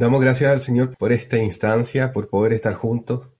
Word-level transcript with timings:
Damos 0.00 0.20
gracias 0.20 0.52
al 0.52 0.60
Señor 0.60 0.96
por 0.96 1.12
esta 1.12 1.38
instancia, 1.38 2.12
por 2.12 2.28
poder 2.28 2.52
estar 2.52 2.74
juntos. 2.74 3.30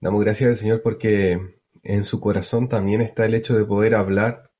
Damos 0.00 0.22
gracias 0.22 0.48
al 0.48 0.54
Señor 0.54 0.80
porque 0.80 1.58
en 1.82 2.04
su 2.04 2.18
corazón 2.18 2.66
también 2.66 3.02
está 3.02 3.26
el 3.26 3.34
hecho 3.34 3.54
de 3.54 3.66
poder 3.66 3.94
hablar 3.94 4.52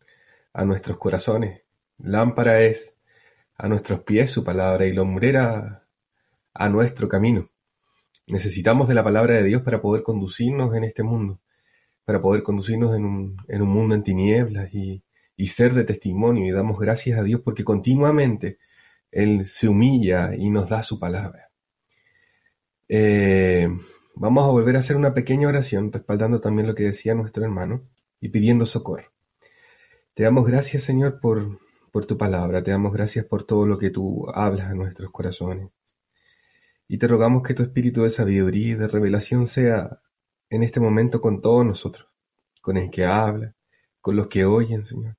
a 0.53 0.67
nuestros 0.67 0.99
corazones. 0.99 1.63
Lámpara 1.97 2.61
es 2.61 2.99
a 3.57 3.67
nuestros 3.67 4.01
pies 4.01 4.31
su 4.31 4.45
palabra 4.45 4.85
y 4.85 4.93
lumbrera 4.93 5.87
a 6.53 6.69
nuestro 6.69 7.09
camino. 7.09 7.49
Necesitamos 8.27 8.87
de 8.87 8.95
la 8.95 9.03
palabra 9.03 9.37
de 9.37 9.45
Dios 9.45 9.63
para 9.63 9.81
poder 9.81 10.03
conducirnos 10.03 10.77
en 10.77 10.85
este 10.85 11.03
mundo, 11.03 11.41
para 12.05 12.21
poder 12.21 12.43
conducirnos 12.43 12.95
en 12.95 13.07
un, 13.07 13.37
en 13.49 13.63
un 13.63 13.71
mundo 13.71 13.95
en 13.95 14.03
tinieblas 14.03 14.75
y, 14.75 15.03
y 15.35 15.47
ser 15.47 15.73
de 15.73 15.85
testimonio. 15.85 16.45
Y 16.45 16.51
damos 16.51 16.79
gracias 16.79 17.19
a 17.19 17.23
Dios 17.23 17.41
porque 17.43 17.65
continuamente 17.65 18.59
Él 19.13 19.45
se 19.45 19.69
humilla 19.69 20.35
y 20.35 20.51
nos 20.51 20.71
da 20.71 20.83
su 20.83 20.99
palabra. 20.99 21.51
Eh, 22.89 23.69
vamos 24.15 24.45
a 24.45 24.51
volver 24.51 24.77
a 24.77 24.79
hacer 24.81 24.97
una 24.97 25.15
pequeña 25.15 25.49
oración, 25.49 25.93
respaldando 25.93 26.41
también 26.41 26.67
lo 26.67 26.75
que 26.75 26.85
decía 26.85 27.15
nuestro 27.15 27.45
hermano 27.45 27.87
y 28.21 28.31
pidiendo 28.31 28.65
socorro. 28.67 29.13
Te 30.15 30.25
damos 30.25 30.47
gracias, 30.47 30.83
Señor, 30.83 31.21
por, 31.21 31.61
por 31.91 32.07
tu 32.07 32.17
palabra. 32.17 32.63
Te 32.63 32.71
damos 32.71 32.93
gracias 32.93 33.27
por 33.27 33.45
todo 33.45 33.67
lo 33.67 33.79
que 33.79 33.91
tú 33.91 34.27
hablas 34.35 34.71
a 34.71 34.75
nuestros 34.75 35.11
corazones. 35.11 35.69
Y 36.89 36.99
te 36.99 37.07
rogamos 37.07 37.43
que 37.43 37.55
tu 37.55 37.63
espíritu 37.63 38.03
de 38.03 38.11
sabiduría 38.11 38.73
y 38.73 38.75
de 38.75 38.89
revelación 38.89 39.47
sea 39.47 40.01
en 40.51 40.63
este 40.63 40.81
momento 40.81 41.21
con 41.21 41.41
todos 41.41 41.65
nosotros, 41.65 42.09
con 42.61 42.77
el 42.77 42.91
que 42.91 43.05
habla, 43.05 43.55
con 44.01 44.17
los 44.17 44.29
que 44.29 44.45
oyen, 44.45 44.85
Señor. 44.85 45.17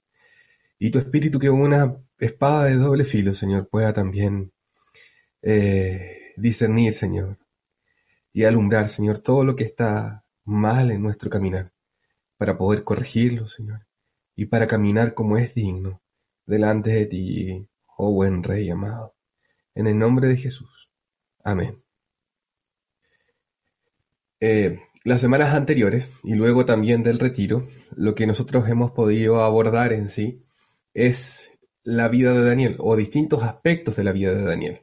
Y 0.77 0.91
tu 0.91 0.99
espíritu 0.99 1.39
que 1.39 1.49
una 1.49 1.95
espada 2.25 2.65
de 2.65 2.75
doble 2.75 3.05
filo, 3.05 3.33
Señor, 3.33 3.67
pueda 3.69 3.93
también 3.93 4.51
eh, 5.41 6.33
discernir, 6.37 6.93
Señor, 6.93 7.37
y 8.31 8.43
alumbrar, 8.43 8.89
Señor, 8.89 9.19
todo 9.19 9.43
lo 9.43 9.55
que 9.55 9.63
está 9.63 10.25
mal 10.45 10.91
en 10.91 11.01
nuestro 11.01 11.29
caminar, 11.29 11.71
para 12.37 12.57
poder 12.57 12.83
corregirlo, 12.83 13.47
Señor, 13.47 13.85
y 14.35 14.45
para 14.45 14.67
caminar 14.67 15.13
como 15.13 15.37
es 15.37 15.53
digno 15.53 16.01
delante 16.45 16.91
de 16.91 17.05
ti, 17.05 17.67
oh 17.97 18.11
buen 18.11 18.43
Rey 18.43 18.69
amado. 18.69 19.15
En 19.75 19.87
el 19.87 19.97
nombre 19.97 20.27
de 20.27 20.37
Jesús. 20.37 20.89
Amén. 21.43 21.81
Eh, 24.39 24.79
las 25.03 25.21
semanas 25.21 25.53
anteriores 25.53 26.09
y 26.23 26.35
luego 26.35 26.65
también 26.65 27.03
del 27.03 27.19
retiro, 27.19 27.67
lo 27.95 28.15
que 28.15 28.27
nosotros 28.27 28.67
hemos 28.69 28.91
podido 28.91 29.41
abordar 29.41 29.93
en 29.93 30.09
sí 30.09 30.43
es 30.93 31.52
la 31.83 32.07
vida 32.07 32.33
de 32.33 32.45
Daniel 32.45 32.75
o 32.79 32.95
distintos 32.95 33.43
aspectos 33.43 33.95
de 33.95 34.03
la 34.03 34.11
vida 34.11 34.33
de 34.33 34.43
Daniel. 34.43 34.81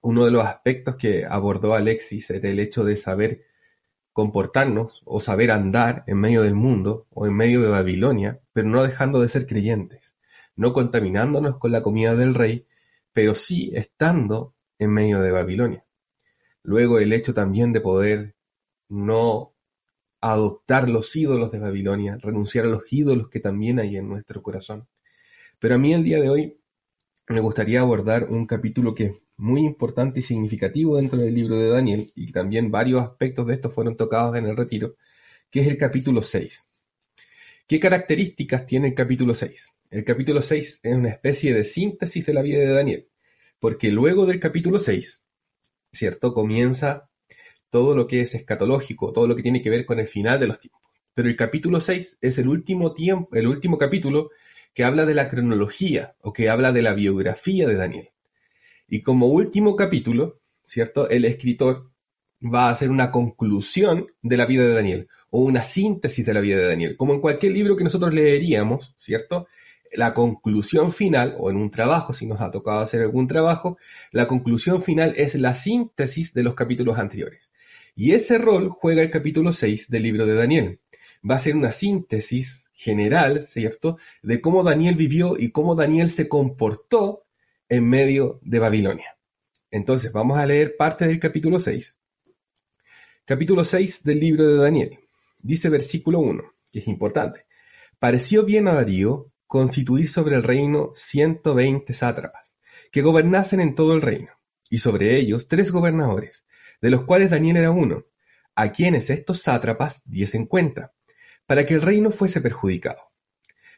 Uno 0.00 0.24
de 0.24 0.30
los 0.30 0.44
aspectos 0.44 0.96
que 0.96 1.24
abordó 1.24 1.74
Alexis 1.74 2.30
era 2.30 2.48
el 2.48 2.58
hecho 2.58 2.84
de 2.84 2.96
saber 2.96 3.42
comportarnos 4.12 5.02
o 5.04 5.20
saber 5.20 5.52
andar 5.52 6.02
en 6.08 6.18
medio 6.18 6.42
del 6.42 6.54
mundo 6.54 7.06
o 7.10 7.26
en 7.26 7.34
medio 7.34 7.62
de 7.62 7.68
Babilonia, 7.68 8.40
pero 8.52 8.68
no 8.68 8.82
dejando 8.82 9.20
de 9.20 9.28
ser 9.28 9.46
creyentes, 9.46 10.16
no 10.56 10.72
contaminándonos 10.72 11.58
con 11.58 11.70
la 11.70 11.82
comida 11.82 12.16
del 12.16 12.34
rey, 12.34 12.66
pero 13.12 13.34
sí 13.34 13.70
estando 13.74 14.54
en 14.78 14.92
medio 14.92 15.20
de 15.20 15.30
Babilonia. 15.30 15.84
Luego 16.64 16.98
el 16.98 17.12
hecho 17.12 17.32
también 17.32 17.72
de 17.72 17.80
poder 17.80 18.34
no 18.88 19.54
adoptar 20.20 20.90
los 20.90 21.14
ídolos 21.14 21.52
de 21.52 21.60
Babilonia, 21.60 22.18
renunciar 22.20 22.64
a 22.64 22.68
los 22.68 22.82
ídolos 22.92 23.28
que 23.28 23.38
también 23.38 23.78
hay 23.78 23.96
en 23.96 24.08
nuestro 24.08 24.42
corazón. 24.42 24.88
Pero 25.58 25.74
a 25.74 25.78
mí 25.78 25.92
el 25.92 26.04
día 26.04 26.20
de 26.20 26.28
hoy 26.28 26.60
me 27.28 27.40
gustaría 27.40 27.80
abordar 27.80 28.24
un 28.30 28.46
capítulo 28.46 28.94
que 28.94 29.04
es 29.04 29.12
muy 29.36 29.60
importante 29.62 30.20
y 30.20 30.22
significativo 30.22 30.96
dentro 30.96 31.18
del 31.18 31.34
libro 31.34 31.58
de 31.58 31.68
Daniel, 31.68 32.12
y 32.14 32.32
también 32.32 32.70
varios 32.70 33.02
aspectos 33.02 33.46
de 33.46 33.54
esto 33.54 33.70
fueron 33.70 33.96
tocados 33.96 34.36
en 34.36 34.46
el 34.46 34.56
retiro, 34.56 34.96
que 35.50 35.60
es 35.60 35.68
el 35.68 35.76
capítulo 35.76 36.22
6. 36.22 36.64
¿Qué 37.66 37.80
características 37.80 38.66
tiene 38.66 38.88
el 38.88 38.94
capítulo 38.94 39.34
6? 39.34 39.72
El 39.90 40.04
capítulo 40.04 40.42
6 40.42 40.80
es 40.82 40.94
una 40.94 41.10
especie 41.10 41.54
de 41.54 41.64
síntesis 41.64 42.24
de 42.24 42.34
la 42.34 42.42
vida 42.42 42.60
de 42.60 42.72
Daniel, 42.72 43.08
porque 43.58 43.90
luego 43.90 44.26
del 44.26 44.40
capítulo 44.40 44.78
6, 44.78 45.22
¿cierto? 45.92 46.34
Comienza 46.34 47.10
todo 47.70 47.94
lo 47.94 48.06
que 48.06 48.20
es 48.20 48.34
escatológico, 48.34 49.12
todo 49.12 49.26
lo 49.26 49.36
que 49.36 49.42
tiene 49.42 49.62
que 49.62 49.70
ver 49.70 49.86
con 49.86 49.98
el 49.98 50.06
final 50.06 50.40
de 50.40 50.46
los 50.46 50.60
tiempos. 50.60 50.82
Pero 51.14 51.28
el 51.28 51.36
capítulo 51.36 51.80
6 51.80 52.18
es 52.20 52.38
el 52.38 52.48
último 52.48 52.94
tiempo, 52.94 53.34
el 53.34 53.46
último 53.46 53.76
capítulo 53.76 54.30
que 54.74 54.84
habla 54.84 55.06
de 55.06 55.14
la 55.14 55.28
cronología 55.28 56.14
o 56.20 56.32
que 56.32 56.48
habla 56.48 56.72
de 56.72 56.82
la 56.82 56.94
biografía 56.94 57.66
de 57.66 57.76
Daniel. 57.76 58.10
Y 58.88 59.02
como 59.02 59.26
último 59.26 59.76
capítulo, 59.76 60.40
¿cierto? 60.64 61.08
El 61.08 61.24
escritor 61.24 61.90
va 62.42 62.68
a 62.68 62.70
hacer 62.70 62.90
una 62.90 63.10
conclusión 63.10 64.06
de 64.22 64.36
la 64.36 64.46
vida 64.46 64.64
de 64.64 64.74
Daniel 64.74 65.08
o 65.30 65.40
una 65.40 65.64
síntesis 65.64 66.24
de 66.24 66.34
la 66.34 66.40
vida 66.40 66.56
de 66.56 66.68
Daniel. 66.68 66.96
Como 66.96 67.14
en 67.14 67.20
cualquier 67.20 67.52
libro 67.52 67.76
que 67.76 67.84
nosotros 67.84 68.14
leeríamos, 68.14 68.94
¿cierto? 68.96 69.46
La 69.92 70.14
conclusión 70.14 70.92
final, 70.92 71.34
o 71.38 71.50
en 71.50 71.56
un 71.56 71.70
trabajo, 71.70 72.12
si 72.12 72.26
nos 72.26 72.40
ha 72.40 72.50
tocado 72.50 72.80
hacer 72.80 73.00
algún 73.02 73.26
trabajo, 73.26 73.78
la 74.12 74.28
conclusión 74.28 74.82
final 74.82 75.14
es 75.16 75.34
la 75.34 75.54
síntesis 75.54 76.34
de 76.34 76.42
los 76.42 76.54
capítulos 76.54 76.98
anteriores. 76.98 77.52
Y 77.94 78.12
ese 78.12 78.38
rol 78.38 78.68
juega 78.68 79.02
el 79.02 79.10
capítulo 79.10 79.52
6 79.52 79.88
del 79.90 80.02
libro 80.02 80.26
de 80.26 80.34
Daniel. 80.34 80.80
Va 81.28 81.36
a 81.36 81.40
ser 81.40 81.56
una 81.56 81.72
síntesis 81.72 82.67
general, 82.78 83.42
¿cierto?, 83.42 83.98
de 84.22 84.40
cómo 84.40 84.62
Daniel 84.62 84.94
vivió 84.94 85.36
y 85.36 85.50
cómo 85.50 85.74
Daniel 85.74 86.08
se 86.10 86.28
comportó 86.28 87.26
en 87.68 87.88
medio 87.88 88.38
de 88.42 88.60
Babilonia. 88.60 89.18
Entonces, 89.68 90.12
vamos 90.12 90.38
a 90.38 90.46
leer 90.46 90.76
parte 90.76 91.06
del 91.06 91.18
capítulo 91.18 91.58
6. 91.58 91.98
Capítulo 93.24 93.64
6 93.64 94.04
del 94.04 94.20
libro 94.20 94.46
de 94.46 94.62
Daniel. 94.62 94.98
Dice 95.42 95.68
versículo 95.68 96.20
1, 96.20 96.44
que 96.70 96.78
es 96.78 96.86
importante. 96.86 97.46
Pareció 97.98 98.44
bien 98.44 98.68
a 98.68 98.74
Darío 98.74 99.32
constituir 99.48 100.08
sobre 100.08 100.36
el 100.36 100.44
reino 100.44 100.92
ciento 100.94 101.56
veinte 101.56 101.94
sátrapas, 101.94 102.56
que 102.92 103.02
gobernasen 103.02 103.60
en 103.60 103.74
todo 103.74 103.92
el 103.92 104.02
reino, 104.02 104.30
y 104.70 104.78
sobre 104.78 105.18
ellos 105.18 105.48
tres 105.48 105.72
gobernadores, 105.72 106.46
de 106.80 106.90
los 106.90 107.04
cuales 107.04 107.30
Daniel 107.30 107.56
era 107.56 107.72
uno, 107.72 108.04
a 108.54 108.70
quienes 108.70 109.10
estos 109.10 109.42
sátrapas 109.42 110.00
diesen 110.04 110.46
cuenta, 110.46 110.94
para 111.48 111.64
que 111.64 111.72
el 111.72 111.80
reino 111.80 112.10
fuese 112.10 112.42
perjudicado. 112.42 113.10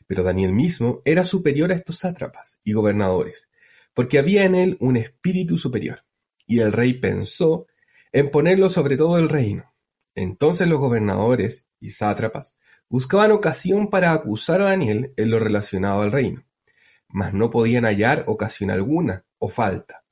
Pero 0.08 0.25
Daniel 0.25 0.53
mismo 0.53 1.03
era 1.04 1.22
superior 1.22 1.70
a 1.70 1.76
estos 1.76 1.98
sátrapas 1.98 2.58
y 2.64 2.72
gobernadores, 2.72 3.48
porque 3.94 4.19
había 4.19 4.44
en 4.44 4.56
él 4.56 4.76
un 4.81 4.97
espíritu 4.97 5.56
superior, 5.56 6.04
y 6.48 6.58
el 6.58 6.72
rey 6.72 6.94
pensó 6.94 7.69
en 8.10 8.28
ponerlo 8.32 8.70
sobre 8.70 8.97
todo 8.97 9.19
el 9.19 9.28
reino. 9.28 9.72
Entonces 10.16 10.66
los 10.66 10.81
gobernadores 10.81 11.64
y 11.78 11.91
sátrapas 11.91 12.56
buscaban 12.88 13.31
ocasión 13.31 13.88
para 13.88 14.12
acusar 14.12 14.60
a 14.62 14.64
Daniel 14.64 15.14
en 15.16 15.31
lo 15.31 15.38
relacionado 15.38 16.02
al 16.02 16.10
reino, 16.10 16.44
mas 17.06 17.32
no 17.32 17.50
podían 17.50 17.84
hallar 17.84 18.25
ocasión 18.26 18.72
alguna 18.72 19.25
o 19.38 19.48
falta, 19.48 20.02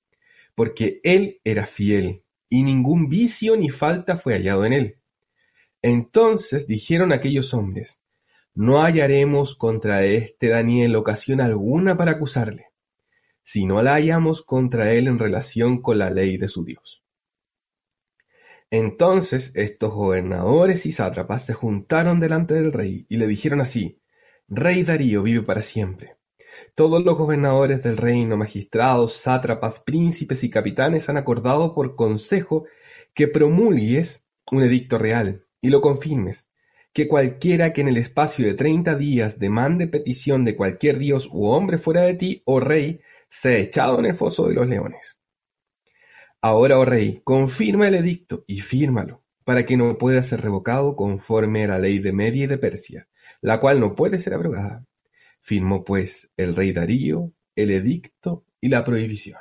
porque 0.54 1.00
él 1.02 1.40
era 1.42 1.66
fiel 1.66 2.22
y 2.48 2.62
ningún 2.62 3.08
vicio 3.08 3.56
ni 3.56 3.68
falta 3.68 4.16
fue 4.16 4.34
hallado 4.34 4.64
en 4.64 4.72
él. 4.74 4.97
Entonces 5.82 6.66
dijeron 6.66 7.12
aquellos 7.12 7.54
hombres, 7.54 8.00
no 8.54 8.82
hallaremos 8.82 9.54
contra 9.54 10.04
este 10.04 10.48
Daniel 10.48 10.96
ocasión 10.96 11.40
alguna 11.40 11.96
para 11.96 12.12
acusarle, 12.12 12.66
si 13.44 13.64
no 13.64 13.80
la 13.82 13.92
hallamos 13.92 14.42
contra 14.42 14.92
él 14.92 15.06
en 15.06 15.20
relación 15.20 15.80
con 15.80 15.98
la 15.98 16.10
ley 16.10 16.36
de 16.36 16.48
su 16.48 16.64
Dios. 16.64 17.04
Entonces 18.70 19.52
estos 19.54 19.92
gobernadores 19.92 20.84
y 20.86 20.92
sátrapas 20.92 21.46
se 21.46 21.54
juntaron 21.54 22.18
delante 22.18 22.54
del 22.54 22.72
rey 22.72 23.06
y 23.08 23.16
le 23.16 23.28
dijeron 23.28 23.60
así, 23.60 24.02
Rey 24.48 24.82
Darío 24.82 25.22
vive 25.22 25.42
para 25.42 25.62
siempre. 25.62 26.16
Todos 26.74 27.04
los 27.04 27.16
gobernadores 27.16 27.84
del 27.84 27.96
reino, 27.96 28.36
magistrados, 28.36 29.12
sátrapas, 29.12 29.78
príncipes 29.78 30.42
y 30.42 30.50
capitanes 30.50 31.08
han 31.08 31.16
acordado 31.16 31.72
por 31.74 31.94
consejo 31.94 32.64
que 33.14 33.28
promulgues 33.28 34.26
un 34.50 34.64
edicto 34.64 34.98
real 34.98 35.44
y 35.60 35.68
lo 35.70 35.80
confirmes, 35.80 36.48
que 36.92 37.08
cualquiera 37.08 37.72
que 37.72 37.80
en 37.82 37.88
el 37.88 37.96
espacio 37.96 38.46
de 38.46 38.54
treinta 38.54 38.94
días 38.94 39.38
demande 39.38 39.86
petición 39.86 40.44
de 40.44 40.56
cualquier 40.56 40.98
dios 40.98 41.28
u 41.30 41.46
hombre 41.46 41.78
fuera 41.78 42.02
de 42.02 42.14
ti, 42.14 42.42
oh 42.44 42.60
rey, 42.60 43.00
sea 43.28 43.58
echado 43.58 43.98
en 43.98 44.06
el 44.06 44.14
foso 44.14 44.48
de 44.48 44.54
los 44.54 44.68
leones. 44.68 45.18
Ahora, 46.40 46.78
oh 46.78 46.84
rey, 46.84 47.20
confirma 47.24 47.88
el 47.88 47.96
edicto 47.96 48.44
y 48.46 48.60
fírmalo, 48.60 49.24
para 49.44 49.66
que 49.66 49.76
no 49.76 49.98
pueda 49.98 50.22
ser 50.22 50.40
revocado 50.40 50.96
conforme 50.96 51.64
a 51.64 51.68
la 51.68 51.78
ley 51.78 51.98
de 51.98 52.12
Media 52.12 52.44
y 52.44 52.46
de 52.46 52.58
Persia, 52.58 53.08
la 53.40 53.60
cual 53.60 53.80
no 53.80 53.94
puede 53.94 54.20
ser 54.20 54.34
abrogada. 54.34 54.84
Firmó 55.40 55.84
pues 55.84 56.30
el 56.36 56.54
rey 56.54 56.72
Darío 56.72 57.32
el 57.58 57.72
edicto 57.72 58.44
y 58.60 58.68
la 58.68 58.84
prohibición. 58.84 59.40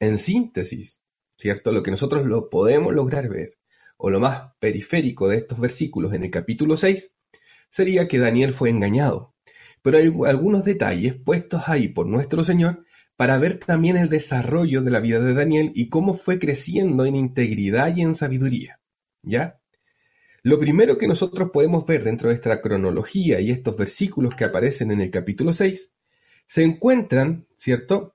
En 0.00 0.16
síntesis, 0.16 1.02
¿cierto? 1.36 1.70
Lo 1.70 1.82
que 1.82 1.90
nosotros 1.90 2.24
lo 2.24 2.48
podemos 2.48 2.94
lograr 2.94 3.28
ver, 3.28 3.58
o 3.96 4.10
lo 4.10 4.20
más 4.20 4.52
periférico 4.58 5.28
de 5.28 5.38
estos 5.38 5.58
versículos 5.58 6.12
en 6.14 6.24
el 6.24 6.30
capítulo 6.30 6.76
6, 6.76 7.12
sería 7.68 8.08
que 8.08 8.18
Daniel 8.18 8.52
fue 8.52 8.70
engañado. 8.70 9.34
Pero 9.82 9.98
hay 9.98 10.12
algunos 10.26 10.64
detalles 10.64 11.14
puestos 11.14 11.68
ahí 11.68 11.88
por 11.88 12.06
nuestro 12.06 12.42
Señor 12.42 12.84
para 13.16 13.38
ver 13.38 13.58
también 13.58 13.96
el 13.96 14.08
desarrollo 14.08 14.82
de 14.82 14.90
la 14.90 15.00
vida 15.00 15.20
de 15.20 15.32
Daniel 15.32 15.72
y 15.74 15.88
cómo 15.88 16.14
fue 16.14 16.38
creciendo 16.38 17.06
en 17.06 17.16
integridad 17.16 17.94
y 17.96 18.02
en 18.02 18.14
sabiduría. 18.14 18.80
¿Ya? 19.22 19.60
Lo 20.42 20.60
primero 20.60 20.98
que 20.98 21.08
nosotros 21.08 21.50
podemos 21.50 21.86
ver 21.86 22.04
dentro 22.04 22.28
de 22.28 22.36
esta 22.36 22.60
cronología 22.60 23.40
y 23.40 23.50
estos 23.50 23.76
versículos 23.76 24.34
que 24.36 24.44
aparecen 24.44 24.92
en 24.92 25.00
el 25.00 25.10
capítulo 25.10 25.52
6 25.52 25.92
se 26.46 26.62
encuentran, 26.62 27.46
¿cierto? 27.56 28.14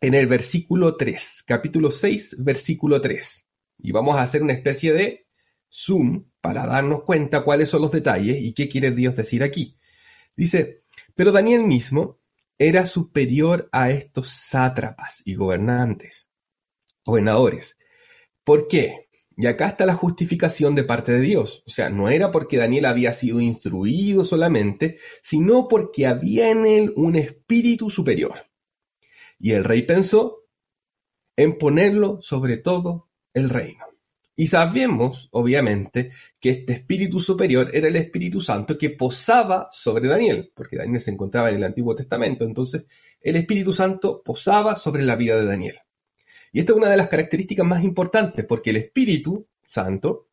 En 0.00 0.14
el 0.14 0.26
versículo 0.28 0.96
3, 0.96 1.42
capítulo 1.46 1.90
6, 1.90 2.36
versículo 2.38 3.00
3. 3.00 3.45
Y 3.78 3.92
vamos 3.92 4.16
a 4.16 4.22
hacer 4.22 4.42
una 4.42 4.52
especie 4.52 4.92
de 4.92 5.26
zoom 5.70 6.30
para 6.40 6.66
darnos 6.66 7.02
cuenta 7.02 7.42
cuáles 7.42 7.68
son 7.68 7.82
los 7.82 7.92
detalles 7.92 8.36
y 8.40 8.54
qué 8.54 8.68
quiere 8.68 8.90
Dios 8.90 9.16
decir 9.16 9.42
aquí. 9.42 9.78
Dice, 10.36 10.84
pero 11.14 11.32
Daniel 11.32 11.64
mismo 11.64 12.20
era 12.58 12.86
superior 12.86 13.68
a 13.72 13.90
estos 13.90 14.28
sátrapas 14.28 15.22
y 15.24 15.34
gobernantes, 15.34 16.30
gobernadores. 17.04 17.78
¿Por 18.44 18.68
qué? 18.68 19.08
Y 19.36 19.46
acá 19.46 19.68
está 19.68 19.84
la 19.84 19.94
justificación 19.94 20.74
de 20.74 20.84
parte 20.84 21.12
de 21.12 21.20
Dios. 21.20 21.62
O 21.66 21.70
sea, 21.70 21.90
no 21.90 22.08
era 22.08 22.30
porque 22.30 22.56
Daniel 22.56 22.86
había 22.86 23.12
sido 23.12 23.40
instruido 23.40 24.24
solamente, 24.24 24.98
sino 25.22 25.68
porque 25.68 26.06
había 26.06 26.50
en 26.50 26.66
él 26.66 26.92
un 26.96 27.16
espíritu 27.16 27.90
superior. 27.90 28.46
Y 29.38 29.52
el 29.52 29.64
rey 29.64 29.82
pensó 29.82 30.44
en 31.36 31.58
ponerlo 31.58 32.22
sobre 32.22 32.56
todo 32.56 33.05
el 33.36 33.50
reino. 33.50 33.84
Y 34.34 34.46
sabemos, 34.46 35.28
obviamente, 35.32 36.10
que 36.40 36.50
este 36.50 36.72
espíritu 36.74 37.20
superior 37.20 37.70
era 37.72 37.88
el 37.88 37.96
Espíritu 37.96 38.40
Santo 38.40 38.76
que 38.76 38.90
posaba 38.90 39.68
sobre 39.70 40.08
Daniel, 40.08 40.52
porque 40.54 40.76
Daniel 40.76 41.00
se 41.00 41.10
encontraba 41.10 41.48
en 41.50 41.56
el 41.56 41.64
Antiguo 41.64 41.94
Testamento, 41.94 42.44
entonces 42.44 42.84
el 43.20 43.36
Espíritu 43.36 43.72
Santo 43.72 44.22
posaba 44.22 44.76
sobre 44.76 45.04
la 45.04 45.16
vida 45.16 45.36
de 45.36 45.46
Daniel. 45.46 45.76
Y 46.52 46.60
esta 46.60 46.72
es 46.72 46.78
una 46.78 46.90
de 46.90 46.96
las 46.96 47.08
características 47.08 47.66
más 47.66 47.82
importantes, 47.82 48.44
porque 48.46 48.70
el 48.70 48.76
Espíritu 48.76 49.46
Santo 49.66 50.28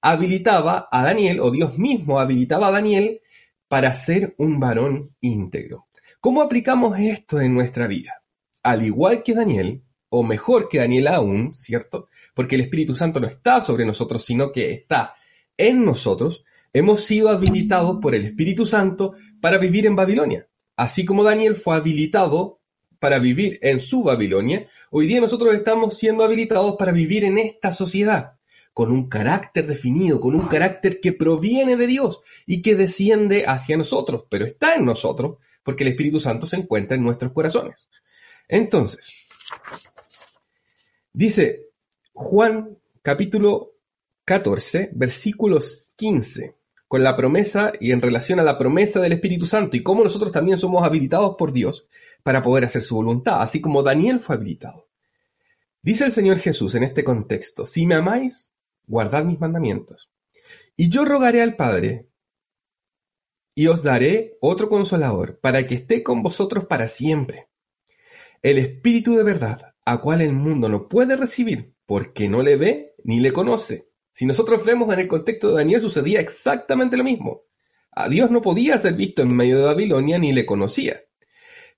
habilitaba 0.00 0.88
a 0.90 1.02
Daniel, 1.02 1.40
o 1.40 1.50
Dios 1.50 1.78
mismo 1.78 2.20
habilitaba 2.20 2.68
a 2.68 2.72
Daniel, 2.72 3.20
para 3.68 3.92
ser 3.94 4.34
un 4.38 4.60
varón 4.60 5.16
íntegro. 5.20 5.88
¿Cómo 6.20 6.42
aplicamos 6.42 6.98
esto 6.98 7.40
en 7.40 7.54
nuestra 7.54 7.86
vida? 7.86 8.22
Al 8.62 8.82
igual 8.82 9.22
que 9.22 9.34
Daniel, 9.34 9.83
o 10.16 10.22
mejor 10.22 10.68
que 10.68 10.78
Daniel 10.78 11.08
aún, 11.08 11.54
¿cierto? 11.54 12.08
Porque 12.34 12.54
el 12.54 12.60
Espíritu 12.62 12.94
Santo 12.94 13.18
no 13.18 13.26
está 13.26 13.60
sobre 13.60 13.84
nosotros, 13.84 14.24
sino 14.24 14.52
que 14.52 14.72
está 14.72 15.12
en 15.56 15.84
nosotros, 15.84 16.44
hemos 16.72 17.00
sido 17.00 17.30
habilitados 17.30 17.98
por 18.00 18.14
el 18.14 18.24
Espíritu 18.24 18.64
Santo 18.64 19.14
para 19.40 19.58
vivir 19.58 19.86
en 19.86 19.96
Babilonia. 19.96 20.46
Así 20.76 21.04
como 21.04 21.24
Daniel 21.24 21.56
fue 21.56 21.74
habilitado 21.74 22.60
para 23.00 23.18
vivir 23.18 23.58
en 23.60 23.80
su 23.80 24.04
Babilonia, 24.04 24.68
hoy 24.90 25.08
día 25.08 25.20
nosotros 25.20 25.52
estamos 25.52 25.98
siendo 25.98 26.22
habilitados 26.22 26.76
para 26.76 26.92
vivir 26.92 27.24
en 27.24 27.38
esta 27.38 27.72
sociedad, 27.72 28.34
con 28.72 28.92
un 28.92 29.08
carácter 29.08 29.66
definido, 29.66 30.20
con 30.20 30.36
un 30.36 30.46
carácter 30.46 31.00
que 31.00 31.12
proviene 31.12 31.76
de 31.76 31.88
Dios 31.88 32.20
y 32.46 32.62
que 32.62 32.76
desciende 32.76 33.46
hacia 33.46 33.76
nosotros, 33.76 34.26
pero 34.30 34.44
está 34.46 34.74
en 34.74 34.84
nosotros 34.84 35.38
porque 35.64 35.82
el 35.82 35.88
Espíritu 35.88 36.20
Santo 36.20 36.46
se 36.46 36.56
encuentra 36.56 36.96
en 36.96 37.02
nuestros 37.02 37.32
corazones. 37.32 37.88
Entonces, 38.48 39.12
Dice 41.16 41.68
Juan 42.12 42.76
capítulo 43.00 43.76
14, 44.24 44.90
versículos 44.94 45.92
15, 45.94 46.56
con 46.88 47.04
la 47.04 47.14
promesa 47.14 47.72
y 47.78 47.92
en 47.92 48.02
relación 48.02 48.40
a 48.40 48.42
la 48.42 48.58
promesa 48.58 48.98
del 48.98 49.12
Espíritu 49.12 49.46
Santo 49.46 49.76
y 49.76 49.84
cómo 49.84 50.02
nosotros 50.02 50.32
también 50.32 50.58
somos 50.58 50.82
habilitados 50.82 51.36
por 51.38 51.52
Dios 51.52 51.86
para 52.24 52.42
poder 52.42 52.64
hacer 52.64 52.82
su 52.82 52.96
voluntad, 52.96 53.40
así 53.40 53.60
como 53.60 53.84
Daniel 53.84 54.18
fue 54.18 54.34
habilitado. 54.34 54.88
Dice 55.82 56.04
el 56.04 56.10
Señor 56.10 56.40
Jesús 56.40 56.74
en 56.74 56.82
este 56.82 57.04
contexto, 57.04 57.64
si 57.64 57.86
me 57.86 57.94
amáis, 57.94 58.48
guardad 58.84 59.22
mis 59.22 59.38
mandamientos. 59.38 60.10
Y 60.76 60.88
yo 60.88 61.04
rogaré 61.04 61.42
al 61.42 61.54
Padre, 61.54 62.08
y 63.54 63.68
os 63.68 63.84
daré 63.84 64.36
otro 64.40 64.68
consolador, 64.68 65.38
para 65.38 65.64
que 65.64 65.76
esté 65.76 66.02
con 66.02 66.24
vosotros 66.24 66.66
para 66.66 66.88
siempre. 66.88 67.50
El 68.42 68.58
Espíritu 68.58 69.14
de 69.14 69.22
verdad, 69.22 69.73
a 69.84 70.00
cual 70.00 70.20
el 70.20 70.32
mundo 70.32 70.68
no 70.68 70.88
puede 70.88 71.16
recibir 71.16 71.74
porque 71.86 72.28
no 72.28 72.42
le 72.42 72.56
ve 72.56 72.94
ni 73.04 73.20
le 73.20 73.32
conoce. 73.32 73.88
Si 74.12 74.26
nosotros 74.26 74.64
vemos 74.64 74.92
en 74.92 75.00
el 75.00 75.08
contexto 75.08 75.48
de 75.48 75.54
Daniel 75.56 75.80
sucedía 75.80 76.20
exactamente 76.20 76.96
lo 76.96 77.04
mismo. 77.04 77.42
A 77.90 78.08
Dios 78.08 78.30
no 78.30 78.42
podía 78.42 78.78
ser 78.78 78.94
visto 78.94 79.22
en 79.22 79.34
medio 79.34 79.58
de 79.58 79.64
Babilonia 79.64 80.18
ni 80.18 80.32
le 80.32 80.46
conocía. 80.46 81.02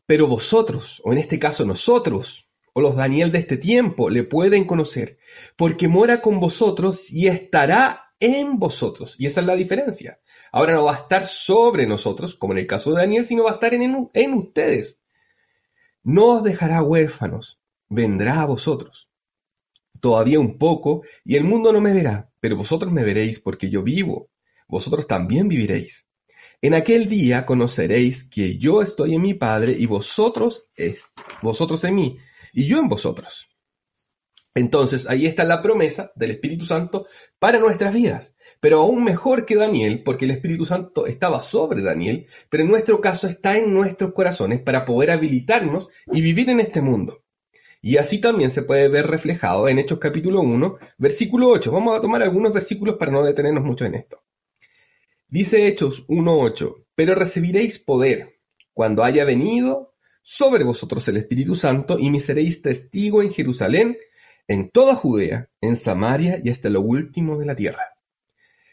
Pero 0.06 0.28
vosotros, 0.28 1.00
o 1.04 1.12
en 1.12 1.18
este 1.18 1.38
caso 1.38 1.64
nosotros, 1.64 2.48
o 2.72 2.80
los 2.80 2.94
Daniel 2.94 3.32
de 3.32 3.38
este 3.38 3.56
tiempo, 3.56 4.10
le 4.10 4.22
pueden 4.22 4.66
conocer, 4.66 5.18
porque 5.56 5.88
mora 5.88 6.20
con 6.20 6.38
vosotros 6.38 7.10
y 7.10 7.26
estará 7.26 8.12
en 8.20 8.58
vosotros. 8.58 9.16
Y 9.18 9.26
esa 9.26 9.40
es 9.40 9.46
la 9.46 9.56
diferencia. 9.56 10.20
Ahora 10.52 10.74
no 10.74 10.84
va 10.84 10.92
a 10.92 10.98
estar 10.98 11.24
sobre 11.24 11.86
nosotros, 11.86 12.36
como 12.36 12.52
en 12.52 12.60
el 12.60 12.66
caso 12.66 12.92
de 12.92 13.00
Daniel, 13.00 13.24
sino 13.24 13.44
va 13.44 13.52
a 13.52 13.54
estar 13.54 13.74
en, 13.74 14.10
en 14.12 14.34
ustedes. 14.34 15.00
No 16.02 16.36
os 16.36 16.44
dejará 16.44 16.82
huérfanos, 16.82 17.60
vendrá 17.88 18.42
a 18.42 18.46
vosotros. 18.46 19.08
Todavía 20.00 20.38
un 20.38 20.58
poco, 20.58 21.02
y 21.24 21.36
el 21.36 21.44
mundo 21.44 21.72
no 21.72 21.80
me 21.80 21.92
verá, 21.92 22.30
pero 22.40 22.56
vosotros 22.56 22.92
me 22.92 23.02
veréis 23.02 23.40
porque 23.40 23.70
yo 23.70 23.82
vivo. 23.82 24.30
Vosotros 24.68 25.06
también 25.06 25.48
viviréis. 25.48 26.06
En 26.62 26.74
aquel 26.74 27.08
día 27.08 27.44
conoceréis 27.44 28.24
que 28.24 28.56
yo 28.56 28.82
estoy 28.82 29.14
en 29.14 29.22
mi 29.22 29.34
Padre 29.34 29.72
y 29.78 29.86
vosotros 29.86 30.66
es 30.74 31.12
vosotros 31.42 31.84
en 31.84 31.94
mí 31.94 32.18
y 32.52 32.66
yo 32.66 32.78
en 32.78 32.88
vosotros. 32.88 33.48
Entonces 34.54 35.06
ahí 35.06 35.26
está 35.26 35.44
la 35.44 35.60
promesa 35.60 36.12
del 36.14 36.30
Espíritu 36.32 36.64
Santo 36.64 37.06
para 37.38 37.58
nuestras 37.58 37.94
vidas. 37.94 38.34
Pero 38.58 38.80
aún 38.80 39.04
mejor 39.04 39.44
que 39.44 39.54
Daniel, 39.54 40.02
porque 40.02 40.24
el 40.24 40.30
Espíritu 40.30 40.64
Santo 40.64 41.06
estaba 41.06 41.42
sobre 41.42 41.82
Daniel, 41.82 42.26
pero 42.48 42.62
en 42.62 42.70
nuestro 42.70 43.00
caso 43.02 43.26
está 43.26 43.58
en 43.58 43.74
nuestros 43.74 44.14
corazones 44.14 44.62
para 44.62 44.86
poder 44.86 45.10
habilitarnos 45.10 45.88
y 46.10 46.22
vivir 46.22 46.48
en 46.48 46.60
este 46.60 46.80
mundo. 46.80 47.25
Y 47.86 47.98
así 47.98 48.18
también 48.18 48.50
se 48.50 48.62
puede 48.62 48.88
ver 48.88 49.06
reflejado 49.06 49.68
en 49.68 49.78
Hechos 49.78 50.00
capítulo 50.00 50.40
1, 50.40 50.76
versículo 50.98 51.50
8. 51.50 51.70
Vamos 51.70 51.96
a 51.96 52.00
tomar 52.00 52.20
algunos 52.20 52.52
versículos 52.52 52.96
para 52.96 53.12
no 53.12 53.22
detenernos 53.22 53.62
mucho 53.62 53.84
en 53.84 53.94
esto. 53.94 54.24
Dice 55.28 55.68
Hechos 55.68 56.04
1.8, 56.08 56.84
pero 56.96 57.14
recibiréis 57.14 57.78
poder 57.78 58.40
cuando 58.72 59.04
haya 59.04 59.24
venido 59.24 59.94
sobre 60.20 60.64
vosotros 60.64 61.06
el 61.06 61.18
Espíritu 61.18 61.54
Santo 61.54 61.96
y 61.96 62.10
me 62.10 62.18
seréis 62.18 62.60
testigo 62.60 63.22
en 63.22 63.30
Jerusalén, 63.30 63.96
en 64.48 64.70
toda 64.70 64.96
Judea, 64.96 65.48
en 65.60 65.76
Samaria 65.76 66.40
y 66.42 66.50
hasta 66.50 66.68
lo 66.68 66.80
último 66.80 67.38
de 67.38 67.46
la 67.46 67.54
tierra. 67.54 67.94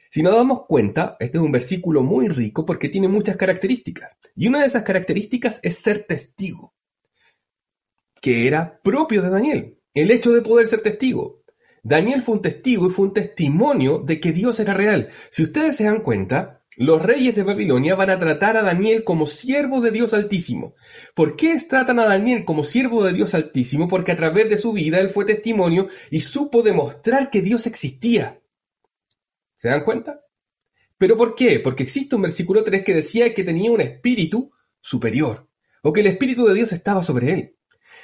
Si 0.10 0.24
nos 0.24 0.36
damos 0.36 0.66
cuenta, 0.66 1.18
este 1.20 1.38
es 1.38 1.44
un 1.44 1.52
versículo 1.52 2.02
muy 2.02 2.30
rico 2.30 2.66
porque 2.66 2.90
tiene 2.90 3.08
muchas 3.08 3.38
características. 3.38 4.18
Y 4.36 4.48
una 4.48 4.62
de 4.62 4.66
esas 4.66 4.82
características 4.82 5.60
es 5.62 5.78
ser 5.78 6.08
testigo 6.08 6.74
que 8.24 8.48
era 8.48 8.80
propio 8.82 9.22
de 9.22 9.30
Daniel, 9.30 9.80
el 9.94 10.10
hecho 10.10 10.32
de 10.32 10.42
poder 10.42 10.68
ser 10.68 10.80
testigo. 10.80 11.44
Daniel 11.84 12.22
fue 12.22 12.36
un 12.36 12.42
testigo 12.42 12.88
y 12.88 12.90
fue 12.90 13.08
un 13.08 13.14
testimonio 13.14 14.00
de 14.00 14.22
que 14.22 14.32
Dios 14.32 14.62
era 14.62 14.74
real. 14.74 15.10
Si 15.30 15.44
ustedes 15.44 15.76
se 15.76 15.84
dan 15.84 16.00
cuenta, 16.00 16.64
los 16.78 17.02
reyes 17.02 17.36
de 17.36 17.44
Babilonia 17.44 17.96
van 17.96 18.12
a 18.12 18.18
tratar 18.18 18.56
a 18.56 18.62
Daniel 18.62 19.04
como 19.04 19.28
siervo 19.28 19.82
de 19.82 19.92
Dios 19.92 20.14
Altísimo. 20.14 20.74
¿Por 21.14 21.36
qué 21.36 21.60
tratan 21.68 22.00
a 22.00 22.06
Daniel 22.06 22.46
como 22.46 22.64
siervo 22.64 23.04
de 23.04 23.12
Dios 23.12 23.34
Altísimo? 23.34 23.90
Porque 23.90 24.14
a 24.14 24.16
través 24.16 24.50
de 24.50 24.58
su 24.58 24.72
vida 24.72 25.02
él 25.02 25.10
fue 25.10 25.26
testimonio 25.26 25.88
y 26.10 26.22
supo 26.22 26.64
demostrar 26.64 27.30
que 27.30 27.42
Dios 27.42 27.68
existía. 27.68 28.40
¿Se 29.58 29.68
dan 29.68 29.84
cuenta? 29.84 30.22
¿Pero 30.98 31.18
por 31.18 31.36
qué? 31.36 31.60
Porque 31.60 31.84
existe 31.84 32.16
un 32.16 32.22
versículo 32.22 32.64
3 32.64 32.86
que 32.86 32.94
decía 32.94 33.34
que 33.34 33.44
tenía 33.44 33.70
un 33.70 33.82
espíritu 33.82 34.54
superior, 34.80 35.50
o 35.82 35.92
que 35.92 36.00
el 36.00 36.08
espíritu 36.08 36.46
de 36.46 36.54
Dios 36.54 36.72
estaba 36.72 37.04
sobre 37.04 37.30
él. 37.34 37.53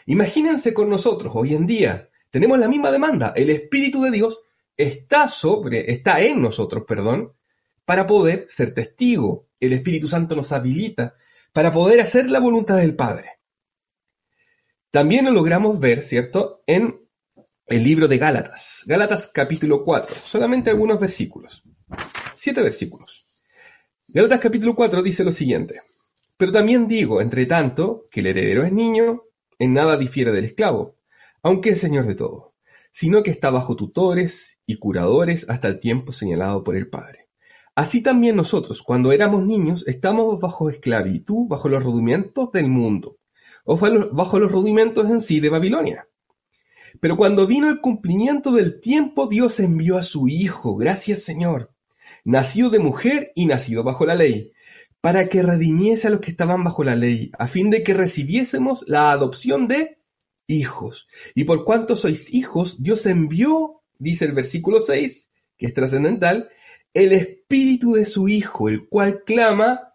Imagínense 0.10 0.74
con 0.74 0.90
nosotros 0.90 1.32
hoy 1.36 1.54
en 1.54 1.68
día, 1.68 2.10
tenemos 2.32 2.58
la 2.58 2.68
misma 2.68 2.92
demanda, 2.92 3.32
el 3.36 3.52
Espíritu 3.52 4.02
de 4.02 4.10
Dios 4.10 4.42
está 4.76 5.28
sobre, 5.28 5.92
está 5.92 6.20
en 6.20 6.42
nosotros, 6.42 6.84
perdón, 6.88 7.34
para 7.86 8.08
poder 8.08 8.46
ser 8.48 8.74
testigo. 8.74 9.50
El 9.60 9.72
Espíritu 9.72 10.08
Santo 10.08 10.36
nos 10.36 10.52
habilita 10.52 11.14
para 11.54 11.72
poder 11.72 12.02
hacer 12.02 12.28
la 12.28 12.40
voluntad 12.40 12.78
del 12.78 12.96
Padre. 12.96 13.34
También 14.90 15.26
lo 15.26 15.32
logramos 15.32 15.80
ver, 15.80 16.02
¿cierto?, 16.02 16.64
en 16.66 17.08
el 17.68 17.84
libro 17.84 18.08
de 18.08 18.18
Gálatas, 18.18 18.82
Gálatas 18.88 19.28
capítulo 19.32 19.84
4, 19.84 20.16
solamente 20.26 20.72
algunos 20.72 21.00
versículos, 21.00 21.64
siete 22.34 22.64
versículos. 22.64 23.28
Gálatas 24.08 24.40
capítulo 24.40 24.74
4 24.74 25.04
dice 25.04 25.24
lo 25.24 25.32
siguiente, 25.32 25.84
pero 26.36 26.52
también 26.52 26.88
digo, 26.88 27.22
entre 27.22 27.46
tanto, 27.46 28.08
que 28.10 28.22
el 28.22 28.26
heredero 28.26 28.64
es 28.64 28.74
niño, 28.74 29.29
en 29.60 29.74
nada 29.74 29.98
difiere 29.98 30.32
del 30.32 30.46
esclavo, 30.46 30.96
aunque 31.44 31.70
es 31.72 31.80
señor 31.80 32.06
de 32.06 32.16
todo, 32.16 32.56
sino 32.92 33.22
que 33.22 33.32
está 33.32 33.50
bajo 33.50 33.76
tutores 33.76 34.60
y 34.66 34.78
curadores 34.78 35.48
hasta 35.50 35.68
el 35.68 35.80
tiempo 35.80 36.12
señalado 36.12 36.64
por 36.64 36.76
el 36.76 36.90
Padre. 36.90 37.28
Así 37.76 38.02
también 38.02 38.36
nosotros, 38.36 38.84
cuando 38.84 39.12
éramos 39.12 39.46
niños, 39.46 39.86
estamos 39.88 40.40
bajo 40.40 40.70
esclavitud, 40.70 41.48
bajo 41.48 41.70
los 41.70 41.84
rudimentos 41.84 42.52
del 42.52 42.68
mundo. 42.70 43.18
o 43.66 43.78
bajo 43.78 44.40
los 44.40 44.52
rudimentos 44.52 45.08
en 45.10 45.22
sí 45.22 45.40
de 45.40 45.50
Babilonia. 45.50 46.08
Pero 47.00 47.18
cuando 47.18 47.46
vino 47.46 47.70
el 47.70 47.82
cumplimiento 47.82 48.52
del 48.52 48.80
tiempo, 48.80 49.28
Dios 49.28 49.60
envió 49.60 49.98
a 49.98 50.04
su 50.04 50.28
Hijo, 50.28 50.76
gracias 50.76 51.22
Señor, 51.22 51.72
nacido 52.24 52.70
de 52.70 52.80
mujer 52.80 53.32
y 53.36 53.46
nacido 53.46 53.84
bajo 53.84 54.06
la 54.06 54.16
ley, 54.16 54.52
para 55.02 55.30
que 55.30 55.42
redimiese 55.42 56.08
a 56.08 56.12
los 56.12 56.20
que 56.20 56.32
estaban 56.32 56.64
bajo 56.64 56.84
la 56.84 56.96
ley, 56.96 57.32
a 57.38 57.48
fin 57.48 57.70
de 57.70 57.84
que 57.84 57.94
recibiésemos 57.94 58.84
la 58.88 59.12
adopción 59.12 59.68
de 59.68 60.00
hijos. 60.48 61.08
Y 61.36 61.46
por 61.46 61.64
cuanto 61.64 61.96
sois 61.96 62.34
hijos, 62.34 62.82
Dios 62.82 63.06
envió, 63.06 63.84
dice 63.98 64.26
el 64.26 64.34
versículo 64.34 64.82
6, 64.82 65.30
que 65.58 65.66
es 65.68 65.74
trascendental, 65.74 66.50
el 66.94 67.14
espíritu 67.14 67.94
de 67.94 68.06
su 68.06 68.28
Hijo, 68.28 68.70
el 68.70 68.88
cual 68.88 69.24
clama, 69.24 69.94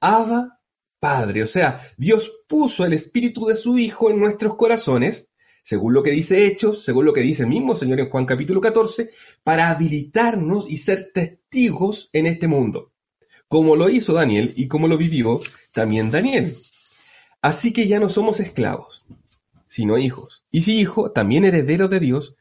Abba, 0.00 0.60
Padre. 1.00 1.42
O 1.42 1.46
sea, 1.46 1.80
Dios 1.96 2.32
puso 2.48 2.84
el 2.84 2.92
espíritu 2.92 3.46
de 3.46 3.56
su 3.56 3.78
Hijo 3.78 4.10
en 4.10 4.20
nuestros 4.20 4.56
corazones, 4.56 5.28
según 5.62 5.94
lo 5.94 6.02
que 6.02 6.12
dice 6.12 6.46
Hechos, 6.46 6.84
según 6.84 7.04
lo 7.04 7.12
que 7.12 7.22
dice 7.22 7.44
mismo 7.44 7.74
Señor 7.74 7.98
en 7.98 8.08
Juan 8.08 8.24
capítulo 8.24 8.60
14, 8.60 9.10
para 9.42 9.70
habilitarnos 9.70 10.70
y 10.70 10.76
ser 10.76 11.10
testigos 11.12 12.08
en 12.12 12.26
este 12.26 12.46
mundo, 12.46 12.92
como 13.48 13.76
lo 13.76 13.88
hizo 13.88 14.12
Daniel 14.12 14.52
y 14.56 14.68
como 14.68 14.88
lo 14.88 14.96
vivió 14.96 15.40
también 15.72 16.10
Daniel. 16.10 16.56
Así 17.40 17.72
que 17.72 17.86
ya 17.86 18.00
no 18.00 18.08
somos 18.08 18.40
esclavos, 18.40 19.04
sino 19.68 19.98
hijos. 19.98 20.44
Y 20.50 20.62
si 20.62 20.78
hijo, 20.80 21.12
también 21.12 21.44
heredero 21.44 21.88
de 21.88 22.00
Dios 22.00 22.34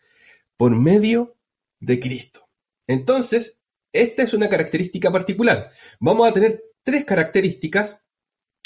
por 0.57 0.71
medio 0.71 1.35
de 1.79 1.99
Cristo. 1.99 2.47
Entonces, 2.87 3.57
esta 3.93 4.23
es 4.23 4.33
una 4.33 4.49
característica 4.49 5.11
particular. 5.11 5.71
Vamos 5.99 6.27
a 6.27 6.33
tener 6.33 6.63
tres 6.83 7.05
características 7.05 7.99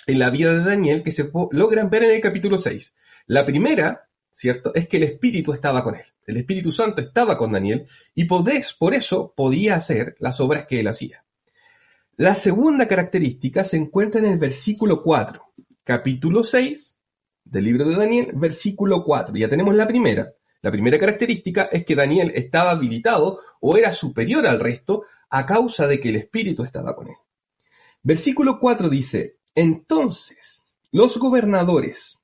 en 0.08 0.20
la 0.20 0.30
vida 0.30 0.54
de 0.54 0.64
Daniel 0.64 1.04
que 1.04 1.12
se 1.12 1.30
logran 1.52 1.90
ver 1.90 2.04
en 2.04 2.12
el 2.12 2.22
capítulo 2.22 2.58
6. 2.58 2.96
La 3.28 3.46
primera 3.46 4.10
¿cierto? 4.40 4.74
Es 4.74 4.88
que 4.88 4.96
el 4.96 5.04
Espíritu 5.04 5.52
estaba 5.52 5.84
con 5.84 5.96
él. 5.96 6.06
El 6.26 6.38
Espíritu 6.38 6.72
Santo 6.72 7.02
estaba 7.02 7.38
con 7.38 7.52
Daniel 7.52 7.88
y 8.16 8.24
por 8.24 8.94
eso 8.94 9.34
podía 9.36 9.76
hacer 9.76 10.16
las 10.20 10.40
obras 10.40 10.66
que 10.66 10.80
él 10.80 10.88
hacía. 10.88 11.26
La 12.20 12.36
segunda 12.36 12.86
característica 12.86 13.64
se 13.64 13.78
encuentra 13.78 14.20
en 14.20 14.26
el 14.26 14.38
versículo 14.38 15.02
4, 15.02 15.42
capítulo 15.86 16.44
6 16.44 16.98
del 17.46 17.64
libro 17.64 17.88
de 17.88 17.96
Daniel, 17.96 18.32
versículo 18.34 19.06
4. 19.06 19.38
Ya 19.38 19.48
tenemos 19.48 19.74
la 19.74 19.88
primera. 19.88 20.30
La 20.62 20.70
primera 20.70 21.00
característica 21.00 21.70
es 21.72 21.86
que 21.86 21.96
Daniel 21.96 22.34
estaba 22.36 22.72
habilitado 22.72 23.40
o 23.62 23.78
era 23.78 23.94
superior 23.94 24.46
al 24.48 24.60
resto 24.60 25.04
a 25.30 25.46
causa 25.46 25.88
de 25.88 26.02
que 26.02 26.10
el 26.10 26.18
Espíritu 26.18 26.64
estaba 26.64 26.94
con 26.94 27.08
él. 27.08 27.16
Versículo 28.04 28.60
4 28.60 28.90
dice, 28.90 29.38
entonces 29.56 30.62
los 30.92 31.18
gobernadores 31.20 32.20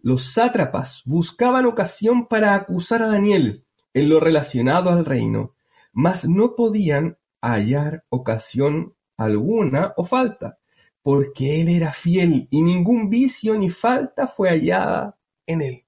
los 0.00 0.32
sátrapas 0.32 1.02
buscaban 1.04 1.66
ocasión 1.66 2.28
para 2.28 2.54
acusar 2.54 3.02
a 3.02 3.08
Daniel 3.08 3.66
en 3.92 4.08
lo 4.08 4.20
relacionado 4.20 4.88
al 4.88 5.04
reino, 5.04 5.54
mas 5.92 6.26
no 6.26 6.54
podían 6.54 7.18
hallar 7.42 8.06
ocasión 8.08 8.94
alguna 9.18 9.92
o 9.96 10.06
falta, 10.06 10.58
porque 11.02 11.60
él 11.60 11.68
era 11.68 11.92
fiel 11.92 12.48
y 12.50 12.62
ningún 12.62 13.10
vicio 13.10 13.54
ni 13.54 13.68
falta 13.68 14.26
fue 14.26 14.48
hallada 14.48 15.18
en 15.46 15.60
él. 15.60 15.84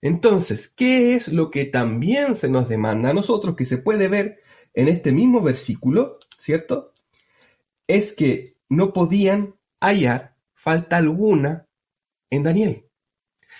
Entonces, 0.00 0.68
¿qué 0.68 1.14
es 1.14 1.28
lo 1.28 1.50
que 1.50 1.66
también 1.66 2.34
se 2.34 2.48
nos 2.48 2.68
demanda 2.68 3.10
a 3.10 3.14
nosotros, 3.14 3.54
que 3.54 3.66
se 3.66 3.78
puede 3.78 4.08
ver 4.08 4.40
en 4.74 4.88
este 4.88 5.12
mismo 5.12 5.42
versículo, 5.42 6.18
¿cierto? 6.38 6.92
Es 7.86 8.12
que 8.12 8.56
no 8.68 8.92
podían 8.92 9.54
hallar 9.80 10.36
falta 10.54 10.96
alguna 10.96 11.68
en 12.30 12.42
Daniel. 12.42 12.86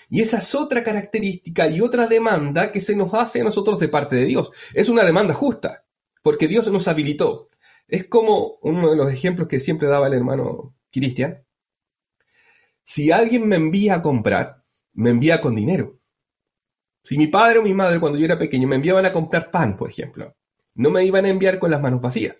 Y 0.09 0.21
esa 0.21 0.39
es 0.39 0.55
otra 0.55 0.83
característica 0.83 1.69
y 1.69 1.81
otra 1.81 2.07
demanda 2.07 2.73
que 2.73 2.81
se 2.81 2.97
nos 2.97 3.13
hace 3.15 3.41
a 3.41 3.45
nosotros 3.45 3.79
de 3.79 3.89
parte 3.89 4.17
de 4.17 4.25
Dios. 4.25 4.51
Es 4.75 4.89
una 4.89 5.05
demanda 5.05 5.35
justa, 5.35 5.85
porque 6.23 6.49
Dios 6.49 6.71
nos 6.71 6.89
habilitó. 6.89 7.51
Es 7.89 8.07
como 8.07 8.59
uno 8.63 8.91
de 8.91 8.97
los 8.97 9.11
ejemplos 9.11 9.49
que 9.49 9.61
siempre 9.61 9.89
daba 9.89 10.07
el 10.07 10.15
hermano 10.15 10.75
Cristian. 10.91 11.45
Si 12.85 13.11
alguien 13.11 13.47
me 13.47 13.57
envía 13.57 13.97
a 13.97 14.03
comprar, 14.03 14.65
me 14.95 15.11
envía 15.11 15.41
con 15.41 15.55
dinero. 15.55 15.99
Si 17.05 17.19
mi 17.19 17.27
padre 17.27 17.59
o 17.59 17.63
mi 17.63 17.75
madre 17.75 18.01
cuando 18.01 18.19
yo 18.19 18.25
era 18.25 18.39
pequeño 18.39 18.69
me 18.69 18.77
enviaban 18.77 19.07
a 19.07 19.13
comprar 19.13 19.51
pan, 19.51 19.77
por 19.77 19.91
ejemplo, 19.91 20.37
no 20.75 20.91
me 20.91 21.05
iban 21.05 21.25
a 21.25 21.29
enviar 21.29 21.59
con 21.59 21.71
las 21.71 21.81
manos 21.81 22.01
vacías. 22.01 22.37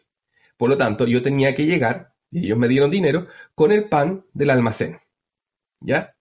Por 0.57 0.71
lo 0.71 0.77
tanto, 0.77 1.07
yo 1.07 1.23
tenía 1.23 1.55
que 1.55 1.67
llegar, 1.67 2.15
y 2.31 2.47
ellos 2.47 2.59
me 2.59 2.69
dieron 2.69 2.91
dinero, 2.91 3.27
con 3.55 3.73
el 3.73 3.89
pan 3.89 4.25
del 4.33 4.51
almacén. 4.51 5.01
¿Ya? 5.81 6.15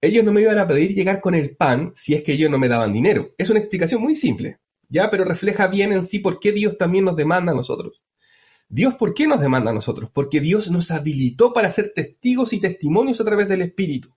ellos 0.00 0.24
no 0.24 0.32
me 0.32 0.42
iban 0.42 0.58
a 0.58 0.66
pedir 0.66 0.94
llegar 0.94 1.20
con 1.20 1.34
el 1.34 1.56
pan 1.56 1.92
si 1.94 2.14
es 2.14 2.22
que 2.22 2.32
ellos 2.32 2.50
no 2.50 2.58
me 2.58 2.68
daban 2.68 2.92
dinero. 2.92 3.34
Es 3.38 3.50
una 3.50 3.60
explicación 3.60 4.00
muy 4.00 4.14
simple, 4.14 4.58
¿ya? 4.88 5.10
Pero 5.10 5.24
refleja 5.24 5.68
bien 5.68 5.92
en 5.92 6.04
sí 6.04 6.18
por 6.18 6.38
qué 6.38 6.52
Dios 6.52 6.76
también 6.78 7.04
nos 7.04 7.16
demanda 7.16 7.52
a 7.52 7.54
nosotros. 7.54 8.02
Dios, 8.68 8.94
¿por 8.94 9.14
qué 9.14 9.26
nos 9.26 9.40
demanda 9.40 9.70
a 9.70 9.74
nosotros? 9.74 10.10
Porque 10.12 10.40
Dios 10.40 10.70
nos 10.70 10.90
habilitó 10.90 11.52
para 11.52 11.70
ser 11.70 11.92
testigos 11.94 12.52
y 12.52 12.60
testimonios 12.60 13.20
a 13.20 13.24
través 13.24 13.48
del 13.48 13.62
Espíritu. 13.62 14.14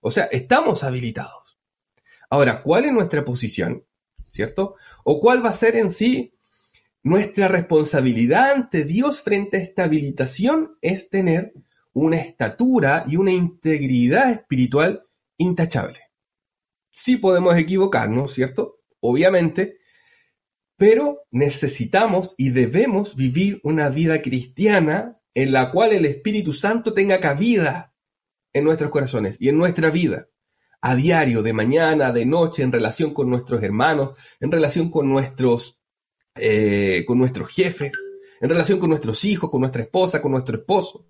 O 0.00 0.10
sea, 0.10 0.24
estamos 0.24 0.84
habilitados. 0.84 1.58
Ahora, 2.28 2.62
¿cuál 2.62 2.84
es 2.84 2.92
nuestra 2.92 3.24
posición? 3.24 3.84
¿Cierto? 4.30 4.76
¿O 5.04 5.20
cuál 5.20 5.44
va 5.44 5.50
a 5.50 5.54
ser 5.54 5.76
en 5.76 5.90
sí 5.90 6.34
nuestra 7.02 7.48
responsabilidad 7.48 8.52
ante 8.52 8.84
Dios 8.84 9.22
frente 9.22 9.56
a 9.56 9.60
esta 9.60 9.84
habilitación? 9.84 10.76
Es 10.80 11.08
tener 11.08 11.52
una 11.92 12.16
estatura 12.16 13.04
y 13.06 13.16
una 13.16 13.32
integridad 13.32 14.30
espiritual 14.30 15.04
intachable. 15.36 16.00
Sí 16.90 17.16
podemos 17.16 17.56
equivocarnos, 17.56 18.32
¿cierto? 18.32 18.80
Obviamente, 19.00 19.78
pero 20.82 21.28
necesitamos 21.30 22.34
y 22.36 22.50
debemos 22.50 23.14
vivir 23.14 23.60
una 23.62 23.88
vida 23.88 24.20
cristiana 24.20 25.20
en 25.32 25.52
la 25.52 25.70
cual 25.70 25.92
el 25.92 26.04
Espíritu 26.06 26.52
Santo 26.52 26.92
tenga 26.92 27.20
cabida 27.20 27.94
en 28.52 28.64
nuestros 28.64 28.90
corazones 28.90 29.40
y 29.40 29.48
en 29.48 29.58
nuestra 29.58 29.90
vida, 29.90 30.26
a 30.80 30.96
diario, 30.96 31.40
de 31.44 31.52
mañana, 31.52 32.10
de 32.10 32.26
noche, 32.26 32.64
en 32.64 32.72
relación 32.72 33.14
con 33.14 33.30
nuestros 33.30 33.62
hermanos, 33.62 34.14
en 34.40 34.50
relación 34.50 34.90
con 34.90 35.08
nuestros, 35.08 35.80
eh, 36.34 37.04
con 37.06 37.16
nuestros 37.16 37.52
jefes, 37.52 37.92
en 38.40 38.48
relación 38.48 38.80
con 38.80 38.90
nuestros 38.90 39.24
hijos, 39.24 39.50
con 39.50 39.60
nuestra 39.60 39.82
esposa, 39.82 40.20
con 40.20 40.32
nuestro 40.32 40.56
esposo. 40.56 41.06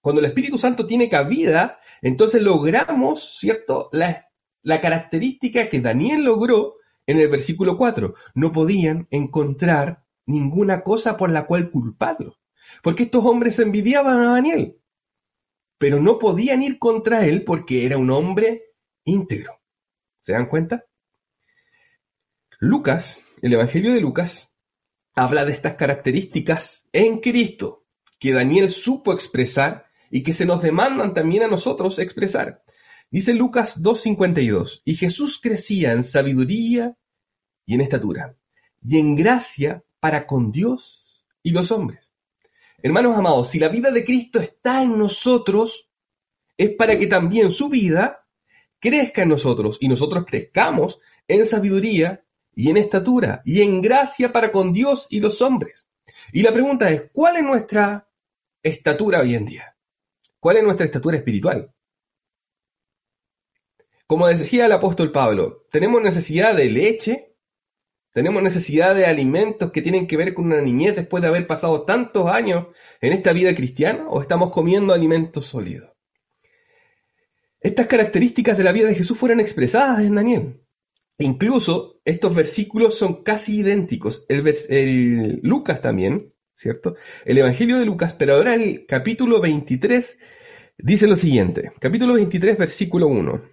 Cuando 0.00 0.20
el 0.20 0.26
Espíritu 0.26 0.58
Santo 0.58 0.84
tiene 0.84 1.08
cabida, 1.08 1.78
entonces 2.00 2.42
logramos, 2.42 3.38
¿cierto? 3.38 3.88
La, 3.92 4.26
la 4.62 4.80
característica 4.80 5.68
que 5.68 5.80
Daniel 5.80 6.24
logró 6.24 6.81
en 7.06 7.18
el 7.18 7.28
versículo 7.28 7.76
4. 7.76 8.14
No 8.34 8.52
podían 8.52 9.08
encontrar 9.10 10.04
ninguna 10.26 10.82
cosa 10.82 11.16
por 11.16 11.30
la 11.30 11.46
cual 11.46 11.70
culparlo. 11.70 12.38
Porque 12.82 13.04
estos 13.04 13.24
hombres 13.24 13.58
envidiaban 13.58 14.20
a 14.20 14.32
Daniel. 14.32 14.78
Pero 15.78 16.00
no 16.00 16.18
podían 16.18 16.62
ir 16.62 16.78
contra 16.78 17.26
él 17.26 17.44
porque 17.44 17.84
era 17.86 17.98
un 17.98 18.10
hombre 18.10 18.74
íntegro. 19.04 19.60
¿Se 20.20 20.32
dan 20.32 20.46
cuenta? 20.46 20.86
Lucas, 22.60 23.20
el 23.42 23.52
Evangelio 23.52 23.92
de 23.92 24.00
Lucas, 24.00 24.54
habla 25.14 25.44
de 25.44 25.52
estas 25.52 25.74
características 25.74 26.86
en 26.92 27.18
Cristo 27.18 27.86
que 28.18 28.32
Daniel 28.32 28.70
supo 28.70 29.12
expresar 29.12 29.86
y 30.08 30.22
que 30.22 30.32
se 30.32 30.46
nos 30.46 30.62
demandan 30.62 31.12
también 31.12 31.42
a 31.42 31.48
nosotros 31.48 31.98
expresar. 31.98 32.62
Dice 33.12 33.34
Lucas 33.34 33.78
2.52, 33.82 34.80
y 34.86 34.94
Jesús 34.94 35.38
crecía 35.38 35.92
en 35.92 36.02
sabiduría 36.02 36.96
y 37.66 37.74
en 37.74 37.82
estatura, 37.82 38.38
y 38.82 38.98
en 38.98 39.16
gracia 39.16 39.84
para 40.00 40.26
con 40.26 40.50
Dios 40.50 41.22
y 41.42 41.50
los 41.50 41.70
hombres. 41.72 42.14
Hermanos 42.82 43.14
amados, 43.14 43.50
si 43.50 43.58
la 43.58 43.68
vida 43.68 43.90
de 43.90 44.02
Cristo 44.02 44.40
está 44.40 44.82
en 44.82 44.98
nosotros, 44.98 45.90
es 46.56 46.70
para 46.70 46.98
que 46.98 47.06
también 47.06 47.50
su 47.50 47.68
vida 47.68 48.26
crezca 48.80 49.24
en 49.24 49.28
nosotros 49.28 49.76
y 49.78 49.88
nosotros 49.88 50.24
crezcamos 50.26 50.98
en 51.28 51.46
sabiduría 51.46 52.24
y 52.54 52.70
en 52.70 52.78
estatura 52.78 53.42
y 53.44 53.60
en 53.60 53.82
gracia 53.82 54.32
para 54.32 54.50
con 54.50 54.72
Dios 54.72 55.06
y 55.10 55.20
los 55.20 55.42
hombres. 55.42 55.86
Y 56.32 56.40
la 56.40 56.50
pregunta 56.50 56.90
es, 56.90 57.10
¿cuál 57.12 57.36
es 57.36 57.42
nuestra 57.42 58.08
estatura 58.62 59.20
hoy 59.20 59.34
en 59.34 59.44
día? 59.44 59.76
¿Cuál 60.40 60.56
es 60.56 60.62
nuestra 60.64 60.86
estatura 60.86 61.18
espiritual? 61.18 61.70
Como 64.12 64.28
decía 64.28 64.66
el 64.66 64.72
apóstol 64.72 65.10
Pablo, 65.10 65.64
tenemos 65.70 66.02
necesidad 66.02 66.54
de 66.54 66.66
leche, 66.66 67.34
tenemos 68.12 68.42
necesidad 68.42 68.94
de 68.94 69.06
alimentos 69.06 69.72
que 69.72 69.80
tienen 69.80 70.06
que 70.06 70.18
ver 70.18 70.34
con 70.34 70.44
una 70.44 70.60
niñez 70.60 70.96
después 70.96 71.22
de 71.22 71.28
haber 71.30 71.46
pasado 71.46 71.86
tantos 71.86 72.26
años 72.26 72.66
en 73.00 73.14
esta 73.14 73.32
vida 73.32 73.54
cristiana, 73.54 74.04
o 74.10 74.20
estamos 74.20 74.50
comiendo 74.50 74.92
alimentos 74.92 75.46
sólidos. 75.46 75.92
Estas 77.58 77.86
características 77.86 78.58
de 78.58 78.64
la 78.64 78.72
vida 78.72 78.88
de 78.88 78.96
Jesús 78.96 79.16
fueron 79.16 79.40
expresadas 79.40 80.00
en 80.00 80.14
Daniel. 80.14 80.60
Incluso 81.16 82.02
estos 82.04 82.34
versículos 82.34 82.94
son 82.94 83.22
casi 83.22 83.60
idénticos. 83.60 84.26
El, 84.28 84.46
el 84.68 85.40
Lucas 85.42 85.80
también 85.80 86.34
¿cierto? 86.54 86.96
El 87.24 87.38
Evangelio 87.38 87.78
de 87.78 87.86
Lucas, 87.86 88.12
pero 88.12 88.34
ahora 88.34 88.52
el 88.52 88.84
capítulo 88.84 89.40
23 89.40 90.18
Dice 90.78 91.06
lo 91.06 91.14
siguiente, 91.16 91.72
capítulo 91.78 92.14
23, 92.14 92.58
versículo 92.58 93.06
1. 93.06 93.51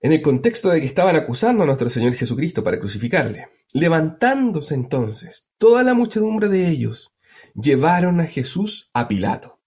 En 0.00 0.12
el 0.12 0.22
contexto 0.22 0.68
de 0.68 0.80
que 0.80 0.86
estaban 0.86 1.16
acusando 1.16 1.62
a 1.62 1.66
nuestro 1.66 1.88
Señor 1.88 2.14
Jesucristo 2.14 2.62
para 2.62 2.78
crucificarle. 2.78 3.48
Levantándose 3.72 4.74
entonces 4.74 5.46
toda 5.58 5.82
la 5.82 5.92
muchedumbre 5.92 6.48
de 6.48 6.68
ellos, 6.68 7.12
llevaron 7.54 8.20
a 8.20 8.26
Jesús 8.26 8.90
a 8.94 9.08
Pilato 9.08 9.58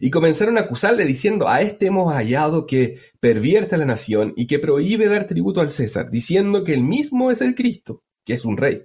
y 0.00 0.10
comenzaron 0.10 0.56
a 0.56 0.62
acusarle 0.62 1.04
diciendo, 1.04 1.48
a 1.48 1.60
este 1.60 1.86
hemos 1.86 2.12
hallado 2.14 2.66
que 2.66 2.98
pervierte 3.20 3.74
a 3.74 3.78
la 3.78 3.84
nación 3.84 4.32
y 4.36 4.46
que 4.46 4.58
prohíbe 4.58 5.08
dar 5.08 5.26
tributo 5.26 5.60
al 5.60 5.70
César, 5.70 6.10
diciendo 6.10 6.64
que 6.64 6.72
él 6.72 6.82
mismo 6.82 7.30
es 7.30 7.40
el 7.40 7.54
Cristo, 7.54 8.02
que 8.24 8.34
es 8.34 8.44
un 8.44 8.56
rey. 8.56 8.84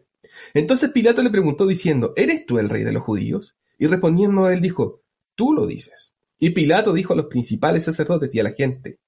Entonces 0.54 0.92
Pilato 0.92 1.22
le 1.22 1.30
preguntó 1.30 1.66
diciendo, 1.66 2.14
¿eres 2.16 2.46
tú 2.46 2.60
el 2.60 2.70
rey 2.70 2.84
de 2.84 2.92
los 2.92 3.04
judíos? 3.04 3.56
Y 3.78 3.88
respondiendo 3.88 4.46
a 4.46 4.54
él 4.54 4.62
dijo, 4.62 5.04
tú 5.36 5.54
lo 5.54 5.66
dices. 5.66 6.14
Y 6.40 6.52
Pilato 6.52 6.94
dijo 6.94 7.14
a 7.14 7.16
los 7.16 7.28
principales 7.28 7.86
sacerdotes 7.86 8.34
y 8.36 8.40
a 8.40 8.44
la 8.44 8.54
gente, 8.54 9.00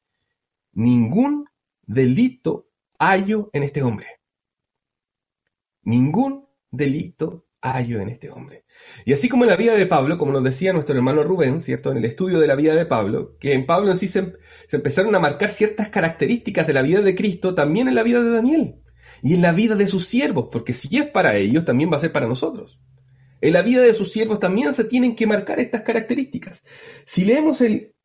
ningún 0.73 1.48
delito 1.89 2.69
hallo 2.99 3.49
en 3.51 3.63
este 3.63 3.81
hombre. 3.81 4.05
Ningún 5.81 6.47
delito 6.69 7.47
hallo 7.61 7.99
en 7.99 8.09
este 8.09 8.29
hombre. 8.29 8.63
Y 9.05 9.13
así 9.13 9.27
como 9.27 9.43
en 9.43 9.49
la 9.49 9.55
vida 9.55 9.73
de 9.75 9.87
Pablo, 9.87 10.19
como 10.19 10.31
nos 10.31 10.43
decía 10.43 10.71
nuestro 10.71 10.95
hermano 10.95 11.23
Rubén, 11.23 11.61
¿cierto? 11.61 11.91
En 11.91 11.97
el 11.97 12.05
estudio 12.05 12.39
de 12.39 12.45
la 12.45 12.55
vida 12.55 12.75
de 12.75 12.85
Pablo, 12.85 13.37
que 13.39 13.53
en 13.53 13.65
Pablo 13.65 13.89
en 13.89 13.97
sí 13.97 14.07
se, 14.07 14.33
se 14.67 14.77
empezaron 14.77 15.15
a 15.15 15.19
marcar 15.19 15.49
ciertas 15.49 15.89
características 15.89 16.67
de 16.67 16.73
la 16.73 16.83
vida 16.83 17.01
de 17.01 17.15
Cristo, 17.15 17.55
también 17.55 17.87
en 17.87 17.95
la 17.95 18.03
vida 18.03 18.21
de 18.21 18.29
Daniel. 18.29 18.75
Y 19.23 19.33
en 19.33 19.41
la 19.41 19.51
vida 19.51 19.75
de 19.75 19.87
sus 19.87 20.05
siervos, 20.05 20.49
porque 20.51 20.73
si 20.73 20.95
es 20.95 21.09
para 21.09 21.35
ellos, 21.35 21.65
también 21.65 21.91
va 21.91 21.97
a 21.97 22.01
ser 22.01 22.11
para 22.11 22.27
nosotros. 22.27 22.79
En 23.41 23.53
la 23.53 23.63
vida 23.63 23.81
de 23.81 23.95
sus 23.95 24.11
siervos 24.11 24.39
también 24.39 24.73
se 24.73 24.83
tienen 24.83 25.15
que 25.15 25.25
marcar 25.25 25.59
estas 25.59 25.81
características. 25.81 26.63
Si 27.05 27.25
leemos 27.25 27.61
el, 27.61 27.95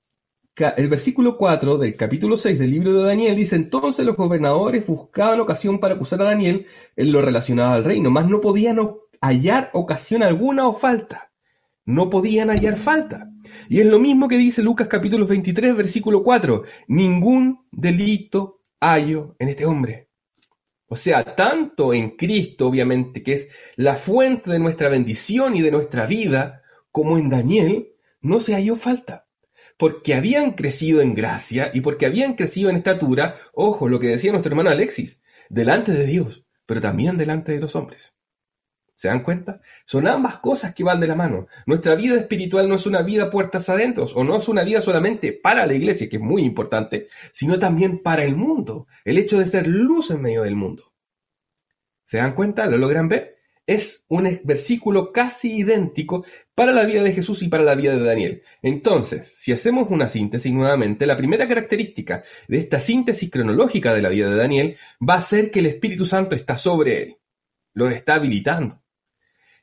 el 0.56 0.88
versículo 0.88 1.36
4 1.36 1.78
del 1.78 1.96
capítulo 1.96 2.36
6 2.36 2.58
del 2.58 2.70
libro 2.70 2.92
de 2.92 3.08
Daniel, 3.08 3.34
dice 3.34 3.56
entonces 3.56 4.06
los 4.06 4.16
gobernadores 4.16 4.86
buscaban 4.86 5.40
ocasión 5.40 5.80
para 5.80 5.94
acusar 5.94 6.22
a 6.22 6.26
Daniel 6.26 6.66
en 6.94 7.12
lo 7.12 7.20
relacionado 7.22 7.72
al 7.72 7.84
reino, 7.84 8.10
mas 8.10 8.28
no 8.28 8.40
podían 8.40 8.78
hallar 9.20 9.70
ocasión 9.72 10.22
alguna 10.22 10.68
o 10.68 10.74
falta. 10.74 11.32
No 11.86 12.08
podían 12.08 12.50
hallar 12.50 12.76
falta. 12.76 13.30
Y 13.68 13.80
es 13.80 13.86
lo 13.86 13.98
mismo 13.98 14.28
que 14.28 14.38
dice 14.38 14.62
Lucas 14.62 14.88
capítulo 14.88 15.26
23, 15.26 15.76
versículo 15.76 16.22
4. 16.22 16.62
Ningún 16.88 17.66
delito 17.70 18.62
hallo 18.80 19.34
en 19.38 19.48
este 19.48 19.66
hombre. 19.66 20.08
O 20.86 20.96
sea, 20.96 21.34
tanto 21.34 21.92
en 21.92 22.10
Cristo, 22.10 22.68
obviamente, 22.68 23.22
que 23.22 23.32
es 23.32 23.48
la 23.76 23.96
fuente 23.96 24.50
de 24.50 24.58
nuestra 24.58 24.88
bendición 24.88 25.56
y 25.56 25.62
de 25.62 25.72
nuestra 25.72 26.06
vida, 26.06 26.62
como 26.90 27.18
en 27.18 27.28
Daniel, 27.28 27.88
no 28.20 28.38
se 28.38 28.54
halló 28.54 28.76
falta. 28.76 29.23
Porque 29.76 30.14
habían 30.14 30.52
crecido 30.52 31.00
en 31.00 31.14
gracia 31.14 31.70
y 31.74 31.80
porque 31.80 32.06
habían 32.06 32.34
crecido 32.34 32.70
en 32.70 32.76
estatura, 32.76 33.34
ojo, 33.52 33.88
lo 33.88 33.98
que 33.98 34.08
decía 34.08 34.30
nuestro 34.30 34.50
hermano 34.50 34.70
Alexis, 34.70 35.20
delante 35.48 35.92
de 35.92 36.06
Dios, 36.06 36.44
pero 36.66 36.80
también 36.80 37.16
delante 37.16 37.52
de 37.52 37.60
los 37.60 37.74
hombres. 37.76 38.14
¿Se 38.96 39.08
dan 39.08 39.22
cuenta? 39.22 39.60
Son 39.84 40.06
ambas 40.06 40.38
cosas 40.38 40.74
que 40.74 40.84
van 40.84 41.00
de 41.00 41.08
la 41.08 41.16
mano. 41.16 41.48
Nuestra 41.66 41.94
vida 41.96 42.16
espiritual 42.16 42.68
no 42.68 42.76
es 42.76 42.86
una 42.86 43.02
vida 43.02 43.28
puertas 43.28 43.68
adentro, 43.68 44.04
o 44.14 44.24
no 44.24 44.36
es 44.36 44.48
una 44.48 44.62
vida 44.62 44.80
solamente 44.80 45.32
para 45.32 45.66
la 45.66 45.74
iglesia, 45.74 46.08
que 46.08 46.16
es 46.16 46.22
muy 46.22 46.42
importante, 46.44 47.08
sino 47.32 47.58
también 47.58 47.98
para 47.98 48.22
el 48.24 48.36
mundo. 48.36 48.86
El 49.04 49.18
hecho 49.18 49.38
de 49.38 49.46
ser 49.46 49.66
luz 49.66 50.10
en 50.10 50.22
medio 50.22 50.42
del 50.42 50.54
mundo. 50.54 50.92
¿Se 52.04 52.18
dan 52.18 52.34
cuenta? 52.34 52.66
¿Lo 52.66 52.76
logran 52.76 53.08
ver? 53.08 53.33
Es 53.66 54.04
un 54.08 54.40
versículo 54.44 55.10
casi 55.10 55.58
idéntico 55.58 56.24
para 56.54 56.72
la 56.72 56.84
vida 56.84 57.02
de 57.02 57.12
Jesús 57.12 57.42
y 57.42 57.48
para 57.48 57.62
la 57.62 57.74
vida 57.74 57.96
de 57.96 58.04
Daniel. 58.04 58.42
Entonces, 58.60 59.32
si 59.36 59.52
hacemos 59.52 59.88
una 59.90 60.06
síntesis 60.06 60.52
nuevamente, 60.52 61.06
la 61.06 61.16
primera 61.16 61.48
característica 61.48 62.22
de 62.46 62.58
esta 62.58 62.78
síntesis 62.78 63.30
cronológica 63.30 63.94
de 63.94 64.02
la 64.02 64.10
vida 64.10 64.28
de 64.28 64.36
Daniel 64.36 64.76
va 65.00 65.14
a 65.14 65.22
ser 65.22 65.50
que 65.50 65.60
el 65.60 65.66
Espíritu 65.66 66.04
Santo 66.04 66.34
está 66.34 66.58
sobre 66.58 67.02
él, 67.02 67.16
lo 67.72 67.88
está 67.88 68.16
habilitando. 68.16 68.82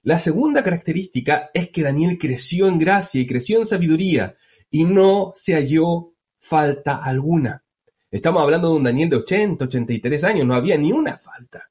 La 0.04 0.18
segunda 0.18 0.64
característica 0.64 1.52
es 1.54 1.70
que 1.70 1.84
Daniel 1.84 2.18
creció 2.20 2.68
en 2.68 2.80
gracia 2.80 3.22
y 3.22 3.28
creció 3.28 3.60
en 3.60 3.68
sabiduría 3.68 4.36
y 4.72 4.84
no 4.84 5.32
se 5.36 5.54
halló 5.54 6.16
falta 6.40 7.04
alguna. 7.04 7.64
Estamos 8.10 8.42
hablando 8.42 8.72
de 8.72 8.78
un 8.78 8.84
Daniel 8.84 9.10
de 9.10 9.18
80, 9.18 9.66
83 9.66 10.24
años, 10.24 10.48
no 10.48 10.56
había 10.56 10.76
ni 10.76 10.92
una 10.92 11.18
falta. 11.18 11.71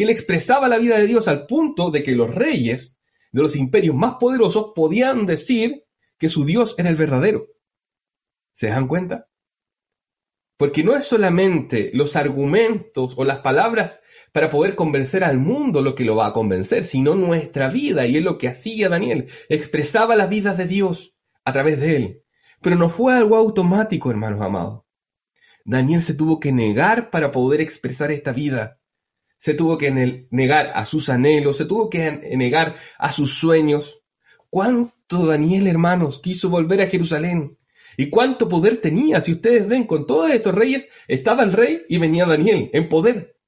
Que 0.00 0.04
él 0.04 0.10
expresaba 0.10 0.66
la 0.66 0.78
vida 0.78 0.96
de 0.96 1.06
Dios 1.06 1.28
al 1.28 1.44
punto 1.44 1.90
de 1.90 2.02
que 2.02 2.12
los 2.12 2.34
reyes 2.34 2.96
de 3.32 3.42
los 3.42 3.54
imperios 3.54 3.94
más 3.94 4.14
poderosos 4.14 4.72
podían 4.74 5.26
decir 5.26 5.84
que 6.16 6.30
su 6.30 6.46
Dios 6.46 6.74
era 6.78 6.88
el 6.88 6.96
verdadero. 6.96 7.48
¿Se 8.50 8.68
dan 8.68 8.88
cuenta? 8.88 9.28
Porque 10.56 10.82
no 10.82 10.96
es 10.96 11.04
solamente 11.04 11.90
los 11.92 12.16
argumentos 12.16 13.12
o 13.18 13.26
las 13.26 13.40
palabras 13.40 14.00
para 14.32 14.48
poder 14.48 14.74
convencer 14.74 15.22
al 15.22 15.36
mundo 15.36 15.82
lo 15.82 15.94
que 15.94 16.06
lo 16.06 16.16
va 16.16 16.28
a 16.28 16.32
convencer, 16.32 16.82
sino 16.82 17.14
nuestra 17.14 17.68
vida. 17.68 18.06
Y 18.06 18.16
es 18.16 18.24
lo 18.24 18.38
que 18.38 18.48
hacía 18.48 18.88
Daniel. 18.88 19.28
Expresaba 19.50 20.16
la 20.16 20.28
vida 20.28 20.54
de 20.54 20.64
Dios 20.64 21.14
a 21.44 21.52
través 21.52 21.78
de 21.78 21.96
él. 21.96 22.22
Pero 22.62 22.76
no 22.76 22.88
fue 22.88 23.12
algo 23.12 23.36
automático, 23.36 24.10
hermanos 24.10 24.40
amados. 24.40 24.80
Daniel 25.66 26.00
se 26.00 26.14
tuvo 26.14 26.40
que 26.40 26.52
negar 26.52 27.10
para 27.10 27.30
poder 27.30 27.60
expresar 27.60 28.10
esta 28.10 28.32
vida. 28.32 28.79
Se 29.40 29.54
tuvo 29.54 29.78
que 29.78 29.90
negar 30.30 30.70
a 30.74 30.84
sus 30.84 31.08
anhelos, 31.08 31.56
se 31.56 31.64
tuvo 31.64 31.88
que 31.88 32.10
negar 32.36 32.74
a 32.98 33.10
sus 33.10 33.32
sueños. 33.32 34.02
¿Cuánto 34.50 35.24
Daniel, 35.24 35.66
hermanos, 35.66 36.20
quiso 36.20 36.50
volver 36.50 36.82
a 36.82 36.86
Jerusalén? 36.88 37.56
¿Y 37.96 38.10
cuánto 38.10 38.50
poder 38.50 38.76
tenía? 38.76 39.18
Si 39.22 39.32
ustedes 39.32 39.66
ven, 39.66 39.84
con 39.84 40.06
todos 40.06 40.30
estos 40.30 40.54
reyes 40.54 40.90
estaba 41.08 41.42
el 41.42 41.54
rey 41.54 41.84
y 41.88 41.96
venía 41.96 42.26
Daniel 42.26 42.68
en 42.74 42.90
poder. 42.90 43.38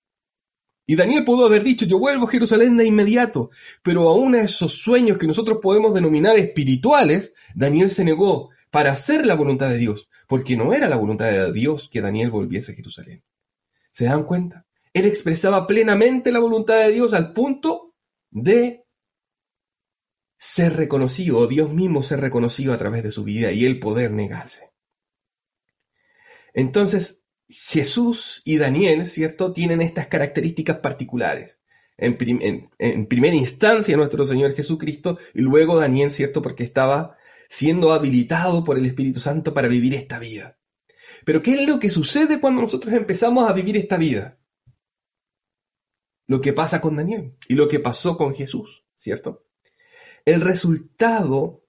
Y 0.87 0.97
Daniel 0.97 1.27
pudo 1.27 1.45
haber 1.45 1.63
dicho, 1.63 1.85
yo 1.85 1.99
vuelvo 1.99 2.27
a 2.27 2.31
Jerusalén 2.31 2.75
de 2.79 2.87
inmediato, 2.87 3.51
pero 3.83 4.09
aún 4.09 4.35
a 4.35 4.41
esos 4.41 4.73
sueños 4.73 5.19
que 5.19 5.27
nosotros 5.27 5.59
podemos 5.61 5.93
denominar 5.93 6.39
espirituales, 6.39 7.35
Daniel 7.55 7.91
se 7.91 8.03
negó 8.03 8.49
para 8.71 8.93
hacer 8.93 9.27
la 9.27 9.35
voluntad 9.35 9.69
de 9.69 9.77
Dios, 9.77 10.09
porque 10.27 10.57
no 10.57 10.73
era 10.73 10.89
la 10.89 10.97
voluntad 10.97 11.27
de 11.27 11.53
Dios 11.53 11.91
que 11.93 12.01
Daniel 12.01 12.31
volviese 12.31 12.73
a 12.73 12.77
Jerusalén. 12.77 13.23
¿Se 13.91 14.07
dan 14.07 14.25
cuenta? 14.25 14.65
Él 14.95 15.07
expresaba 15.07 15.67
plenamente 15.67 16.31
la 16.31 16.39
voluntad 16.39 16.79
de 16.79 16.93
Dios 16.93 17.15
al 17.15 17.33
punto 17.33 17.95
de 18.31 18.85
ser 20.39 20.77
reconocido, 20.77 21.47
Dios 21.47 21.73
mismo 21.73 22.03
ser 22.03 22.21
reconocido 22.21 22.73
a 22.73 22.79
través 22.79 23.03
de 23.05 23.11
su 23.11 23.25
vida 23.25 23.53
y 23.53 23.65
el 23.65 23.79
poder 23.79 24.11
negarse. 24.11 24.73
Entonces, 26.53 27.23
Jesús 27.49 28.43
y 28.45 28.59
Daniel, 28.59 29.07
¿cierto?, 29.07 29.53
tienen 29.53 29.81
estas 29.81 30.09
características 30.09 30.79
particulares. 30.79 31.59
En, 31.97 32.17
en, 32.79 33.07
primera 33.07 33.37
instancia 33.37 33.97
nuestro 33.97 34.25
Señor 34.25 34.55
Jesucristo 34.55 35.19
y 35.35 35.43
luego 35.43 35.79
Daniel, 35.79 36.11
¿cierto?, 36.11 36.43
porque 36.43 36.65
estaba 36.65 37.17
siendo 37.49 37.93
habilitado 37.93 38.65
por 38.65 38.79
el 38.79 38.87
Espíritu 38.87 39.21
Santo 39.21 39.55
para 39.55 39.69
vivir 39.69 39.95
esta 39.95 40.19
vida. 40.19 40.59
Pero 41.25 41.43
¿qué 41.43 41.63
es 41.63 41.69
lo 41.69 41.79
que 41.79 41.91
sucede 41.91 42.41
cuando 42.41 42.63
nosotros 42.63 42.93
empezamos 42.95 43.49
a 43.49 43.53
vivir 43.53 43.77
esta 43.77 43.97
vida? 43.97 44.39
Lo 46.27 46.41
que 46.41 46.53
pasa 46.53 46.81
con 46.81 46.97
Daniel 46.97 47.35
y 47.49 47.55
lo 47.55 47.69
que 47.69 47.81
pasó 47.81 48.17
con 48.17 48.35
Jesús, 48.35 48.85
¿cierto? 48.95 49.45
el 50.25 50.41
resultado 50.41 51.65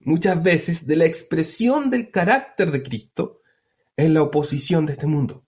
muchas 0.00 0.42
veces 0.42 0.86
de 0.86 0.96
la 0.96 1.04
expresión 1.04 1.90
del 1.90 2.10
carácter 2.10 2.70
de 2.70 2.82
Cristo 2.82 3.40
en 3.96 4.14
la 4.14 4.22
oposición 4.22 4.86
de 4.86 4.94
este 4.94 5.06
mundo. 5.06 5.44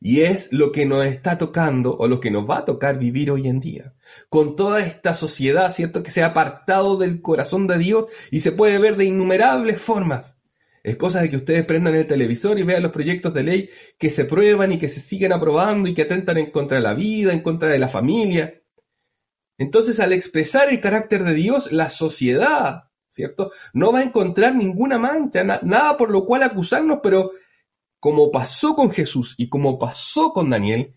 Y 0.00 0.22
es 0.22 0.52
lo 0.52 0.72
que 0.72 0.84
nos 0.84 1.04
está 1.06 1.38
tocando 1.38 1.96
o 1.96 2.08
lo 2.08 2.20
que 2.20 2.30
nos 2.30 2.48
va 2.48 2.58
a 2.58 2.64
tocar 2.64 2.98
vivir 2.98 3.30
hoy 3.30 3.46
en 3.48 3.60
día. 3.60 3.94
Con 4.28 4.56
toda 4.56 4.84
esta 4.84 5.14
sociedad, 5.14 5.72
¿cierto? 5.72 6.02
Que 6.02 6.10
se 6.10 6.22
ha 6.22 6.26
apartado 6.26 6.96
del 6.96 7.22
corazón 7.22 7.68
de 7.68 7.78
Dios 7.78 8.06
y 8.30 8.40
se 8.40 8.50
puede 8.50 8.78
ver 8.78 8.96
de 8.96 9.04
innumerables 9.04 9.80
formas. 9.80 10.36
Es 10.82 10.96
cosa 10.96 11.22
de 11.22 11.30
que 11.30 11.36
ustedes 11.36 11.64
prendan 11.64 11.94
el 11.94 12.06
televisor 12.06 12.58
y 12.58 12.64
vean 12.64 12.82
los 12.82 12.92
proyectos 12.92 13.32
de 13.32 13.42
ley 13.44 13.70
que 13.98 14.10
se 14.10 14.24
prueban 14.24 14.72
y 14.72 14.78
que 14.78 14.88
se 14.88 15.00
siguen 15.00 15.32
aprobando 15.32 15.88
y 15.88 15.94
que 15.94 16.02
atentan 16.02 16.38
en 16.38 16.50
contra 16.50 16.78
de 16.78 16.82
la 16.82 16.94
vida, 16.94 17.32
en 17.32 17.40
contra 17.40 17.68
de 17.68 17.78
la 17.78 17.88
familia. 17.88 18.62
Entonces, 19.58 20.00
al 20.00 20.12
expresar 20.12 20.70
el 20.70 20.80
carácter 20.80 21.22
de 21.22 21.34
Dios, 21.34 21.70
la 21.70 21.88
sociedad, 21.88 22.90
¿cierto? 23.10 23.52
No 23.72 23.92
va 23.92 24.00
a 24.00 24.04
encontrar 24.04 24.56
ninguna 24.56 24.98
mancha, 24.98 25.44
nada 25.44 25.96
por 25.96 26.10
lo 26.10 26.24
cual 26.24 26.42
acusarnos, 26.42 26.98
pero 27.00 27.30
como 28.00 28.32
pasó 28.32 28.74
con 28.74 28.90
Jesús 28.90 29.36
y 29.38 29.48
como 29.48 29.78
pasó 29.78 30.32
con 30.32 30.50
Daniel, 30.50 30.94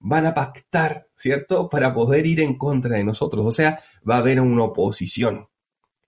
van 0.00 0.26
a 0.26 0.34
pactar, 0.34 1.08
¿cierto? 1.14 1.68
Para 1.68 1.94
poder 1.94 2.26
ir 2.26 2.40
en 2.40 2.58
contra 2.58 2.96
de 2.96 3.04
nosotros. 3.04 3.46
O 3.46 3.52
sea, 3.52 3.80
va 4.08 4.16
a 4.16 4.18
haber 4.18 4.40
una 4.40 4.64
oposición. 4.64 5.49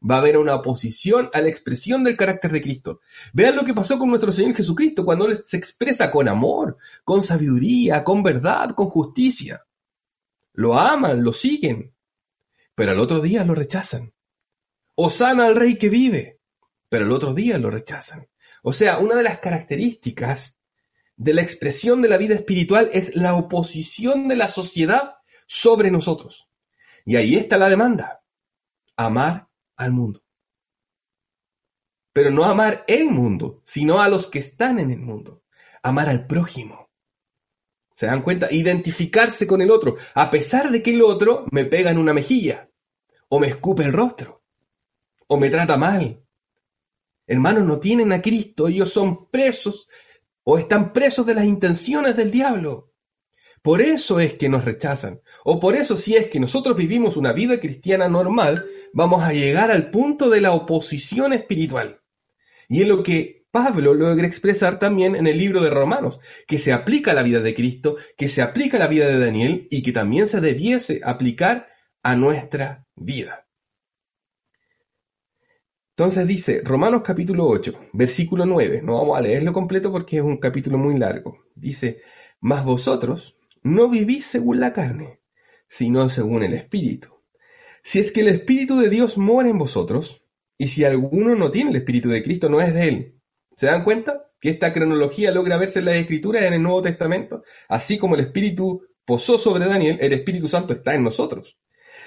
Va 0.08 0.16
a 0.16 0.18
haber 0.18 0.36
una 0.36 0.56
oposición 0.56 1.30
a 1.32 1.40
la 1.40 1.48
expresión 1.48 2.02
del 2.02 2.16
carácter 2.16 2.50
de 2.50 2.60
Cristo. 2.60 3.00
Vean 3.32 3.54
lo 3.54 3.64
que 3.64 3.74
pasó 3.74 3.98
con 3.98 4.08
nuestro 4.08 4.32
Señor 4.32 4.56
Jesucristo 4.56 5.04
cuando 5.04 5.28
se 5.44 5.56
expresa 5.56 6.10
con 6.10 6.28
amor, 6.28 6.76
con 7.04 7.22
sabiduría, 7.22 8.02
con 8.02 8.22
verdad, 8.22 8.70
con 8.70 8.88
justicia. 8.88 9.64
Lo 10.54 10.78
aman, 10.78 11.22
lo 11.22 11.32
siguen, 11.32 11.94
pero 12.74 12.92
al 12.92 12.98
otro 12.98 13.20
día 13.20 13.44
lo 13.44 13.54
rechazan. 13.54 14.12
Osana 14.94 15.46
al 15.46 15.56
rey 15.56 15.76
que 15.78 15.88
vive. 15.88 16.38
pero 16.88 17.06
el 17.06 17.12
otro 17.12 17.32
día 17.32 17.56
lo 17.56 17.70
rechazan. 17.70 18.28
O 18.62 18.72
sea, 18.72 18.98
una 18.98 19.16
de 19.16 19.22
las 19.22 19.38
características 19.38 20.56
de 21.16 21.32
la 21.32 21.40
expresión 21.40 22.02
de 22.02 22.08
la 22.08 22.18
vida 22.18 22.34
espiritual 22.34 22.90
es 22.92 23.16
la 23.16 23.34
oposición 23.34 24.28
de 24.28 24.36
la 24.36 24.48
sociedad 24.48 25.14
sobre 25.46 25.90
nosotros. 25.90 26.48
Y 27.06 27.16
ahí 27.16 27.36
está 27.36 27.56
la 27.56 27.70
demanda. 27.70 28.22
Amar 28.96 29.48
al 29.85 29.92
mundo. 29.92 30.23
Pero 32.12 32.31
no 32.31 32.45
amar 32.45 32.85
el 32.87 33.11
mundo, 33.11 33.62
sino 33.64 34.01
a 34.01 34.09
los 34.09 34.27
que 34.27 34.38
están 34.38 34.79
en 34.79 34.90
el 34.90 35.01
mundo. 35.01 35.42
Amar 35.83 36.09
al 36.09 36.27
prójimo. 36.27 36.90
¿Se 37.95 38.07
dan 38.07 38.23
cuenta? 38.23 38.49
Identificarse 38.51 39.47
con 39.47 39.62
el 39.62 39.71
otro, 39.71 39.97
a 40.14 40.31
pesar 40.31 40.71
de 40.71 40.83
que 40.83 40.95
el 40.95 41.03
otro 41.03 41.47
me 41.51 41.64
pega 41.64 41.90
en 41.90 41.99
una 41.99 42.12
mejilla, 42.12 42.71
o 43.29 43.38
me 43.38 43.49
escupe 43.49 43.85
el 43.85 43.92
rostro, 43.92 44.42
o 45.27 45.37
me 45.37 45.51
trata 45.51 45.77
mal. 45.77 46.23
Hermanos, 47.27 47.64
no 47.64 47.79
tienen 47.79 48.12
a 48.12 48.21
Cristo, 48.21 48.68
ellos 48.68 48.90
son 48.90 49.31
presos 49.31 49.88
o 50.45 50.59
están 50.59 50.92
presos 50.92 51.25
de 51.25 51.35
las 51.35 51.45
intenciones 51.45 52.16
del 52.16 52.31
diablo. 52.31 52.91
Por 53.62 53.81
eso 53.81 54.18
es 54.18 54.35
que 54.35 54.48
nos 54.48 54.64
rechazan. 54.64 55.20
O 55.44 55.61
por 55.61 55.77
eso 55.77 55.96
si 55.96 56.16
es 56.16 56.27
que 56.27 56.40
nosotros 56.40 56.77
vivimos 56.77 57.16
una 57.16 57.33
vida 57.33 57.61
cristiana 57.61 58.09
normal, 58.09 58.66
vamos 58.92 59.22
a 59.22 59.33
llegar 59.33 59.70
al 59.70 59.90
punto 59.90 60.29
de 60.29 60.40
la 60.40 60.53
oposición 60.53 61.33
espiritual. 61.33 62.01
Y 62.68 62.83
es 62.83 62.88
lo 62.88 63.03
que 63.05 63.46
Pablo 63.53 63.94
logra 63.94 64.27
expresar 64.27 64.79
también 64.79 65.14
en 65.14 65.27
el 65.27 65.38
libro 65.38 65.62
de 65.62 65.70
Romanos, 65.70 66.20
que 66.48 66.59
se 66.59 66.72
aplica 66.72 67.12
a 67.12 67.14
la 67.14 67.22
vida 67.22 67.40
de 67.40 67.55
Cristo, 67.55 67.96
que 68.16 68.27
se 68.27 68.42
aplica 68.42 68.79
a 68.79 68.81
la 68.81 68.88
vida 68.88 69.07
de 69.07 69.18
Daniel 69.18 69.68
y 69.70 69.83
que 69.83 69.92
también 69.92 70.27
se 70.27 70.40
debiese 70.40 71.01
aplicar 71.05 71.68
a 72.03 72.16
nuestra 72.16 72.87
vida. 72.96 73.46
Entonces 75.90 76.27
dice 76.27 76.62
Romanos 76.64 77.03
capítulo 77.05 77.46
8, 77.46 77.90
versículo 77.92 78.46
9, 78.46 78.81
no 78.83 78.94
vamos 78.94 79.18
a 79.18 79.20
leerlo 79.20 79.53
completo 79.53 79.92
porque 79.92 80.16
es 80.16 80.22
un 80.22 80.38
capítulo 80.38 80.79
muy 80.79 80.98
largo. 80.98 81.44
Dice, 81.55 82.01
mas 82.40 82.64
vosotros 82.64 83.37
no 83.62 83.88
vivís 83.88 84.27
según 84.27 84.61
la 84.61 84.72
carne, 84.72 85.20
sino 85.68 86.09
según 86.09 86.42
el 86.42 86.55
Espíritu. 86.55 87.09
Si 87.83 87.98
es 87.98 88.12
que 88.12 88.20
el 88.20 88.29
Espíritu 88.29 88.79
de 88.79 88.88
Dios 88.88 89.18
mora 89.18 89.48
en 89.48 89.59
vosotros, 89.59 90.25
y 90.59 90.68
si 90.68 90.85
alguno 90.85 91.35
no 91.35 91.51
tiene 91.51 91.70
el 91.70 91.77
Espíritu 91.77 92.09
de 92.09 92.22
Cristo, 92.22 92.48
no 92.48 92.61
es 92.61 92.72
de 92.72 92.88
él. 92.88 93.20
¿Se 93.57 93.66
dan 93.66 93.83
cuenta? 93.83 94.31
Que 94.40 94.51
esta 94.51 94.72
cronología 94.72 95.31
logra 95.31 95.57
verse 95.57 95.81
en 95.81 95.87
las 95.87 95.96
Escrituras 95.96 96.44
en 96.44 96.55
el 96.55 96.62
Nuevo 96.62 96.83
Testamento. 96.83 97.42
Así 97.68 97.98
como 97.98 98.14
el 98.14 98.22
Espíritu 98.22 98.83
posó 99.05 99.38
sobre 99.38 99.66
Daniel, 99.66 99.98
el 100.01 100.12
Espíritu 100.12 100.48
Santo 100.48 100.72
está 100.72 100.94
en 100.94 101.05
nosotros. 101.05 101.59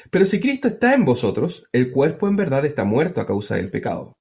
Pero 0.09 0.25
si 0.25 0.39
Cristo 0.39 0.67
está 0.67 0.93
en 0.93 1.05
vosotros, 1.05 1.65
el 1.71 1.91
cuerpo 1.91 2.27
en 2.27 2.35
verdad 2.35 2.65
está 2.65 2.83
muerto 2.83 3.21
a 3.21 3.25
causa 3.25 3.55
del 3.55 3.69
pecado. 3.69 4.17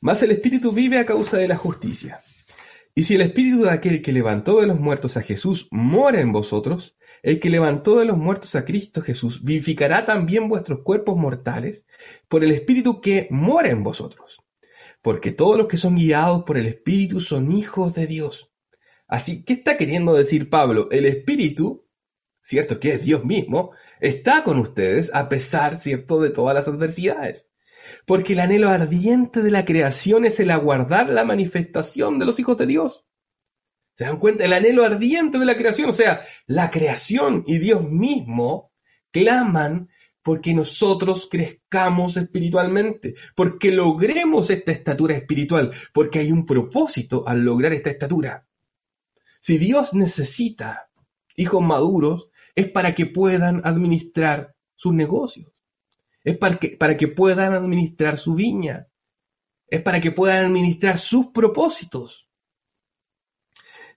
Mas 0.00 0.22
el 0.22 0.30
Espíritu 0.30 0.72
vive 0.72 0.98
a 0.98 1.06
causa 1.06 1.36
de 1.38 1.48
la 1.48 1.56
justicia. 1.56 2.20
Y 2.98 3.04
si 3.04 3.14
el 3.14 3.20
Espíritu 3.20 3.64
de 3.64 3.70
aquel 3.70 4.00
que 4.00 4.10
levantó 4.10 4.62
de 4.62 4.66
los 4.66 4.80
muertos 4.80 5.18
a 5.18 5.22
Jesús 5.22 5.68
mora 5.70 6.18
en 6.18 6.32
vosotros, 6.32 6.96
el 7.22 7.40
que 7.40 7.50
levantó 7.50 7.98
de 7.98 8.06
los 8.06 8.16
muertos 8.16 8.54
a 8.54 8.64
Cristo 8.64 9.02
Jesús 9.02 9.44
vivificará 9.44 10.06
también 10.06 10.48
vuestros 10.48 10.80
cuerpos 10.80 11.14
mortales 11.14 11.84
por 12.26 12.42
el 12.42 12.52
Espíritu 12.52 13.02
que 13.02 13.28
mora 13.30 13.68
en 13.68 13.82
vosotros. 13.82 14.42
Porque 15.02 15.30
todos 15.30 15.58
los 15.58 15.66
que 15.66 15.76
son 15.76 15.96
guiados 15.96 16.44
por 16.44 16.56
el 16.56 16.64
Espíritu 16.64 17.20
son 17.20 17.52
hijos 17.52 17.92
de 17.92 18.06
Dios. 18.06 18.50
Así, 19.06 19.44
¿qué 19.44 19.52
está 19.52 19.76
queriendo 19.76 20.14
decir 20.14 20.48
Pablo? 20.48 20.88
El 20.90 21.04
Espíritu, 21.04 21.86
cierto 22.40 22.80
que 22.80 22.94
es 22.94 23.04
Dios 23.04 23.26
mismo, 23.26 23.72
está 24.00 24.42
con 24.42 24.58
ustedes 24.58 25.14
a 25.14 25.28
pesar, 25.28 25.76
cierto, 25.76 26.18
de 26.18 26.30
todas 26.30 26.54
las 26.54 26.66
adversidades. 26.66 27.50
Porque 28.06 28.32
el 28.32 28.40
anhelo 28.40 28.68
ardiente 28.68 29.42
de 29.42 29.50
la 29.50 29.64
creación 29.64 30.24
es 30.24 30.40
el 30.40 30.50
aguardar 30.50 31.08
la 31.08 31.24
manifestación 31.24 32.18
de 32.18 32.26
los 32.26 32.38
hijos 32.38 32.56
de 32.56 32.66
Dios. 32.66 33.04
¿Se 33.96 34.04
dan 34.04 34.18
cuenta? 34.18 34.44
El 34.44 34.52
anhelo 34.52 34.84
ardiente 34.84 35.38
de 35.38 35.46
la 35.46 35.56
creación, 35.56 35.88
o 35.90 35.92
sea, 35.92 36.20
la 36.46 36.70
creación 36.70 37.44
y 37.46 37.58
Dios 37.58 37.82
mismo 37.88 38.72
claman 39.10 39.88
porque 40.26 40.52
nosotros 40.52 41.28
crezcamos 41.30 42.16
espiritualmente, 42.16 43.14
porque 43.34 43.70
logremos 43.70 44.50
esta 44.50 44.72
estatura 44.72 45.14
espiritual, 45.14 45.70
porque 45.94 46.18
hay 46.18 46.32
un 46.32 46.44
propósito 46.44 47.22
al 47.26 47.44
lograr 47.44 47.72
esta 47.72 47.90
estatura. 47.90 48.44
Si 49.40 49.56
Dios 49.56 49.94
necesita 49.94 50.90
hijos 51.36 51.62
maduros, 51.62 52.28
es 52.56 52.68
para 52.70 52.94
que 52.94 53.06
puedan 53.06 53.62
administrar 53.64 54.56
sus 54.74 54.92
negocios. 54.92 55.52
Es 56.26 56.36
para 56.36 56.58
que, 56.58 56.70
para 56.70 56.96
que 56.96 57.06
puedan 57.06 57.54
administrar 57.54 58.18
su 58.18 58.34
viña. 58.34 58.88
Es 59.68 59.80
para 59.80 60.00
que 60.00 60.10
puedan 60.10 60.46
administrar 60.46 60.98
sus 60.98 61.28
propósitos. 61.28 62.28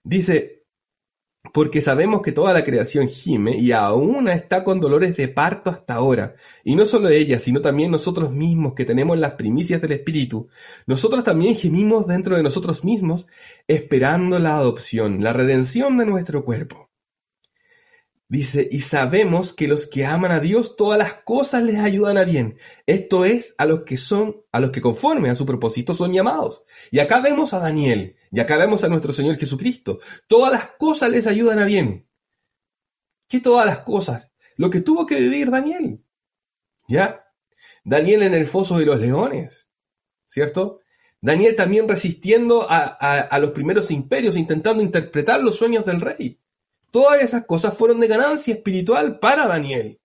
Dice, 0.04 0.62
porque 1.52 1.82
sabemos 1.82 2.22
que 2.22 2.30
toda 2.30 2.52
la 2.52 2.62
creación 2.62 3.08
gime 3.08 3.56
y 3.56 3.72
aún 3.72 4.28
está 4.28 4.62
con 4.62 4.78
dolores 4.78 5.16
de 5.16 5.26
parto 5.26 5.70
hasta 5.70 5.94
ahora. 5.94 6.36
Y 6.62 6.76
no 6.76 6.86
solo 6.86 7.08
ella, 7.08 7.40
sino 7.40 7.60
también 7.60 7.90
nosotros 7.90 8.30
mismos 8.30 8.74
que 8.74 8.84
tenemos 8.84 9.18
las 9.18 9.32
primicias 9.32 9.82
del 9.82 9.90
Espíritu. 9.90 10.48
Nosotros 10.86 11.24
también 11.24 11.56
gemimos 11.56 12.06
dentro 12.06 12.36
de 12.36 12.44
nosotros 12.44 12.84
mismos 12.84 13.26
esperando 13.66 14.38
la 14.38 14.56
adopción, 14.56 15.20
la 15.24 15.32
redención 15.32 15.98
de 15.98 16.06
nuestro 16.06 16.44
cuerpo. 16.44 16.89
Dice, 18.30 18.68
y 18.70 18.78
sabemos 18.78 19.52
que 19.52 19.66
los 19.66 19.88
que 19.88 20.06
aman 20.06 20.30
a 20.30 20.38
Dios, 20.38 20.76
todas 20.76 20.96
las 20.96 21.14
cosas 21.24 21.64
les 21.64 21.80
ayudan 21.80 22.16
a 22.16 22.22
bien. 22.22 22.58
Esto 22.86 23.24
es 23.24 23.56
a 23.58 23.66
los 23.66 23.82
que 23.82 23.96
son, 23.96 24.44
a 24.52 24.60
los 24.60 24.70
que 24.70 24.80
conforme 24.80 25.30
a 25.30 25.34
su 25.34 25.44
propósito 25.44 25.94
son 25.94 26.12
llamados. 26.12 26.62
Y 26.92 27.00
acá 27.00 27.20
vemos 27.20 27.52
a 27.54 27.58
Daniel, 27.58 28.14
y 28.30 28.38
acá 28.38 28.56
vemos 28.56 28.84
a 28.84 28.88
nuestro 28.88 29.12
Señor 29.12 29.36
Jesucristo. 29.36 29.98
Todas 30.28 30.52
las 30.52 30.66
cosas 30.78 31.10
les 31.10 31.26
ayudan 31.26 31.58
a 31.58 31.64
bien. 31.64 32.06
¿Qué 33.26 33.40
todas 33.40 33.66
las 33.66 33.80
cosas? 33.80 34.30
Lo 34.54 34.70
que 34.70 34.80
tuvo 34.80 35.06
que 35.06 35.16
vivir 35.16 35.50
Daniel. 35.50 36.00
¿Ya? 36.86 37.24
Daniel 37.82 38.22
en 38.22 38.34
el 38.34 38.46
foso 38.46 38.78
de 38.78 38.86
los 38.86 39.00
leones. 39.00 39.66
¿Cierto? 40.28 40.78
Daniel 41.20 41.56
también 41.56 41.88
resistiendo 41.88 42.70
a, 42.70 42.84
a 42.84 43.38
los 43.40 43.50
primeros 43.50 43.90
imperios, 43.90 44.36
intentando 44.36 44.84
interpretar 44.84 45.42
los 45.42 45.56
sueños 45.56 45.84
del 45.84 46.00
rey. 46.00 46.39
Todas 46.90 47.22
esas 47.22 47.44
cosas 47.44 47.76
fueron 47.76 48.00
de 48.00 48.08
ganancia 48.08 48.54
espiritual 48.54 49.18
para 49.18 49.46
Daniel. 49.46 50.00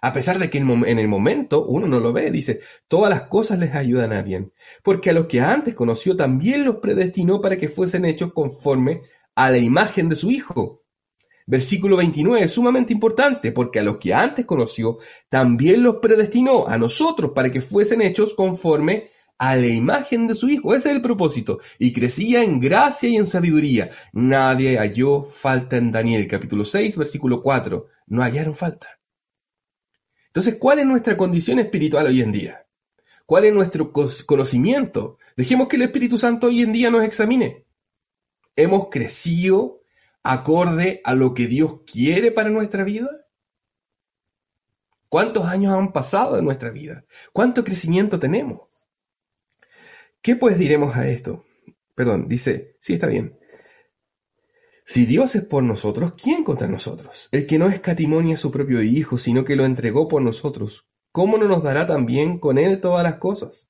A 0.00 0.12
pesar 0.12 0.38
de 0.38 0.50
que 0.50 0.58
en 0.58 0.98
el 0.98 1.08
momento 1.08 1.64
uno 1.64 1.86
no 1.86 1.98
lo 1.98 2.12
ve, 2.12 2.30
dice, 2.30 2.60
todas 2.88 3.08
las 3.08 3.22
cosas 3.22 3.58
les 3.58 3.74
ayudan 3.74 4.12
a 4.12 4.20
bien, 4.20 4.52
porque 4.82 5.08
a 5.08 5.14
los 5.14 5.26
que 5.26 5.40
antes 5.40 5.74
conoció 5.74 6.14
también 6.14 6.66
los 6.66 6.76
predestinó 6.76 7.40
para 7.40 7.56
que 7.56 7.70
fuesen 7.70 8.04
hechos 8.04 8.32
conforme 8.34 9.00
a 9.34 9.50
la 9.50 9.56
imagen 9.56 10.10
de 10.10 10.16
su 10.16 10.30
Hijo. 10.30 10.82
Versículo 11.46 11.96
29 11.96 12.44
es 12.44 12.52
sumamente 12.52 12.92
importante, 12.92 13.50
porque 13.50 13.80
a 13.80 13.82
los 13.82 13.96
que 13.96 14.12
antes 14.12 14.44
conoció 14.44 14.98
también 15.30 15.82
los 15.82 15.96
predestinó 15.96 16.66
a 16.66 16.76
nosotros 16.76 17.32
para 17.34 17.50
que 17.50 17.62
fuesen 17.62 18.02
hechos 18.02 18.34
conforme 18.34 19.10
a 19.38 19.56
la 19.56 19.66
imagen 19.66 20.26
de 20.26 20.34
su 20.34 20.48
Hijo. 20.48 20.74
Ese 20.74 20.90
es 20.90 20.96
el 20.96 21.02
propósito. 21.02 21.60
Y 21.78 21.92
crecía 21.92 22.42
en 22.42 22.60
gracia 22.60 23.08
y 23.08 23.16
en 23.16 23.26
sabiduría. 23.26 23.90
Nadie 24.12 24.78
halló 24.78 25.24
falta 25.24 25.76
en 25.76 25.92
Daniel, 25.92 26.26
capítulo 26.28 26.64
6, 26.64 26.96
versículo 26.96 27.42
4. 27.42 27.86
No 28.06 28.22
hallaron 28.22 28.54
falta. 28.54 28.88
Entonces, 30.26 30.56
¿cuál 30.58 30.80
es 30.80 30.86
nuestra 30.86 31.16
condición 31.16 31.58
espiritual 31.58 32.06
hoy 32.06 32.20
en 32.20 32.32
día? 32.32 32.66
¿Cuál 33.26 33.44
es 33.46 33.54
nuestro 33.54 33.92
conocimiento? 34.26 35.18
Dejemos 35.36 35.68
que 35.68 35.76
el 35.76 35.82
Espíritu 35.82 36.18
Santo 36.18 36.48
hoy 36.48 36.62
en 36.62 36.72
día 36.72 36.90
nos 36.90 37.04
examine. 37.04 37.64
¿Hemos 38.56 38.88
crecido 38.90 39.80
acorde 40.22 41.00
a 41.04 41.14
lo 41.14 41.34
que 41.34 41.46
Dios 41.46 41.80
quiere 41.86 42.32
para 42.32 42.50
nuestra 42.50 42.84
vida? 42.84 43.08
¿Cuántos 45.08 45.46
años 45.46 45.72
han 45.74 45.92
pasado 45.92 46.36
en 46.38 46.44
nuestra 46.44 46.70
vida? 46.70 47.04
¿Cuánto 47.32 47.62
crecimiento 47.62 48.18
tenemos? 48.18 48.62
¿Qué 50.24 50.36
pues 50.36 50.58
diremos 50.58 50.96
a 50.96 51.06
esto? 51.06 51.44
Perdón, 51.94 52.28
dice, 52.28 52.78
sí 52.80 52.94
está 52.94 53.08
bien. 53.08 53.38
Si 54.82 55.04
Dios 55.04 55.34
es 55.34 55.44
por 55.44 55.62
nosotros, 55.62 56.14
¿quién 56.16 56.44
contra 56.44 56.66
nosotros? 56.66 57.28
El 57.30 57.46
que 57.46 57.58
no 57.58 57.68
escatimonia 57.68 58.36
a 58.36 58.38
su 58.38 58.50
propio 58.50 58.80
Hijo, 58.80 59.18
sino 59.18 59.44
que 59.44 59.54
lo 59.54 59.66
entregó 59.66 60.08
por 60.08 60.22
nosotros, 60.22 60.86
¿cómo 61.12 61.36
no 61.36 61.46
nos 61.46 61.62
dará 61.62 61.86
también 61.86 62.38
con 62.38 62.56
él 62.56 62.80
todas 62.80 63.02
las 63.02 63.16
cosas? 63.16 63.68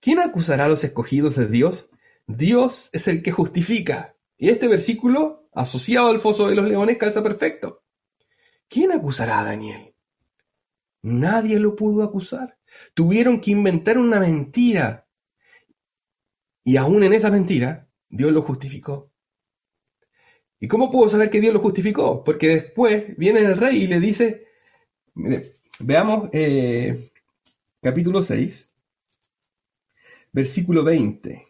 ¿Quién 0.00 0.18
acusará 0.18 0.64
a 0.64 0.68
los 0.68 0.82
escogidos 0.82 1.36
de 1.36 1.46
Dios? 1.46 1.88
Dios 2.26 2.90
es 2.92 3.06
el 3.06 3.22
que 3.22 3.30
justifica. 3.30 4.16
Y 4.36 4.48
este 4.48 4.66
versículo, 4.66 5.48
asociado 5.52 6.08
al 6.08 6.18
foso 6.18 6.48
de 6.48 6.56
los 6.56 6.68
leones, 6.68 6.98
calza 6.98 7.22
perfecto. 7.22 7.84
¿Quién 8.68 8.90
acusará 8.90 9.38
a 9.38 9.44
Daniel? 9.44 9.94
Nadie 11.02 11.60
lo 11.60 11.76
pudo 11.76 12.02
acusar. 12.02 12.58
Tuvieron 12.94 13.40
que 13.40 13.52
inventar 13.52 13.96
una 13.96 14.18
mentira 14.18 15.03
y 16.64 16.78
aún 16.78 17.04
en 17.04 17.12
esa 17.12 17.30
mentira, 17.30 17.88
Dios 18.08 18.32
lo 18.32 18.42
justificó. 18.42 19.12
¿Y 20.58 20.66
cómo 20.66 20.90
puedo 20.90 21.10
saber 21.10 21.28
que 21.28 21.40
Dios 21.40 21.52
lo 21.52 21.60
justificó? 21.60 22.24
Porque 22.24 22.48
después 22.48 23.16
viene 23.18 23.40
el 23.40 23.58
rey 23.58 23.82
y 23.82 23.86
le 23.86 24.00
dice, 24.00 24.46
veamos 25.78 26.30
eh, 26.32 27.10
capítulo 27.82 28.22
6, 28.22 28.70
versículo 30.32 30.82
20. 30.82 31.46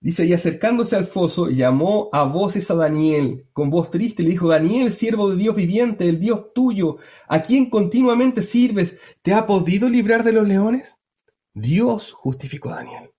Dice, 0.00 0.24
y 0.24 0.32
acercándose 0.32 0.94
al 0.94 1.06
foso, 1.06 1.48
llamó 1.48 2.08
a 2.12 2.22
voces 2.22 2.70
a 2.70 2.76
Daniel, 2.76 3.48
con 3.52 3.68
voz 3.68 3.90
triste, 3.90 4.22
le 4.22 4.30
dijo, 4.30 4.48
Daniel, 4.48 4.92
siervo 4.92 5.30
de 5.30 5.36
Dios 5.36 5.56
viviente, 5.56 6.08
el 6.08 6.20
Dios 6.20 6.52
tuyo, 6.54 6.98
a 7.26 7.42
quien 7.42 7.68
continuamente 7.68 8.42
sirves, 8.42 8.96
¿te 9.22 9.34
ha 9.34 9.44
podido 9.44 9.88
librar 9.88 10.22
de 10.22 10.32
los 10.32 10.46
leones? 10.46 10.98
Dios 11.52 12.12
justificó 12.12 12.70
a 12.70 12.76
Daniel. 12.76 13.10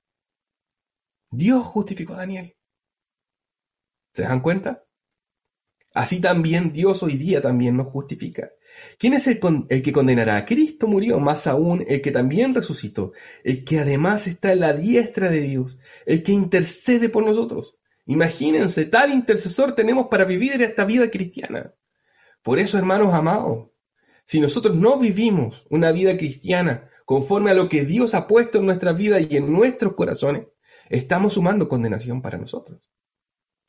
Dios 1.30 1.63
justificó 1.65 2.13
a 2.13 2.18
Daniel. 2.18 2.56
¿Se 4.13 4.24
dan 4.24 4.42
cuenta? 4.42 4.84
Así 5.94 6.20
también 6.20 6.72
Dios 6.72 7.02
hoy 7.02 7.18
día 7.18 7.42
también 7.42 7.76
nos 7.76 7.88
justifica. 7.88 8.52
¿Quién 9.00 9.13
es 9.13 9.26
el, 9.28 9.39
que 9.39 9.92
condenará? 9.92 10.46
Cristo 10.46 10.88
murió, 10.88 11.20
más 11.20 11.48
aún 11.48 11.84
el 11.88 12.02
que 12.02 12.12
también 12.12 12.54
resucitó, 12.54 13.12
el 13.44 13.63
que 13.63 13.80
además 13.80 14.28
está 14.28 14.54
en 14.54 14.60
la 14.60 14.74
diestra 14.74 15.30
de 15.30 15.42
Dios, 15.42 15.80
el 16.06 16.22
que 16.22 16.32
intercede 16.32 17.10
por 17.10 17.26
nosotros. 17.26 17.76
Imagínense, 18.06 18.86
tal 18.86 19.12
intercesor 19.12 19.74
tenemos 19.74 20.08
para 20.08 20.26
vivir 20.26 20.62
esta 20.62 20.86
vida 20.86 21.10
cristiana. 21.10 21.74
Por 22.44 22.60
eso, 22.60 22.78
hermanos 22.78 23.13
amados, 23.13 23.70
si 24.26 24.39
nosotros 24.39 24.76
no 24.76 25.00
vivimos 25.00 25.65
una 25.72 25.92
vida 25.92 26.15
cristiana 26.18 26.89
conforme 27.04 27.50
a 27.50 27.56
lo 27.56 27.68
que 27.68 27.84
Dios 27.84 28.13
ha 28.13 28.28
puesto 28.28 28.60
en 28.60 28.68
nuestra 28.68 28.94
vida 28.94 29.20
y 29.20 29.38
en 29.38 29.52
nuestros 29.52 29.96
corazones, 29.96 30.46
estamos 30.89 31.34
sumando 31.34 31.69
condenación 31.69 32.21
para 32.21 32.38
nosotros. 32.38 32.91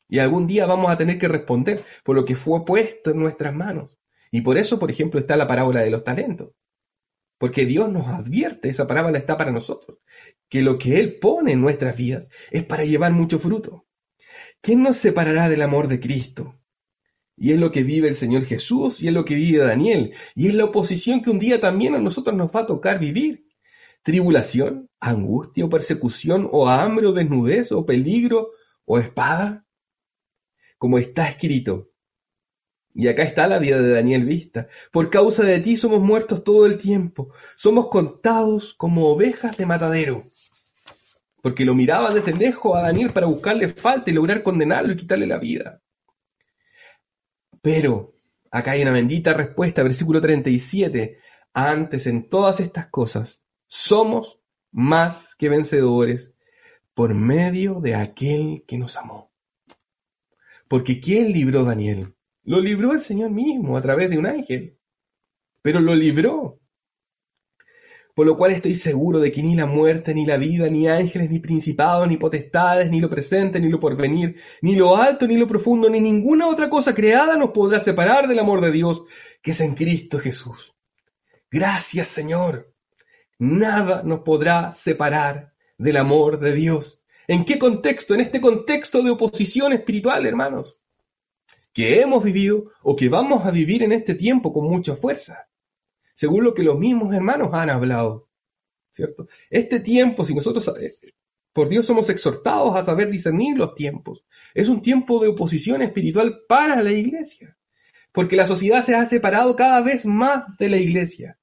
Y 0.09 0.19
algún 0.19 0.45
día 0.45 0.65
vamos 0.65 0.91
a 0.91 0.97
tener 0.97 1.17
que 1.17 1.29
responder 1.29 1.85
por 2.03 2.15
lo 2.15 2.25
que 2.25 2.35
fue 2.35 2.65
puesto 2.65 3.11
en 3.11 3.19
nuestras 3.19 3.55
manos. 3.55 3.97
Y 4.29 4.41
por 4.41 4.57
eso, 4.57 4.77
por 4.77 4.91
ejemplo, 4.91 5.19
está 5.19 5.37
la 5.37 5.47
parábola 5.47 5.81
de 5.81 5.89
los 5.89 6.03
talentos. 6.03 6.51
Porque 7.37 7.65
Dios 7.65 7.89
nos 7.91 8.07
advierte, 8.07 8.69
esa 8.69 8.87
parábola 8.87 9.17
está 9.17 9.37
para 9.37 9.51
nosotros, 9.51 9.99
que 10.49 10.61
lo 10.61 10.77
que 10.77 10.99
Él 10.99 11.17
pone 11.17 11.53
en 11.53 11.61
nuestras 11.61 11.95
vidas 11.95 12.29
es 12.51 12.63
para 12.63 12.83
llevar 12.83 13.13
mucho 13.13 13.39
fruto. 13.39 13.87
¿Quién 14.61 14.83
nos 14.83 14.97
separará 14.97 15.49
del 15.49 15.61
amor 15.61 15.87
de 15.87 15.99
Cristo? 15.99 16.61
Y 17.35 17.51
es 17.53 17.59
lo 17.59 17.71
que 17.71 17.81
vive 17.81 18.07
el 18.07 18.15
Señor 18.15 18.45
Jesús 18.45 19.01
y 19.01 19.07
es 19.07 19.13
lo 19.13 19.25
que 19.25 19.35
vive 19.35 19.57
Daniel. 19.57 20.13
Y 20.35 20.49
es 20.49 20.53
la 20.53 20.65
oposición 20.65 21.23
que 21.23 21.31
un 21.31 21.39
día 21.39 21.59
también 21.59 21.95
a 21.95 21.99
nosotros 21.99 22.35
nos 22.35 22.55
va 22.55 22.61
a 22.61 22.65
tocar 22.67 22.99
vivir. 22.99 23.47
Tribulación, 24.03 24.89
angustia 24.99 25.65
o 25.65 25.69
persecución 25.69 26.49
o 26.51 26.67
hambre 26.67 27.07
o 27.07 27.13
desnudez 27.13 27.71
o 27.71 27.85
peligro 27.85 28.51
o 28.85 28.97
espada 28.99 29.65
como 30.81 30.97
está 30.97 31.29
escrito. 31.29 31.91
Y 32.93 33.07
acá 33.07 33.21
está 33.21 33.47
la 33.47 33.59
vida 33.59 33.79
de 33.79 33.93
Daniel 33.93 34.25
vista. 34.25 34.67
Por 34.91 35.11
causa 35.11 35.43
de 35.43 35.59
ti 35.59 35.77
somos 35.77 36.01
muertos 36.01 36.43
todo 36.43 36.65
el 36.65 36.79
tiempo. 36.79 37.31
Somos 37.55 37.87
contados 37.89 38.73
como 38.73 39.07
ovejas 39.09 39.55
de 39.57 39.67
matadero. 39.67 40.23
Porque 41.41 41.65
lo 41.65 41.75
miraba 41.75 42.11
desde 42.11 42.33
lejos 42.33 42.75
a 42.75 42.81
Daniel 42.81 43.13
para 43.13 43.27
buscarle 43.27 43.67
falta 43.67 44.09
y 44.09 44.13
lograr 44.13 44.41
condenarlo 44.41 44.93
y 44.93 44.97
quitarle 44.97 45.27
la 45.27 45.37
vida. 45.37 45.83
Pero, 47.61 48.15
acá 48.49 48.71
hay 48.71 48.81
una 48.81 48.91
bendita 48.91 49.33
respuesta, 49.33 49.83
versículo 49.83 50.19
37. 50.19 51.19
Antes 51.53 52.07
en 52.07 52.27
todas 52.27 52.59
estas 52.59 52.87
cosas, 52.87 53.43
somos 53.71 54.37
más 54.71 55.33
que 55.35 55.47
vencedores 55.47 56.33
por 56.93 57.13
medio 57.13 57.79
de 57.79 57.95
aquel 57.95 58.65
que 58.67 58.77
nos 58.77 58.97
amó. 58.97 59.31
Porque 60.67 60.99
¿quién 60.99 61.31
libró 61.31 61.61
a 61.61 61.63
Daniel? 61.63 62.13
Lo 62.43 62.59
libró 62.59 62.91
el 62.91 62.99
Señor 62.99 63.29
mismo 63.29 63.77
a 63.77 63.81
través 63.81 64.09
de 64.09 64.17
un 64.17 64.25
ángel. 64.25 64.77
Pero 65.61 65.79
lo 65.79 65.95
libró. 65.95 66.59
Por 68.13 68.25
lo 68.25 68.35
cual 68.35 68.51
estoy 68.51 68.75
seguro 68.75 69.19
de 69.19 69.31
que 69.31 69.41
ni 69.41 69.55
la 69.55 69.65
muerte, 69.65 70.13
ni 70.13 70.25
la 70.25 70.35
vida, 70.35 70.69
ni 70.69 70.89
ángeles, 70.89 71.29
ni 71.29 71.39
principados, 71.39 72.09
ni 72.09 72.17
potestades, 72.17 72.91
ni 72.91 72.99
lo 72.99 73.09
presente, 73.09 73.61
ni 73.61 73.69
lo 73.69 73.79
porvenir, 73.79 74.35
ni 74.61 74.75
lo 74.75 74.97
alto, 74.97 75.25
ni 75.25 75.37
lo 75.37 75.47
profundo, 75.47 75.89
ni 75.89 76.01
ninguna 76.01 76.49
otra 76.49 76.69
cosa 76.69 76.93
creada 76.93 77.37
nos 77.37 77.51
podrá 77.51 77.79
separar 77.79 78.27
del 78.27 78.39
amor 78.39 78.59
de 78.59 78.71
Dios 78.71 79.03
que 79.41 79.51
es 79.51 79.61
en 79.61 79.75
Cristo 79.75 80.19
Jesús. 80.19 80.75
Gracias 81.49 82.09
Señor. 82.09 82.70
Nada 83.41 84.03
nos 84.03 84.19
podrá 84.19 84.71
separar 84.71 85.55
del 85.75 85.97
amor 85.97 86.39
de 86.39 86.53
Dios. 86.53 87.01
¿En 87.27 87.43
qué 87.43 87.57
contexto? 87.57 88.13
En 88.13 88.19
este 88.19 88.39
contexto 88.39 89.01
de 89.01 89.09
oposición 89.09 89.73
espiritual, 89.73 90.27
hermanos, 90.27 90.77
que 91.73 92.01
hemos 92.01 92.23
vivido 92.23 92.71
o 92.83 92.95
que 92.95 93.09
vamos 93.09 93.43
a 93.43 93.49
vivir 93.49 93.81
en 93.81 93.93
este 93.93 94.13
tiempo 94.13 94.53
con 94.53 94.65
mucha 94.65 94.95
fuerza, 94.95 95.49
según 96.13 96.43
lo 96.43 96.53
que 96.53 96.61
los 96.61 96.77
mismos 96.77 97.15
hermanos 97.15 97.49
han 97.51 97.71
hablado, 97.71 98.29
¿cierto? 98.91 99.27
Este 99.49 99.79
tiempo, 99.79 100.23
si 100.23 100.35
nosotros 100.35 100.71
eh, 100.79 100.93
por 101.51 101.67
Dios 101.67 101.87
somos 101.87 102.11
exhortados 102.11 102.75
a 102.75 102.83
saber 102.83 103.09
discernir 103.09 103.57
los 103.57 103.73
tiempos, 103.73 104.23
es 104.53 104.69
un 104.69 104.83
tiempo 104.83 105.19
de 105.19 105.29
oposición 105.29 105.81
espiritual 105.81 106.41
para 106.47 106.83
la 106.83 106.91
iglesia, 106.91 107.57
porque 108.11 108.35
la 108.35 108.45
sociedad 108.45 108.85
se 108.85 108.93
ha 108.93 109.03
separado 109.07 109.55
cada 109.55 109.81
vez 109.81 110.05
más 110.05 110.43
de 110.59 110.69
la 110.69 110.77
iglesia, 110.77 111.39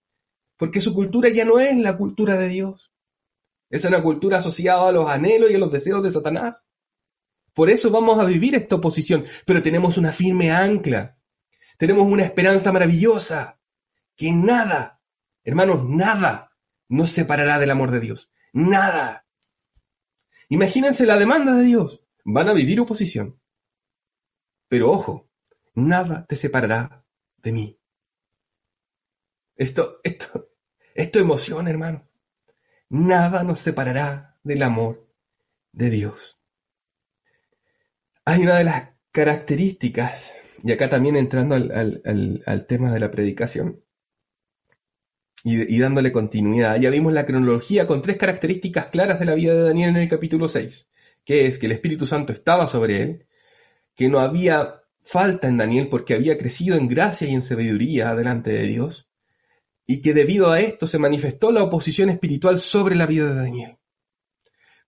porque 0.59 0.81
su 0.83 0.93
cultura 0.93 1.31
ya 1.31 1.45
no 1.45 1.59
es 1.59 1.75
la 1.79 1.97
cultura 1.97 2.37
de 2.37 2.49
Dios. 2.49 2.93
Es 3.71 3.85
una 3.85 4.03
cultura 4.03 4.39
asociada 4.39 4.89
a 4.89 4.93
los 4.93 5.09
anhelos 5.09 5.51
y 5.51 5.55
a 5.55 5.59
los 5.59 5.73
deseos 5.73 6.03
de 6.03 6.11
Satanás. 6.11 6.65
Por 7.55 7.71
eso 7.71 7.91
vamos 7.91 8.19
a 8.19 8.25
vivir 8.25 8.55
esta 8.55 8.77
oposición, 8.77 9.25
pero 9.47 9.63
tenemos 9.63 9.97
una 9.97 10.13
firme 10.13 10.51
ancla. 10.51 11.19
Tenemos 11.79 12.07
una 12.07 12.25
esperanza 12.25 12.73
maravillosa, 12.73 13.61
que 14.17 14.33
nada, 14.33 15.01
hermanos, 15.45 15.85
nada 15.89 16.57
nos 16.89 17.11
separará 17.11 17.59
del 17.59 17.71
amor 17.71 17.93
de 17.93 18.01
Dios. 18.01 18.31
Nada. 18.53 19.27
Imagínense 20.49 21.07
la 21.07 21.19
demanda 21.19 21.55
de 21.55 21.63
Dios. 21.65 22.03
Van 22.25 22.49
a 22.49 22.53
vivir 22.53 22.81
oposición. 22.81 23.41
Pero 24.69 24.91
ojo, 24.91 25.31
nada 25.75 26.27
te 26.27 26.35
separará 26.35 27.05
de 27.37 27.53
mí. 27.53 27.81
Esto, 29.57 29.99
esto, 30.03 30.48
esto 30.99 31.19
emociona, 31.19 31.71
hermano 31.71 32.09
nada 32.91 33.43
nos 33.43 33.59
separará 33.59 34.37
del 34.43 34.63
amor 34.63 35.07
de 35.73 35.91
Dios. 35.91 36.39
Hay 38.25 38.43
una 38.43 38.59
de 38.59 38.65
las 38.65 38.91
características, 39.13 40.35
y 40.63 40.73
acá 40.73 40.89
también 40.89 41.17
entrando 41.17 41.55
al, 41.55 42.67
tema 42.67 42.93
de 42.93 43.01
la 43.01 43.11
predicación 43.11 43.83
y, 45.45 45.75
y, 45.75 45.79
dándole 45.79 46.13
continuidad, 46.13 46.81
ya 46.81 46.91
vimos 46.91 47.13
la 47.13 47.25
cronología 47.25 47.87
con 47.87 48.03
tres 48.03 48.17
características 48.17 48.87
claras 48.87 49.19
de 49.19 49.25
la 49.25 49.35
vida 49.35 49.55
de 49.55 49.63
Daniel 49.63 49.91
en 49.91 49.97
el 49.99 50.09
capítulo 50.09 50.49
6, 50.49 50.89
que 51.25 51.47
es 51.47 51.59
que 51.59 51.67
el 51.67 51.73
Espíritu 51.73 52.07
Santo 52.07 52.33
estaba 52.33 52.67
sobre 52.67 53.03
él, 53.03 53.27
que 53.95 54.09
no 54.09 54.19
había 54.21 54.83
falta 55.03 55.49
en 55.49 55.57
Daniel 55.57 55.89
porque 55.89 56.15
había 56.15 56.37
crecido 56.37 56.77
en 56.77 56.89
gracia 56.89 57.27
y 57.29 57.35
en 57.35 57.43
sabiduría 57.43 58.15
delante 58.15 58.53
de 58.53 58.65
Dios, 58.65 59.08
y 59.91 60.03
que 60.03 60.13
debido 60.13 60.53
a 60.53 60.61
esto 60.61 60.87
se 60.87 60.99
manifestó 60.99 61.51
la 61.51 61.63
oposición 61.63 62.11
espiritual 62.11 62.59
sobre 62.59 62.95
la 62.95 63.07
vida 63.07 63.27
de 63.27 63.35
Daniel. 63.35 63.79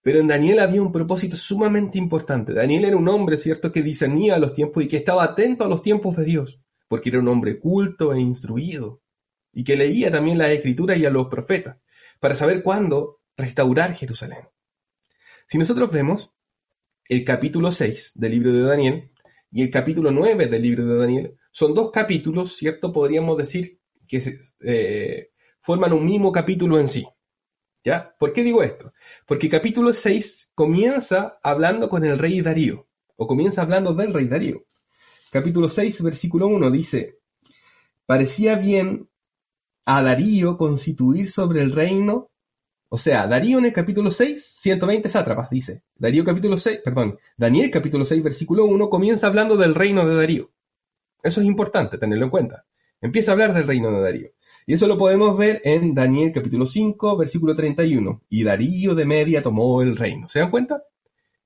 Pero 0.03 0.21
en 0.21 0.29
Daniel 0.29 0.59
había 0.59 0.83
un 0.83 0.93
propósito 0.93 1.39
sumamente 1.39 1.97
importante. 1.97 2.53
Daniel 2.53 2.85
era 2.85 2.97
un 2.99 3.09
hombre, 3.09 3.39
¿cierto?, 3.39 3.73
que 3.73 3.83
discernía 3.83 4.39
los 4.39 4.53
tiempos 4.53 4.85
y 4.85 4.89
que 4.89 4.99
estaba 4.99 5.25
atento 5.25 5.65
a 5.65 5.69
los 5.69 5.81
tiempos 5.81 6.17
de 6.17 6.25
Dios, 6.25 6.61
porque 6.87 7.09
era 7.09 7.19
un 7.19 7.29
hombre 7.29 7.59
culto 7.59 8.13
e 8.13 8.21
instruido, 8.21 9.01
y 9.55 9.65
que 9.65 9.75
leía 9.75 10.11
también 10.11 10.37
la 10.37 10.53
escritura 10.53 10.95
y 10.99 11.07
a 11.07 11.11
los 11.11 11.29
profetas, 11.29 11.79
para 12.21 12.35
saber 12.35 12.63
cuándo 12.63 13.23
restaurar 13.39 13.95
Jerusalén. 13.95 14.49
Si 15.47 15.57
nosotros 15.57 15.91
vemos 15.91 16.31
el 17.09 17.25
capítulo 17.25 17.73
6 17.73 18.13
del 18.17 18.33
libro 18.33 18.53
de 18.53 18.61
Daniel 18.61 19.11
y 19.51 19.63
el 19.63 19.71
capítulo 19.71 20.11
9 20.11 20.47
del 20.47 20.63
libro 20.63 20.85
de 20.85 20.99
Daniel, 20.99 21.37
son 21.53 21.73
dos 21.73 21.91
capítulos, 21.91 22.55
¿cierto? 22.55 22.93
Podríamos 22.93 23.39
decir 23.39 23.80
que 24.11 24.41
eh, 24.63 25.31
forman 25.61 25.93
un 25.93 26.05
mismo 26.05 26.33
capítulo 26.33 26.81
en 26.81 26.89
sí. 26.89 27.07
¿Ya? 27.83 28.15
¿Por 28.19 28.33
qué 28.33 28.43
digo 28.43 28.63
esto? 28.63 28.93
Porque 29.27 29.49
capítulo 29.49 29.95
6 29.95 30.51
comienza 30.55 31.39
hablando 31.43 31.89
con 31.89 32.05
el 32.05 32.19
rey 32.19 32.43
Darío, 32.43 32.89
o 33.17 33.27
comienza 33.27 33.63
hablando 33.63 33.95
del 33.95 34.13
rey 34.13 34.27
Darío. 34.27 34.67
Capítulo 35.31 35.69
6, 35.69 36.03
versículo 36.03 36.49
1 36.49 36.71
dice, 36.71 37.21
parecía 38.05 38.57
bien 38.57 39.09
a 39.87 40.03
Darío 40.03 40.59
constituir 40.59 41.31
sobre 41.31 41.63
el 41.63 41.73
reino, 41.73 42.31
o 42.91 42.99
sea, 42.99 43.27
Darío 43.27 43.59
en 43.59 43.67
el 43.67 43.73
capítulo 43.73 44.11
6, 44.11 44.57
120 44.59 45.09
sátrapas, 45.09 45.49
dice. 45.49 45.85
Darío 45.95 46.25
capítulo 46.25 46.59
6, 46.59 46.81
perdón, 46.85 47.19
Daniel 47.37 47.71
capítulo 47.71 48.05
6, 48.05 48.23
versículo 48.23 48.65
1 48.65 48.91
comienza 48.91 49.29
hablando 49.29 49.57
del 49.57 49.75
reino 49.75 50.05
de 50.07 50.17
Darío. 50.17 50.51
Eso 51.23 51.41
es 51.41 51.47
importante 51.47 51.97
tenerlo 51.97 52.25
en 52.25 52.31
cuenta. 52.31 52.67
Empieza 53.01 53.31
a 53.31 53.33
hablar 53.33 53.55
del 53.55 53.67
reino 53.67 53.91
de 53.91 54.01
Darío. 54.01 54.31
Y 54.67 54.75
eso 54.75 54.87
lo 54.87 54.99
podemos 54.99 55.37
ver 55.37 55.63
en 55.65 55.95
Daniel 55.95 56.33
capítulo 56.33 56.67
5, 56.67 57.17
versículo 57.17 57.57
31. 57.57 58.23
Y 58.29 58.45
Darío 58.45 58.95
de 58.95 59.07
Media 59.07 59.43
tomó 59.43 59.83
el 59.83 59.97
reino. 59.97 60.29
¿Se 60.29 60.39
dan 60.39 60.51
cuenta? 60.51 60.83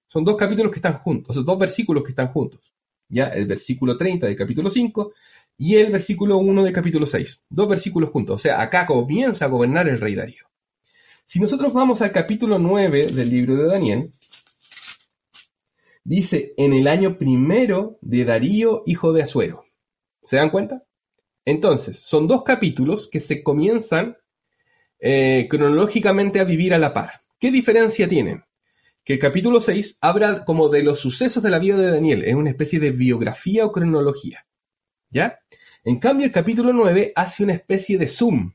Son 0.08 0.24
dos 0.24 0.36
capítulos 0.36 0.72
que 0.72 0.78
están 0.78 0.98
juntos, 0.98 1.44
dos 1.44 1.58
versículos 1.58 2.02
que 2.02 2.10
están 2.10 2.28
juntos. 2.28 2.60
Ya, 3.08 3.28
el 3.28 3.46
versículo 3.46 3.96
30 3.96 4.26
del 4.26 4.36
capítulo 4.36 4.68
5 4.68 5.12
y 5.58 5.76
el 5.76 5.92
versículo 5.92 6.38
1 6.38 6.64
del 6.64 6.72
capítulo 6.72 7.06
6. 7.06 7.42
Dos 7.48 7.68
versículos 7.68 8.10
juntos. 8.10 8.36
O 8.36 8.38
sea, 8.38 8.60
acá 8.60 8.86
comienza 8.86 9.44
a 9.44 9.48
gobernar 9.48 9.88
el 9.88 10.00
rey 10.00 10.14
Darío. 10.14 10.44
Si 11.24 11.40
nosotros 11.40 11.72
vamos 11.72 12.02
al 12.02 12.12
capítulo 12.12 12.58
9 12.58 13.06
del 13.06 13.30
libro 13.30 13.56
de 13.56 13.66
Daniel, 13.66 14.12
dice, 16.02 16.52
en 16.56 16.72
el 16.72 16.88
año 16.88 17.16
primero 17.16 17.98
de 18.02 18.24
Darío, 18.24 18.82
hijo 18.86 19.12
de 19.12 19.22
Azuero. 19.22 19.64
¿Se 20.24 20.36
dan 20.36 20.50
cuenta? 20.50 20.82
Entonces, 21.44 22.00
son 22.00 22.26
dos 22.26 22.42
capítulos 22.42 23.08
que 23.10 23.20
se 23.20 23.42
comienzan 23.42 24.16
eh, 24.98 25.46
cronológicamente 25.50 26.40
a 26.40 26.44
vivir 26.44 26.72
a 26.74 26.78
la 26.78 26.94
par. 26.94 27.22
¿Qué 27.38 27.50
diferencia 27.50 28.08
tienen? 28.08 28.44
Que 29.04 29.14
el 29.14 29.18
capítulo 29.18 29.60
6 29.60 29.98
habla 30.00 30.44
como 30.46 30.70
de 30.70 30.82
los 30.82 31.00
sucesos 31.00 31.42
de 31.42 31.50
la 31.50 31.58
vida 31.58 31.76
de 31.76 31.90
Daniel, 31.90 32.24
es 32.24 32.34
una 32.34 32.50
especie 32.50 32.80
de 32.80 32.90
biografía 32.90 33.66
o 33.66 33.72
cronología. 33.72 34.46
¿Ya? 35.10 35.40
En 35.84 35.98
cambio, 35.98 36.24
el 36.24 36.32
capítulo 36.32 36.72
9 36.72 37.12
hace 37.14 37.44
una 37.44 37.52
especie 37.52 37.98
de 37.98 38.06
zoom 38.06 38.54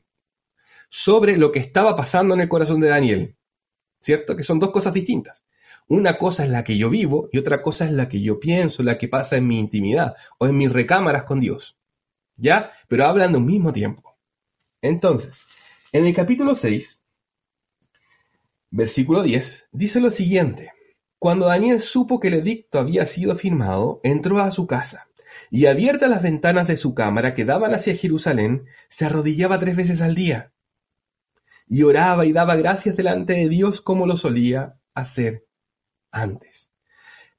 sobre 0.88 1.36
lo 1.36 1.52
que 1.52 1.60
estaba 1.60 1.94
pasando 1.94 2.34
en 2.34 2.40
el 2.40 2.48
corazón 2.48 2.80
de 2.80 2.88
Daniel. 2.88 3.36
¿Cierto? 4.00 4.36
Que 4.36 4.42
son 4.42 4.58
dos 4.58 4.72
cosas 4.72 4.92
distintas. 4.92 5.44
Una 5.86 6.18
cosa 6.18 6.44
es 6.44 6.50
la 6.50 6.64
que 6.64 6.76
yo 6.76 6.90
vivo 6.90 7.28
y 7.30 7.38
otra 7.38 7.62
cosa 7.62 7.84
es 7.84 7.92
la 7.92 8.08
que 8.08 8.20
yo 8.20 8.40
pienso, 8.40 8.82
la 8.82 8.98
que 8.98 9.08
pasa 9.08 9.36
en 9.36 9.46
mi 9.46 9.58
intimidad 9.58 10.14
o 10.38 10.46
en 10.46 10.56
mis 10.56 10.72
recámaras 10.72 11.24
con 11.24 11.40
Dios. 11.40 11.79
¿Ya? 12.40 12.72
Pero 12.88 13.06
hablan 13.06 13.32
de 13.32 13.38
un 13.38 13.46
mismo 13.46 13.72
tiempo. 13.72 14.16
Entonces, 14.80 15.42
en 15.92 16.06
el 16.06 16.14
capítulo 16.14 16.54
6, 16.54 17.00
versículo 18.70 19.22
10, 19.22 19.68
dice 19.72 20.00
lo 20.00 20.10
siguiente. 20.10 20.72
Cuando 21.18 21.46
Daniel 21.46 21.80
supo 21.80 22.18
que 22.18 22.28
el 22.28 22.34
edicto 22.34 22.78
había 22.78 23.04
sido 23.04 23.36
firmado, 23.36 24.00
entró 24.02 24.38
a 24.38 24.50
su 24.50 24.66
casa 24.66 25.08
y 25.50 25.66
abiertas 25.66 26.08
las 26.08 26.22
ventanas 26.22 26.66
de 26.66 26.78
su 26.78 26.94
cámara 26.94 27.34
que 27.34 27.44
daban 27.44 27.74
hacia 27.74 27.94
Jerusalén, 27.94 28.64
se 28.88 29.04
arrodillaba 29.04 29.58
tres 29.58 29.76
veces 29.76 30.00
al 30.00 30.14
día 30.14 30.52
y 31.66 31.82
oraba 31.82 32.24
y 32.24 32.32
daba 32.32 32.56
gracias 32.56 32.96
delante 32.96 33.34
de 33.34 33.48
Dios 33.48 33.80
como 33.80 34.06
lo 34.06 34.16
solía 34.16 34.80
hacer 34.94 35.46
antes. 36.10 36.72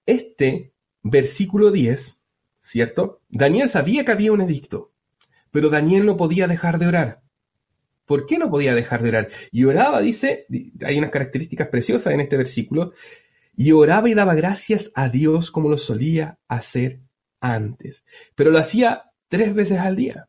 Este 0.05 0.73
versículo 1.01 1.71
10, 1.71 2.21
¿cierto? 2.59 3.21
Daniel 3.29 3.67
sabía 3.67 4.05
que 4.05 4.11
había 4.11 4.31
un 4.31 4.41
edicto, 4.41 4.90
pero 5.51 5.69
Daniel 5.69 6.05
no 6.05 6.17
podía 6.17 6.47
dejar 6.47 6.79
de 6.79 6.87
orar. 6.87 7.21
¿Por 8.05 8.25
qué 8.25 8.37
no 8.37 8.49
podía 8.49 8.75
dejar 8.75 9.03
de 9.03 9.09
orar? 9.09 9.29
Y 9.51 9.63
oraba, 9.63 10.01
dice, 10.01 10.45
hay 10.83 10.97
unas 10.97 11.11
características 11.11 11.67
preciosas 11.67 12.13
en 12.13 12.21
este 12.21 12.37
versículo, 12.37 12.93
y 13.55 13.71
oraba 13.71 14.09
y 14.09 14.13
daba 14.13 14.33
gracias 14.33 14.91
a 14.95 15.09
Dios 15.09 15.51
como 15.51 15.69
lo 15.69 15.77
solía 15.77 16.39
hacer 16.47 17.01
antes. 17.39 18.03
Pero 18.35 18.51
lo 18.51 18.59
hacía 18.59 19.03
tres 19.27 19.53
veces 19.53 19.79
al 19.79 19.95
día. 19.95 20.27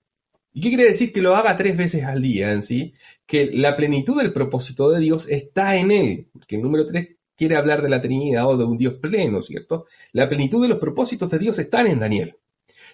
¿Y 0.52 0.60
qué 0.60 0.68
quiere 0.68 0.84
decir 0.84 1.12
que 1.12 1.22
lo 1.22 1.34
haga 1.34 1.56
tres 1.56 1.76
veces 1.76 2.04
al 2.04 2.20
día 2.20 2.52
en 2.52 2.62
sí? 2.62 2.94
Que 3.26 3.46
la 3.46 3.74
plenitud 3.74 4.20
del 4.20 4.32
propósito 4.32 4.90
de 4.90 5.00
Dios 5.00 5.26
está 5.28 5.76
en 5.76 5.90
él. 5.90 6.28
Porque 6.32 6.56
el 6.56 6.62
número 6.62 6.86
tres 6.86 7.16
quiere 7.36 7.56
hablar 7.56 7.80
de 7.80 7.88
la 7.88 8.02
Trinidad 8.02 8.46
o 8.46 8.56
de 8.56 8.64
un 8.64 8.76
Dios 8.76 8.94
pleno, 8.94 9.40
¿cierto? 9.40 9.86
La 10.12 10.28
plenitud 10.28 10.62
de 10.62 10.68
los 10.68 10.78
propósitos 10.78 11.30
de 11.30 11.38
Dios 11.38 11.58
están 11.58 11.86
en 11.86 12.00
Daniel. 12.00 12.36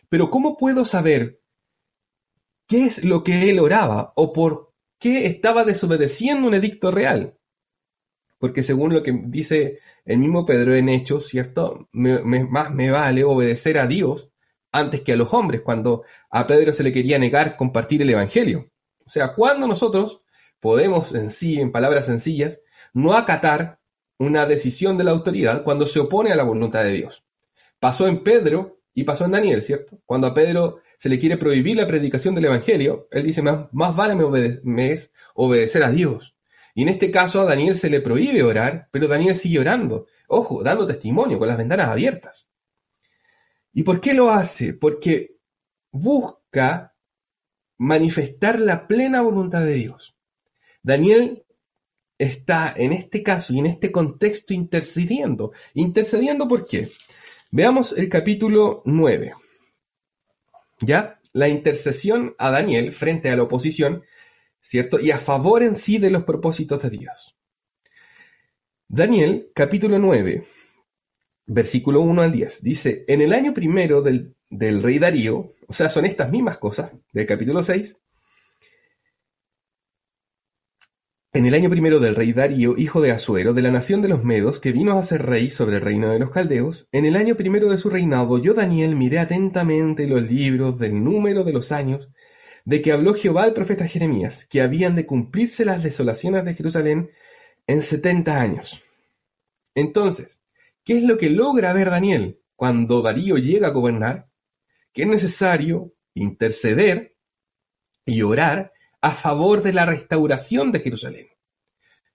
Pero 0.08 0.30
¿cómo 0.30 0.56
puedo 0.56 0.84
saber 0.84 1.40
qué 2.68 2.84
es 2.84 3.04
lo 3.04 3.24
que 3.24 3.50
él 3.50 3.58
oraba 3.58 4.12
o 4.14 4.32
por 4.32 4.72
qué 5.00 5.26
estaba 5.26 5.64
desobedeciendo 5.64 6.46
un 6.46 6.54
edicto 6.54 6.90
real? 6.92 7.36
Porque 8.38 8.62
según 8.62 8.94
lo 8.94 9.02
que 9.02 9.18
dice 9.24 9.80
el 10.04 10.18
mismo 10.18 10.46
Pedro 10.46 10.74
en 10.74 10.88
Hechos, 10.88 11.26
¿cierto? 11.26 11.88
más 11.92 12.70
me 12.72 12.90
vale 12.90 13.24
obedecer 13.24 13.78
a 13.78 13.86
Dios 13.86 14.30
antes 14.70 15.00
que 15.00 15.12
a 15.12 15.16
los 15.16 15.32
hombres, 15.34 15.62
cuando 15.62 16.04
a 16.30 16.46
Pedro 16.46 16.72
se 16.72 16.84
le 16.84 16.92
quería 16.92 17.18
negar 17.18 17.56
compartir 17.56 18.02
el 18.02 18.10
Evangelio. 18.10 18.70
O 19.04 19.10
sea, 19.10 19.34
cuando 19.34 19.66
nosotros 19.66 20.22
podemos 20.60 21.14
en 21.14 21.30
sí, 21.30 21.60
en 21.60 21.72
palabras 21.72 22.06
sencillas, 22.06 22.60
no 22.92 23.14
acatar 23.14 23.80
una 24.18 24.46
decisión 24.46 24.96
de 24.98 25.04
la 25.04 25.12
autoridad 25.12 25.64
cuando 25.64 25.86
se 25.86 26.00
opone 26.00 26.32
a 26.32 26.36
la 26.36 26.42
voluntad 26.42 26.84
de 26.84 26.92
Dios. 26.92 27.24
Pasó 27.80 28.06
en 28.08 28.22
Pedro 28.22 28.80
y 28.92 29.04
pasó 29.04 29.24
en 29.24 29.30
Daniel, 29.32 29.62
¿cierto? 29.62 30.00
Cuando 30.04 30.26
a 30.26 30.34
Pedro 30.34 30.80
se 30.98 31.08
le 31.08 31.20
quiere 31.20 31.36
prohibir 31.36 31.76
la 31.76 31.86
predicación 31.86 32.34
del 32.34 32.46
Evangelio, 32.46 33.06
él 33.12 33.22
dice, 33.22 33.40
más, 33.40 33.68
vale 33.72 34.16
me, 34.64 34.92
es 34.92 35.12
obedecer 35.34 35.84
a 35.84 35.92
Dios. 35.92 36.36
Y 36.74 36.82
en 36.82 36.88
este 36.88 37.12
caso 37.12 37.40
a 37.40 37.44
Daniel 37.44 37.76
se 37.76 37.88
le 37.88 38.00
prohíbe 38.00 38.42
orar, 38.42 38.88
pero 38.90 39.06
Daniel 39.06 39.36
sigue 39.36 39.60
orando. 39.60 40.06
Ojo, 40.26 40.62
dando 40.62 40.88
testimonio, 40.88 41.38
con 41.38 41.46
las 41.46 41.56
ventanas 41.56 41.88
abiertas. 41.88 42.48
¿Y 43.72 43.84
por 43.84 44.00
qué 44.00 44.12
lo 44.12 44.30
hace? 44.30 44.74
Porque 44.74 45.36
busca 45.92 46.96
manifestar 47.76 48.58
la 48.58 48.88
plena 48.88 49.22
voluntad 49.22 49.64
de 49.64 49.74
Dios. 49.74 50.16
Daniel 50.82 51.44
está 52.18 52.74
en 52.76 52.92
este 52.92 53.22
caso 53.22 53.52
y 53.52 53.60
en 53.60 53.66
este 53.66 53.92
contexto 53.92 54.52
intercediendo. 54.52 55.52
¿Intercediendo 55.74 56.48
por 56.48 56.66
qué? 56.66 56.90
Veamos 57.52 57.92
el 57.96 58.08
capítulo 58.08 58.82
9. 58.84 59.32
¿Ya? 60.80 61.20
La 61.32 61.48
intercesión 61.48 62.34
a 62.38 62.50
Daniel 62.50 62.92
frente 62.92 63.30
a 63.30 63.36
la 63.36 63.42
oposición, 63.42 64.02
¿cierto? 64.60 64.98
Y 65.00 65.10
a 65.10 65.18
favor 65.18 65.62
en 65.62 65.74
sí 65.74 65.98
de 65.98 66.10
los 66.10 66.24
propósitos 66.24 66.82
de 66.82 66.90
Dios. 66.90 67.36
Daniel, 68.88 69.50
capítulo 69.54 69.98
9, 69.98 70.46
versículo 71.46 72.00
1 72.00 72.22
al 72.22 72.32
10. 72.32 72.62
Dice, 72.62 73.04
en 73.06 73.20
el 73.20 73.32
año 73.32 73.52
primero 73.52 74.00
del, 74.00 74.34
del 74.48 74.82
rey 74.82 74.98
Darío, 74.98 75.54
o 75.66 75.72
sea, 75.72 75.88
son 75.88 76.06
estas 76.06 76.30
mismas 76.30 76.58
cosas 76.58 76.92
del 77.12 77.26
capítulo 77.26 77.62
6, 77.62 77.98
En 81.32 81.46
el 81.46 81.54
año 81.54 81.68
primero 81.68 82.00
del 82.00 82.14
rey 82.14 82.32
Darío, 82.32 82.76
hijo 82.76 83.00
de 83.00 83.10
Asuero, 83.10 83.52
de 83.52 83.62
la 83.62 83.70
nación 83.70 84.02
de 84.02 84.08
los 84.08 84.24
Medos, 84.24 84.60
que 84.60 84.72
vino 84.72 84.98
a 84.98 85.02
ser 85.02 85.26
rey 85.26 85.50
sobre 85.50 85.76
el 85.76 85.82
reino 85.82 86.10
de 86.10 86.18
los 86.18 86.30
caldeos, 86.30 86.88
en 86.90 87.04
el 87.04 87.16
año 87.16 87.36
primero 87.36 87.68
de 87.70 87.78
su 87.78 87.90
reinado, 87.90 88.38
yo 88.38 88.54
Daniel 88.54 88.96
miré 88.96 89.18
atentamente 89.18 90.06
los 90.06 90.30
libros 90.30 90.78
del 90.78 91.02
número 91.04 91.44
de 91.44 91.52
los 91.52 91.70
años 91.70 92.08
de 92.64 92.82
que 92.82 92.92
habló 92.92 93.14
Jehová 93.14 93.44
al 93.44 93.54
profeta 93.54 93.86
Jeremías, 93.86 94.46
que 94.46 94.60
habían 94.60 94.94
de 94.94 95.06
cumplirse 95.06 95.64
las 95.64 95.82
desolaciones 95.82 96.44
de 96.44 96.54
Jerusalén 96.54 97.10
en 97.66 97.82
setenta 97.82 98.40
años. 98.40 98.82
Entonces, 99.74 100.42
¿Qué 100.88 100.96
es 100.96 101.02
lo 101.02 101.18
que 101.18 101.28
logra 101.28 101.74
ver 101.74 101.90
Daniel 101.90 102.40
cuando 102.56 103.02
Darío 103.02 103.36
llega 103.36 103.66
a 103.66 103.72
gobernar? 103.72 104.30
Que 104.94 105.02
es 105.02 105.08
necesario 105.08 105.92
interceder 106.14 107.14
y 108.06 108.22
orar 108.22 108.72
a 109.00 109.12
favor 109.12 109.62
de 109.62 109.72
la 109.72 109.86
restauración 109.86 110.72
de 110.72 110.80
Jerusalén. 110.80 111.28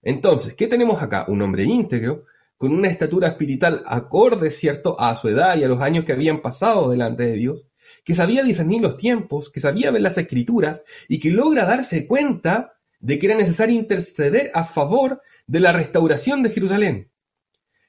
Entonces, 0.02 0.54
¿qué 0.54 0.66
tenemos 0.66 1.02
acá? 1.02 1.24
Un 1.28 1.40
hombre 1.42 1.64
íntegro, 1.64 2.24
con 2.56 2.72
una 2.72 2.88
estatura 2.88 3.28
espiritual 3.28 3.82
acorde, 3.86 4.50
¿cierto?, 4.50 4.98
a 5.00 5.16
su 5.16 5.28
edad 5.28 5.56
y 5.56 5.64
a 5.64 5.68
los 5.68 5.80
años 5.80 6.04
que 6.04 6.12
habían 6.12 6.40
pasado 6.40 6.90
delante 6.90 7.26
de 7.26 7.32
Dios, 7.32 7.66
que 8.04 8.14
sabía 8.14 8.42
discernir 8.42 8.82
los 8.82 8.96
tiempos, 8.96 9.50
que 9.50 9.60
sabía 9.60 9.90
ver 9.90 10.02
las 10.02 10.18
escrituras 10.18 10.84
y 11.08 11.18
que 11.18 11.30
logra 11.30 11.64
darse 11.64 12.06
cuenta 12.06 12.74
de 13.00 13.18
que 13.18 13.26
era 13.26 13.36
necesario 13.36 13.76
interceder 13.76 14.50
a 14.54 14.64
favor 14.64 15.20
de 15.46 15.60
la 15.60 15.72
restauración 15.72 16.42
de 16.42 16.50
Jerusalén. 16.50 17.10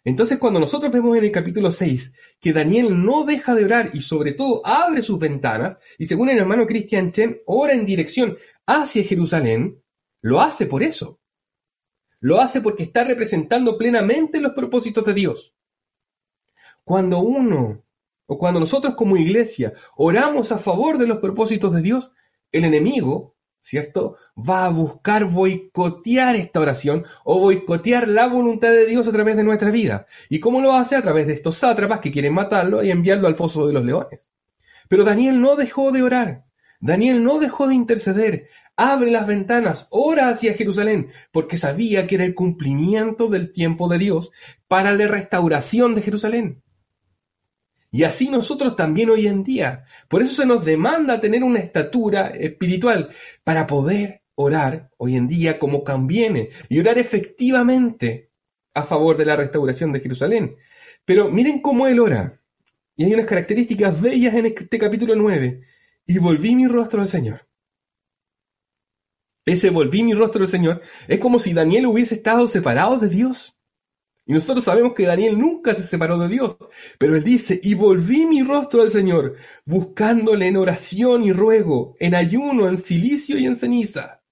Entonces 0.03 0.37
cuando 0.37 0.59
nosotros 0.59 0.91
vemos 0.91 1.17
en 1.17 1.23
el 1.23 1.31
capítulo 1.31 1.71
6 1.71 2.13
que 2.39 2.53
Daniel 2.53 3.03
no 3.03 3.25
deja 3.25 3.55
de 3.55 3.65
orar 3.65 3.89
y 3.93 4.01
sobre 4.01 4.33
todo 4.33 4.61
abre 4.65 5.01
sus 5.01 5.17
ventanas, 5.17 5.77
y 5.97 6.05
según 6.05 6.29
el 6.29 6.37
hermano 6.37 6.67
Christian 6.67 7.11
Chen, 7.11 7.41
ora 7.45 7.73
en 7.73 7.85
dirección 7.85 8.37
hacia 8.65 9.03
Jerusalén, 9.03 9.81
lo 10.21 10.41
hace 10.41 10.65
por 10.65 10.83
eso. 10.83 11.19
Lo 12.19 12.41
hace 12.41 12.61
porque 12.61 12.83
está 12.83 13.03
representando 13.03 13.77
plenamente 13.77 14.39
los 14.39 14.53
propósitos 14.53 15.05
de 15.05 15.13
Dios. 15.13 15.53
Cuando 16.83 17.19
uno, 17.19 17.83
o 18.25 18.37
cuando 18.37 18.59
nosotros 18.59 18.95
como 18.95 19.17
iglesia, 19.17 19.73
oramos 19.95 20.51
a 20.51 20.57
favor 20.57 20.97
de 20.97 21.07
los 21.07 21.17
propósitos 21.17 21.73
de 21.73 21.81
Dios, 21.81 22.11
el 22.51 22.65
enemigo 22.65 23.35
¿cierto? 23.65 24.17
Va 24.37 24.67
a 24.67 24.69
buscar 24.69 25.25
boicotear 25.25 26.35
esta 26.35 26.59
oración 26.59 27.03
o 27.23 27.39
boicotear 27.39 28.07
la 28.07 28.27
voluntad 28.27 28.69
de 28.69 28.85
Dios 28.85 29.07
a 29.07 29.11
través 29.11 29.35
de 29.35 29.43
nuestra 29.43 29.71
vida. 29.71 30.05
¿Y 30.29 30.39
cómo 30.39 30.61
lo 30.61 30.73
hace? 30.73 30.95
A 30.95 31.01
través 31.01 31.25
de 31.25 31.33
estos 31.33 31.55
sátrapas 31.55 31.99
que 31.99 32.11
quieren 32.11 32.35
matarlo 32.35 32.83
y 32.83 32.91
enviarlo 32.91 33.27
al 33.27 33.35
foso 33.35 33.65
de 33.65 33.73
los 33.73 33.83
leones. 33.83 34.27
Pero 34.87 35.03
Daniel 35.03 35.41
no 35.41 35.55
dejó 35.55 35.91
de 35.91 36.03
orar. 36.03 36.45
Daniel 36.85 37.23
no 37.23 37.39
dejó 37.39 37.67
de 37.67 37.73
interceder. 37.73 38.47
Abre 38.75 39.09
las 39.09 39.25
ventanas, 39.25 39.87
ora 39.89 40.29
hacia 40.29 40.53
Jerusalén, 40.53 41.09
porque 41.31 41.57
sabía 41.57 42.05
que 42.05 42.13
era 42.13 42.25
el 42.25 42.35
cumplimiento 42.35 43.27
del 43.27 43.51
tiempo 43.51 43.87
de 43.87 43.97
Dios 43.97 44.31
para 44.67 44.93
la 44.93 45.07
restauración 45.07 45.95
de 45.95 46.03
Jerusalén. 46.03 46.61
Y 47.91 48.03
así 48.03 48.29
nosotros 48.29 48.75
también 48.75 49.09
hoy 49.09 49.25
en 49.25 49.43
día. 49.43 49.85
Por 50.07 50.21
eso 50.21 50.43
se 50.43 50.45
nos 50.45 50.63
demanda 50.63 51.19
tener 51.19 51.43
una 51.43 51.57
estatura 51.57 52.27
espiritual 52.27 53.09
para 53.43 53.65
poder 53.65 54.21
orar 54.35 54.91
hoy 54.97 55.15
en 55.15 55.27
día 55.27 55.57
como 55.57 55.83
conviene 55.83 56.49
y 56.69 56.79
orar 56.79 56.99
efectivamente 56.99 58.29
a 58.75 58.83
favor 58.83 59.17
de 59.17 59.25
la 59.25 59.35
restauración 59.35 59.91
de 59.91 60.01
Jerusalén. 60.01 60.55
Pero 61.03 61.31
miren 61.31 61.61
cómo 61.63 61.87
él 61.87 61.99
ora. 61.99 62.41
Y 62.95 63.05
hay 63.05 63.13
unas 63.15 63.25
características 63.25 63.99
bellas 63.99 64.35
en 64.35 64.45
este 64.45 64.77
capítulo 64.77 65.15
9. 65.15 65.74
Y 66.07 66.19
volví 66.19 66.55
mi 66.55 66.67
rostro 66.67 67.01
al 67.01 67.07
Señor. 67.07 67.47
ese 69.45 69.69
volví 69.69 70.03
mi 70.03 70.13
rostro 70.13 70.39
del 70.39 70.49
Señor, 70.49 70.81
es 71.07 71.19
como 71.19 71.37
si 71.39 71.53
Daniel 71.53 71.85
hubiese 71.85 72.15
estado 72.15 72.47
separado 72.47 72.97
de 72.97 73.09
Dios. 73.09 73.55
Y 74.27 74.33
nosotros 74.33 74.63
sabemos 74.63 74.93
que 74.95 75.05
Daniel 75.05 75.39
nunca 75.39 75.75
se 75.75 75.83
separó 75.83 76.17
de 76.17 76.27
Dios, 76.27 76.57
pero 76.97 77.15
él 77.15 77.23
dice, 77.23 77.59
y 77.61 77.75
volví 77.75 78.25
mi 78.25 78.41
rostro 78.41 78.81
al 78.81 78.89
Señor, 78.89 79.35
buscándole 79.65 80.47
en 80.47 80.57
oración 80.57 81.21
y 81.21 81.31
ruego, 81.31 81.95
en 81.99 82.15
ayuno, 82.15 82.67
en 82.67 82.79
silicio 82.79 83.37
y 83.37 83.45
en 83.45 83.55
ceniza. 83.55 84.24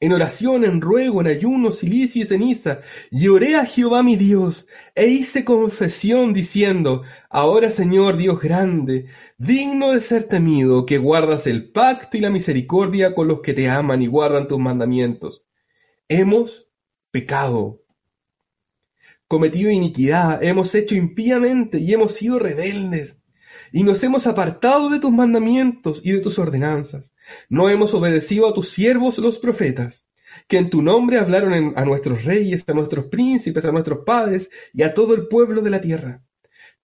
En 0.00 0.12
oración, 0.12 0.64
en 0.64 0.80
ruego, 0.80 1.20
en 1.20 1.26
ayuno, 1.26 1.72
silicio 1.72 2.22
y 2.22 2.24
ceniza, 2.24 2.80
y 3.10 3.26
oré 3.28 3.56
a 3.56 3.66
Jehová 3.66 4.04
mi 4.04 4.16
Dios, 4.16 4.66
e 4.94 5.08
hice 5.08 5.44
confesión 5.44 6.32
diciendo, 6.32 7.02
Ahora 7.28 7.72
Señor 7.72 8.16
Dios 8.16 8.40
grande, 8.40 9.06
digno 9.38 9.92
de 9.92 10.00
ser 10.00 10.24
temido, 10.24 10.86
que 10.86 10.98
guardas 10.98 11.48
el 11.48 11.72
pacto 11.72 12.16
y 12.16 12.20
la 12.20 12.30
misericordia 12.30 13.14
con 13.14 13.26
los 13.26 13.40
que 13.40 13.54
te 13.54 13.68
aman 13.68 14.00
y 14.00 14.06
guardan 14.06 14.46
tus 14.46 14.58
mandamientos. 14.60 15.44
Hemos 16.08 16.68
pecado 17.10 17.82
cometido 19.28 19.70
iniquidad, 19.70 20.42
hemos 20.42 20.74
hecho 20.74 20.94
impíamente 20.94 21.78
y 21.78 21.92
hemos 21.92 22.12
sido 22.12 22.38
rebeldes. 22.38 23.20
Y 23.72 23.82
nos 23.82 24.02
hemos 24.02 24.26
apartado 24.26 24.88
de 24.88 24.98
tus 24.98 25.12
mandamientos 25.12 26.00
y 26.02 26.12
de 26.12 26.20
tus 26.20 26.38
ordenanzas. 26.38 27.12
No 27.48 27.68
hemos 27.68 27.94
obedecido 27.94 28.48
a 28.48 28.54
tus 28.54 28.70
siervos 28.70 29.18
los 29.18 29.38
profetas, 29.38 30.06
que 30.46 30.58
en 30.58 30.70
tu 30.70 30.82
nombre 30.82 31.18
hablaron 31.18 31.72
a 31.76 31.84
nuestros 31.84 32.24
reyes, 32.24 32.64
a 32.68 32.72
nuestros 32.72 33.06
príncipes, 33.06 33.64
a 33.64 33.72
nuestros 33.72 34.00
padres 34.04 34.50
y 34.72 34.82
a 34.82 34.94
todo 34.94 35.14
el 35.14 35.28
pueblo 35.28 35.62
de 35.62 35.70
la 35.70 35.80
tierra. 35.80 36.22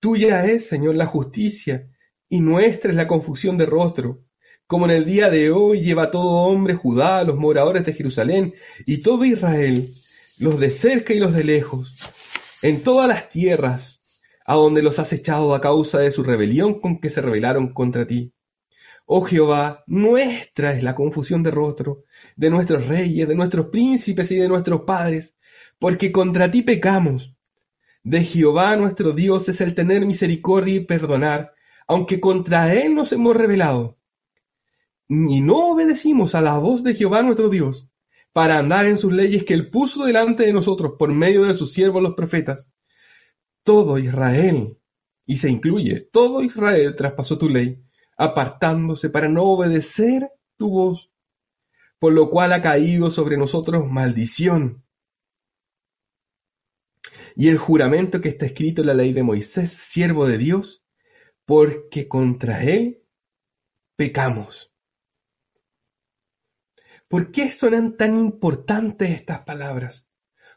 Tuya 0.01 0.45
es, 0.47 0.67
Señor, 0.67 0.95
la 0.97 1.07
justicia, 1.07 1.89
y 2.29 2.41
nuestra 2.41 2.91
es 2.91 2.97
la 2.97 3.07
confusión 3.07 3.57
de 3.57 3.67
rostro. 3.67 4.23
Como 4.67 4.87
en 4.87 4.93
el 4.93 5.05
día 5.05 5.31
de 5.31 5.51
hoy 5.51 5.83
lleva 5.83 6.11
todo 6.11 6.43
hombre 6.43 6.75
Judá, 6.75 7.23
los 7.25 7.37
moradores 7.37 7.85
de 7.85 7.93
Jerusalén, 7.93 8.55
y 8.87 8.99
todo 8.99 9.25
Israel, 9.25 9.95
los 10.39 10.59
de 10.59 10.71
cerca 10.71 11.15
y 11.15 11.21
los 11.21 11.33
de 11.33 11.45
lejos, 11.45 11.95
en 12.63 12.83
todas 12.83 13.09
las 13.09 13.29
tierras 13.29 13.95
a 14.45 14.55
donde 14.55 14.83
los 14.83 14.99
has 14.99 15.13
echado 15.13 15.55
a 15.55 15.61
causa 15.61 15.99
de 15.99 16.11
su 16.11 16.23
rebelión 16.23 16.81
con 16.81 17.01
que 17.01 17.09
se 17.09 17.23
rebelaron 17.23 17.73
contra 17.73 18.07
ti. 18.07 18.34
Oh 19.07 19.21
Jehová, 19.23 19.85
nuestra 19.87 20.73
es 20.73 20.83
la 20.83 20.95
confusión 20.95 21.43
de 21.43 21.51
rostro, 21.51 22.05
de 22.37 22.49
nuestros 22.49 22.87
reyes, 22.87 23.29
de 23.29 23.35
nuestros 23.35 23.67
príncipes 23.67 24.31
y 24.31 24.37
de 24.37 24.49
nuestros 24.49 24.83
padres, 24.83 25.37
porque 25.79 26.11
contra 26.11 26.51
ti 26.51 26.63
pecamos. 26.63 27.37
De 28.03 28.25
Jehová 28.25 28.77
nuestro 28.77 29.13
Dios 29.13 29.49
es 29.49 29.61
el 29.61 29.75
tener 29.75 30.07
misericordia 30.07 30.77
y 30.77 30.85
perdonar, 30.87 31.53
aunque 31.87 32.19
contra 32.19 32.73
él 32.75 32.95
nos 32.95 33.13
hemos 33.13 33.37
rebelado. 33.37 33.99
Y 35.07 35.43
no 35.43 35.73
obedecimos 35.73 36.35
a 36.35 36.41
la 36.41 36.57
voz 36.59 36.83
de 36.83 36.95
Jehová 36.95 37.23
nuestro 37.23 37.51
Dios, 37.51 37.87
para 38.33 38.59
andar 38.59 38.87
en 38.87 38.97
sus 38.97 39.13
leyes 39.13 39.45
que 39.45 39.53
él 39.53 39.69
puso 39.69 40.07
delante 40.07 40.47
de 40.47 40.53
nosotros 40.55 40.95
por 40.99 41.13
medio 41.13 41.45
de 41.45 41.55
sus 41.55 41.73
siervos 41.73 42.03
los 42.03 42.15
profetas. 42.15 42.71
Todo 43.65 43.99
Israel, 43.99 44.79
y 45.27 45.37
se 45.37 45.51
incluye, 45.51 46.01
todo 46.11 46.43
Israel 46.43 46.95
traspasó 46.97 47.37
tu 47.37 47.51
ley, 47.51 47.84
apartándose 48.17 49.11
para 49.11 49.29
no 49.29 49.45
obedecer 49.45 50.31
tu 50.57 50.71
voz, 50.71 51.11
por 51.99 52.13
lo 52.13 52.31
cual 52.31 52.53
ha 52.53 52.63
caído 52.63 53.11
sobre 53.11 53.37
nosotros 53.37 53.87
maldición. 53.87 54.85
Y 57.37 57.49
el 57.49 57.59
juramento 57.59 58.21
que 58.21 58.29
está 58.29 58.47
escrito 58.47 58.83
en 58.83 58.89
la 58.89 58.95
ley 58.95 59.13
de 59.13 59.23
Moisés, 59.23 59.73
siervo 59.73 60.27
de 60.27 60.39
Dios, 60.39 60.85
porque 61.45 62.09
contra 62.09 62.63
él 62.63 63.03
pecamos. 63.97 64.73
¿Por 67.09 67.31
qué 67.31 67.51
son 67.51 67.97
tan 67.97 68.19
importantes 68.19 69.11
estas 69.11 69.41
palabras? 69.41 70.09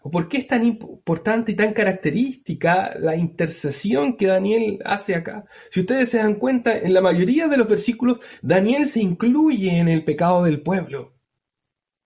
¿O 0.08 0.10
por 0.10 0.30
qué 0.30 0.38
es 0.38 0.48
tan 0.48 0.64
importante 0.64 1.52
y 1.52 1.56
tan 1.56 1.74
característica 1.74 2.98
la 2.98 3.18
intercesión 3.18 4.16
que 4.16 4.28
Daniel 4.28 4.80
hace 4.86 5.16
acá? 5.16 5.44
Si 5.70 5.82
ustedes 5.82 6.08
se 6.08 6.20
dan 6.20 6.36
cuenta, 6.36 6.78
en 6.78 6.94
la 6.94 7.02
mayoría 7.02 7.50
de 7.50 7.58
los 7.58 7.68
versículos, 7.68 8.20
Daniel 8.42 8.86
se 8.86 9.02
incluye 9.02 9.78
en 9.78 9.90
el 9.90 10.06
pecado 10.06 10.46
del 10.46 10.62
pueblo. 10.62 11.18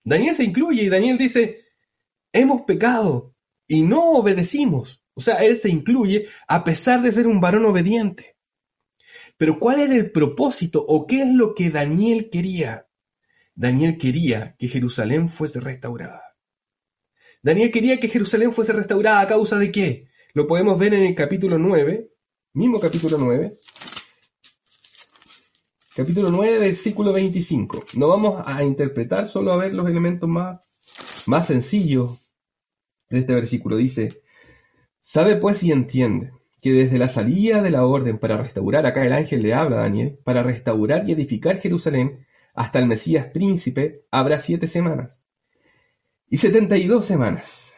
Daniel 0.02 0.34
se 0.34 0.42
incluye 0.42 0.82
y 0.82 0.88
Daniel 0.88 1.16
dice, 1.16 1.64
hemos 2.32 2.62
pecado 2.62 3.36
y 3.68 3.82
no 3.82 4.14
obedecimos. 4.14 5.00
O 5.14 5.20
sea, 5.20 5.36
él 5.36 5.54
se 5.54 5.68
incluye 5.68 6.26
a 6.48 6.64
pesar 6.64 7.02
de 7.02 7.12
ser 7.12 7.28
un 7.28 7.40
varón 7.40 7.66
obediente. 7.66 8.34
Pero 9.36 9.60
¿cuál 9.60 9.78
era 9.78 9.94
el 9.94 10.10
propósito 10.10 10.84
o 10.84 11.06
qué 11.06 11.22
es 11.22 11.28
lo 11.28 11.54
que 11.54 11.70
Daniel 11.70 12.30
quería? 12.30 12.88
Daniel 13.54 13.96
quería 13.96 14.56
que 14.58 14.66
Jerusalén 14.66 15.28
fuese 15.28 15.60
restaurada. 15.60 16.21
Daniel 17.42 17.72
quería 17.72 17.98
que 17.98 18.06
Jerusalén 18.06 18.52
fuese 18.52 18.72
restaurada 18.72 19.20
a 19.20 19.26
causa 19.26 19.58
de 19.58 19.72
qué? 19.72 20.06
Lo 20.32 20.46
podemos 20.46 20.78
ver 20.78 20.94
en 20.94 21.02
el 21.02 21.14
capítulo 21.16 21.58
9, 21.58 22.08
mismo 22.52 22.78
capítulo 22.78 23.18
9, 23.18 23.56
capítulo 25.96 26.30
9, 26.30 26.58
versículo 26.58 27.12
25. 27.12 27.84
No 27.94 28.06
vamos 28.06 28.40
a 28.46 28.62
interpretar, 28.62 29.26
solo 29.26 29.52
a 29.52 29.56
ver 29.56 29.74
los 29.74 29.88
elementos 29.88 30.28
más, 30.28 30.60
más 31.26 31.48
sencillos 31.48 32.16
de 33.10 33.18
este 33.18 33.34
versículo. 33.34 33.76
Dice, 33.76 34.22
sabe 35.00 35.34
pues 35.34 35.64
y 35.64 35.72
entiende 35.72 36.30
que 36.60 36.70
desde 36.70 36.96
la 36.96 37.08
salida 37.08 37.60
de 37.60 37.70
la 37.70 37.84
orden 37.84 38.18
para 38.18 38.36
restaurar, 38.36 38.86
acá 38.86 39.04
el 39.04 39.12
ángel 39.12 39.42
le 39.42 39.52
habla 39.52 39.78
a 39.78 39.82
Daniel, 39.82 40.16
para 40.22 40.44
restaurar 40.44 41.08
y 41.08 41.12
edificar 41.12 41.58
Jerusalén, 41.58 42.24
hasta 42.54 42.78
el 42.78 42.86
Mesías 42.86 43.26
príncipe 43.26 44.04
habrá 44.12 44.38
siete 44.38 44.68
semanas. 44.68 45.21
Y 46.32 46.38
setenta 46.38 46.78
y 46.78 46.86
dos 46.86 47.04
semanas. 47.04 47.74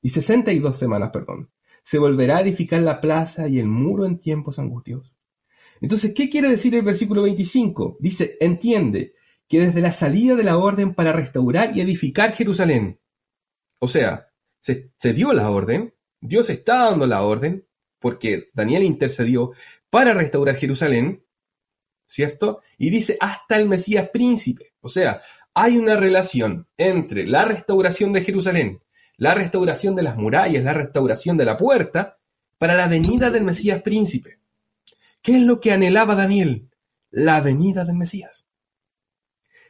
Y 0.00 0.08
sesenta 0.08 0.50
y 0.50 0.60
dos 0.60 0.78
semanas, 0.78 1.10
perdón. 1.12 1.50
Se 1.82 1.98
volverá 1.98 2.38
a 2.38 2.40
edificar 2.40 2.80
la 2.80 3.02
plaza 3.02 3.48
y 3.48 3.58
el 3.58 3.66
muro 3.66 4.06
en 4.06 4.18
tiempos 4.18 4.58
angustiosos. 4.58 5.14
Entonces, 5.78 6.14
¿qué 6.14 6.30
quiere 6.30 6.48
decir 6.48 6.74
el 6.74 6.80
versículo 6.80 7.20
25? 7.24 7.98
Dice, 8.00 8.38
entiende 8.40 9.12
que 9.46 9.60
desde 9.60 9.82
la 9.82 9.92
salida 9.92 10.34
de 10.36 10.42
la 10.42 10.56
orden 10.56 10.94
para 10.94 11.12
restaurar 11.12 11.76
y 11.76 11.82
edificar 11.82 12.32
Jerusalén, 12.32 12.98
o 13.78 13.86
sea, 13.86 14.26
se, 14.58 14.94
se 14.96 15.12
dio 15.12 15.34
la 15.34 15.50
orden, 15.50 15.92
Dios 16.18 16.48
está 16.48 16.88
dando 16.88 17.06
la 17.06 17.20
orden, 17.20 17.66
porque 17.98 18.48
Daniel 18.54 18.84
intercedió 18.84 19.52
para 19.90 20.14
restaurar 20.14 20.56
Jerusalén, 20.56 21.26
¿cierto? 22.06 22.62
Y 22.78 22.88
dice 22.88 23.18
hasta 23.20 23.58
el 23.58 23.68
Mesías 23.68 24.08
príncipe. 24.08 24.72
O 24.80 24.88
sea, 24.88 25.20
hay 25.54 25.76
una 25.76 25.96
relación 25.96 26.68
entre 26.76 27.26
la 27.26 27.44
restauración 27.44 28.12
de 28.12 28.24
Jerusalén, 28.24 28.82
la 29.16 29.34
restauración 29.34 29.94
de 29.94 30.02
las 30.02 30.16
murallas, 30.16 30.64
la 30.64 30.72
restauración 30.72 31.36
de 31.36 31.44
la 31.44 31.56
puerta, 31.56 32.18
para 32.58 32.74
la 32.74 32.88
venida 32.88 33.30
del 33.30 33.44
Mesías 33.44 33.82
príncipe. 33.82 34.38
¿Qué 35.20 35.36
es 35.36 35.42
lo 35.42 35.60
que 35.60 35.72
anhelaba 35.72 36.14
Daniel? 36.14 36.70
La 37.10 37.40
venida 37.40 37.84
del 37.84 37.96
Mesías. 37.96 38.46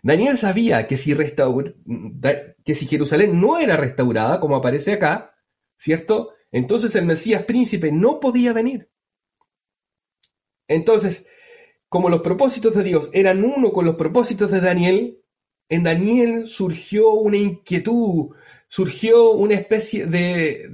Daniel 0.03 0.37
sabía 0.37 0.87
que 0.87 0.97
si, 0.97 1.15
que 1.15 2.75
si 2.75 2.87
Jerusalén 2.87 3.41
no 3.41 3.59
era 3.59 3.77
restaurada, 3.77 4.41
como 4.41 4.57
aparece 4.57 4.93
acá, 4.93 5.35
¿cierto? 5.77 6.31
Entonces 6.51 6.95
el 6.97 7.07
Mesías 7.07 7.45
príncipe 7.45 7.93
no 7.93 8.21
podía 8.21 8.53
venir. 8.53 8.91
Entonces, 10.69 11.27
como 11.89 12.09
los 12.09 12.23
propósitos 12.23 12.75
de 12.75 12.83
Dios 12.83 13.11
eran 13.13 13.45
uno 13.45 13.73
con 13.73 13.85
los 13.85 13.97
propósitos 13.97 14.51
de 14.51 14.61
Daniel, 14.61 15.22
en 15.73 15.85
Daniel 15.85 16.49
surgió 16.49 17.13
una 17.13 17.39
inquietud, 17.39 18.37
surgió 18.69 19.31
una 19.31 19.55
especie 19.55 20.05
de, 20.05 20.69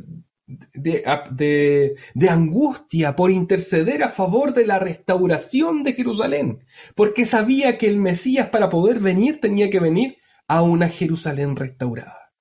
de, 0.75 2.29
angustia 2.29 3.15
por 3.15 3.31
interceder 3.31 4.03
a 4.03 4.09
favor 4.09 4.53
de 4.53 4.67
la 4.67 4.81
restauración 4.81 5.85
de 5.85 5.93
Jerusalén, 5.93 6.65
porque 6.97 7.27
sabía 7.27 7.79
que 7.79 7.87
el 7.87 7.99
Mesías 7.99 8.49
para 8.49 8.69
poder 8.69 8.99
venir 8.99 9.41
tenía 9.41 9.71
que 9.71 9.79
venir 9.79 10.17
a 10.49 10.63
una 10.63 10.89
Jerusalén 10.89 11.55
restaurada. 11.55 12.33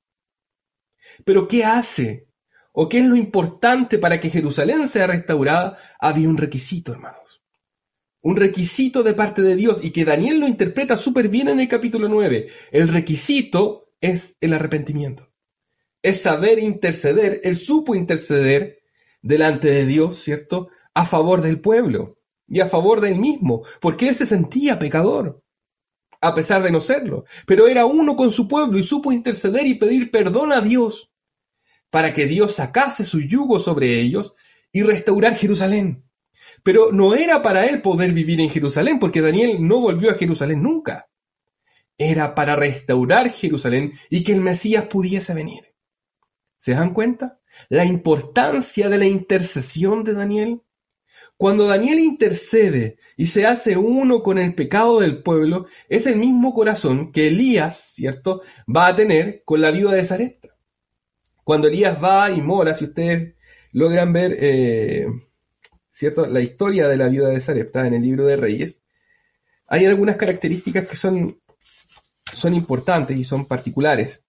Pero 1.24 1.48
¿qué 1.48 1.64
hace? 1.64 2.26
¿O 2.72 2.90
qué 2.90 3.02
es 3.02 3.06
lo 3.06 3.16
importante 3.16 4.00
para 4.00 4.20
que 4.20 4.32
Jerusalén 4.32 4.88
sea 4.88 5.06
restaurada? 5.06 5.78
Había 6.00 6.28
un 6.28 6.38
requisito, 6.38 6.94
hermano 6.94 7.27
un 8.28 8.36
requisito 8.36 9.04
de 9.04 9.14
parte 9.14 9.42
de 9.42 9.56
Dios 9.56 9.80
y 9.82 9.92
que 9.92 10.04
Daniel 10.04 10.42
lo 10.42 10.50
interpreta 10.50 10.98
súper 10.98 11.30
bien 11.30 11.48
en 11.48 11.62
el 11.62 11.70
capítulo 11.70 12.10
9. 12.10 12.50
El 12.74 12.90
requisito 12.90 13.94
es 14.02 14.36
el 14.42 14.54
arrepentimiento. 14.54 15.30
Es 16.02 16.24
saber 16.24 16.60
interceder. 16.60 17.40
Él 17.46 17.56
supo 17.56 17.96
interceder 17.96 18.80
delante 19.22 19.70
de 19.70 19.86
Dios, 19.86 20.22
¿cierto? 20.22 20.68
A 20.94 21.06
favor 21.06 21.42
del 21.42 21.62
pueblo 21.62 22.18
y 22.50 22.60
a 22.60 22.68
favor 22.68 23.00
de 23.00 23.12
él 23.12 23.20
mismo, 23.20 23.64
porque 23.80 24.10
él 24.10 24.16
se 24.16 24.26
sentía 24.26 24.78
pecador, 24.78 25.42
a 26.20 26.34
pesar 26.34 26.62
de 26.62 26.72
no 26.74 26.82
serlo. 26.82 27.24
Pero 27.46 27.70
era 27.70 27.86
uno 27.86 28.18
con 28.18 28.32
su 28.32 28.46
pueblo 28.46 28.78
y 28.78 28.84
supo 28.84 29.14
interceder 29.14 29.66
y 29.66 29.76
pedir 29.76 30.12
perdón 30.12 30.52
a 30.52 30.60
Dios 30.60 31.14
para 31.90 32.14
que 32.14 32.26
Dios 32.26 32.56
sacase 32.56 33.06
su 33.06 33.22
yugo 33.22 33.62
sobre 33.62 34.02
ellos 34.02 34.36
y 34.74 34.84
restaurar 34.84 35.34
Jerusalén. 35.34 36.07
Pero 36.68 36.92
no 36.92 37.16
era 37.16 37.42
para 37.42 37.66
él 37.66 37.82
poder 37.82 38.12
vivir 38.12 38.42
en 38.42 38.50
Jerusalén, 38.50 39.00
porque 39.00 39.22
Daniel 39.22 39.66
no 39.66 39.80
volvió 39.80 40.12
a 40.12 40.16
Jerusalén 40.16 40.62
nunca. 40.62 41.08
era 41.98 42.36
para 42.36 42.58
restaurar 42.58 43.30
Jerusalén 43.30 43.94
y 44.10 44.22
que 44.22 44.34
el 44.34 44.42
Mesías 44.42 44.86
pudiese 44.88 45.34
venir. 45.34 45.74
¿Se 46.58 46.74
dan 46.74 46.94
cuenta? 46.94 47.40
La 47.70 47.86
importancia 47.86 48.90
de 48.90 48.98
la 48.98 49.06
intercesión 49.06 50.04
de 50.04 50.12
Daniel. 50.12 50.62
Cuando 51.38 51.68
Daniel 51.68 52.00
intercede 52.00 52.98
y 53.16 53.28
se 53.28 53.46
hace 53.46 53.78
uno 53.78 54.22
con 54.22 54.38
el 54.38 54.54
pecado 54.54 55.00
del 55.00 55.24
pueblo, 55.24 55.68
es 55.88 56.06
el 56.06 56.18
mismo 56.18 56.54
corazón 56.54 57.14
que 57.14 57.30
Elías, 57.30 57.94
¿cierto?, 57.94 58.42
va 58.68 58.88
a 58.88 58.96
tener 58.96 59.42
con 59.46 59.62
la 59.62 59.72
viuda 59.72 59.94
de 59.94 60.04
Sarepta. 60.04 60.50
Cuando 61.46 61.70
Elías 61.70 61.98
va 62.04 62.30
y 62.30 62.42
mora, 62.42 62.76
si 62.76 62.84
ustedes 62.84 63.36
logran 63.72 64.12
ver, 64.12 64.36
eh, 64.38 65.08
¿cierto?, 65.98 66.28
la 66.28 66.42
historia 66.42 66.88
de 66.88 66.96
la 66.96 67.08
viuda 67.08 67.30
de 67.30 67.42
Sarepta 67.42 67.88
en 67.88 67.96
el 67.96 68.04
libro 68.04 68.28
de 68.28 68.38
Reyes, 68.38 68.84
hay 69.66 69.86
algunas 69.86 70.16
características 70.16 70.88
que 70.88 70.96
son, 70.96 71.42
son 72.32 72.54
importantes 72.54 73.18
y 73.18 73.24
son 73.24 73.48
particulares. 73.48 74.24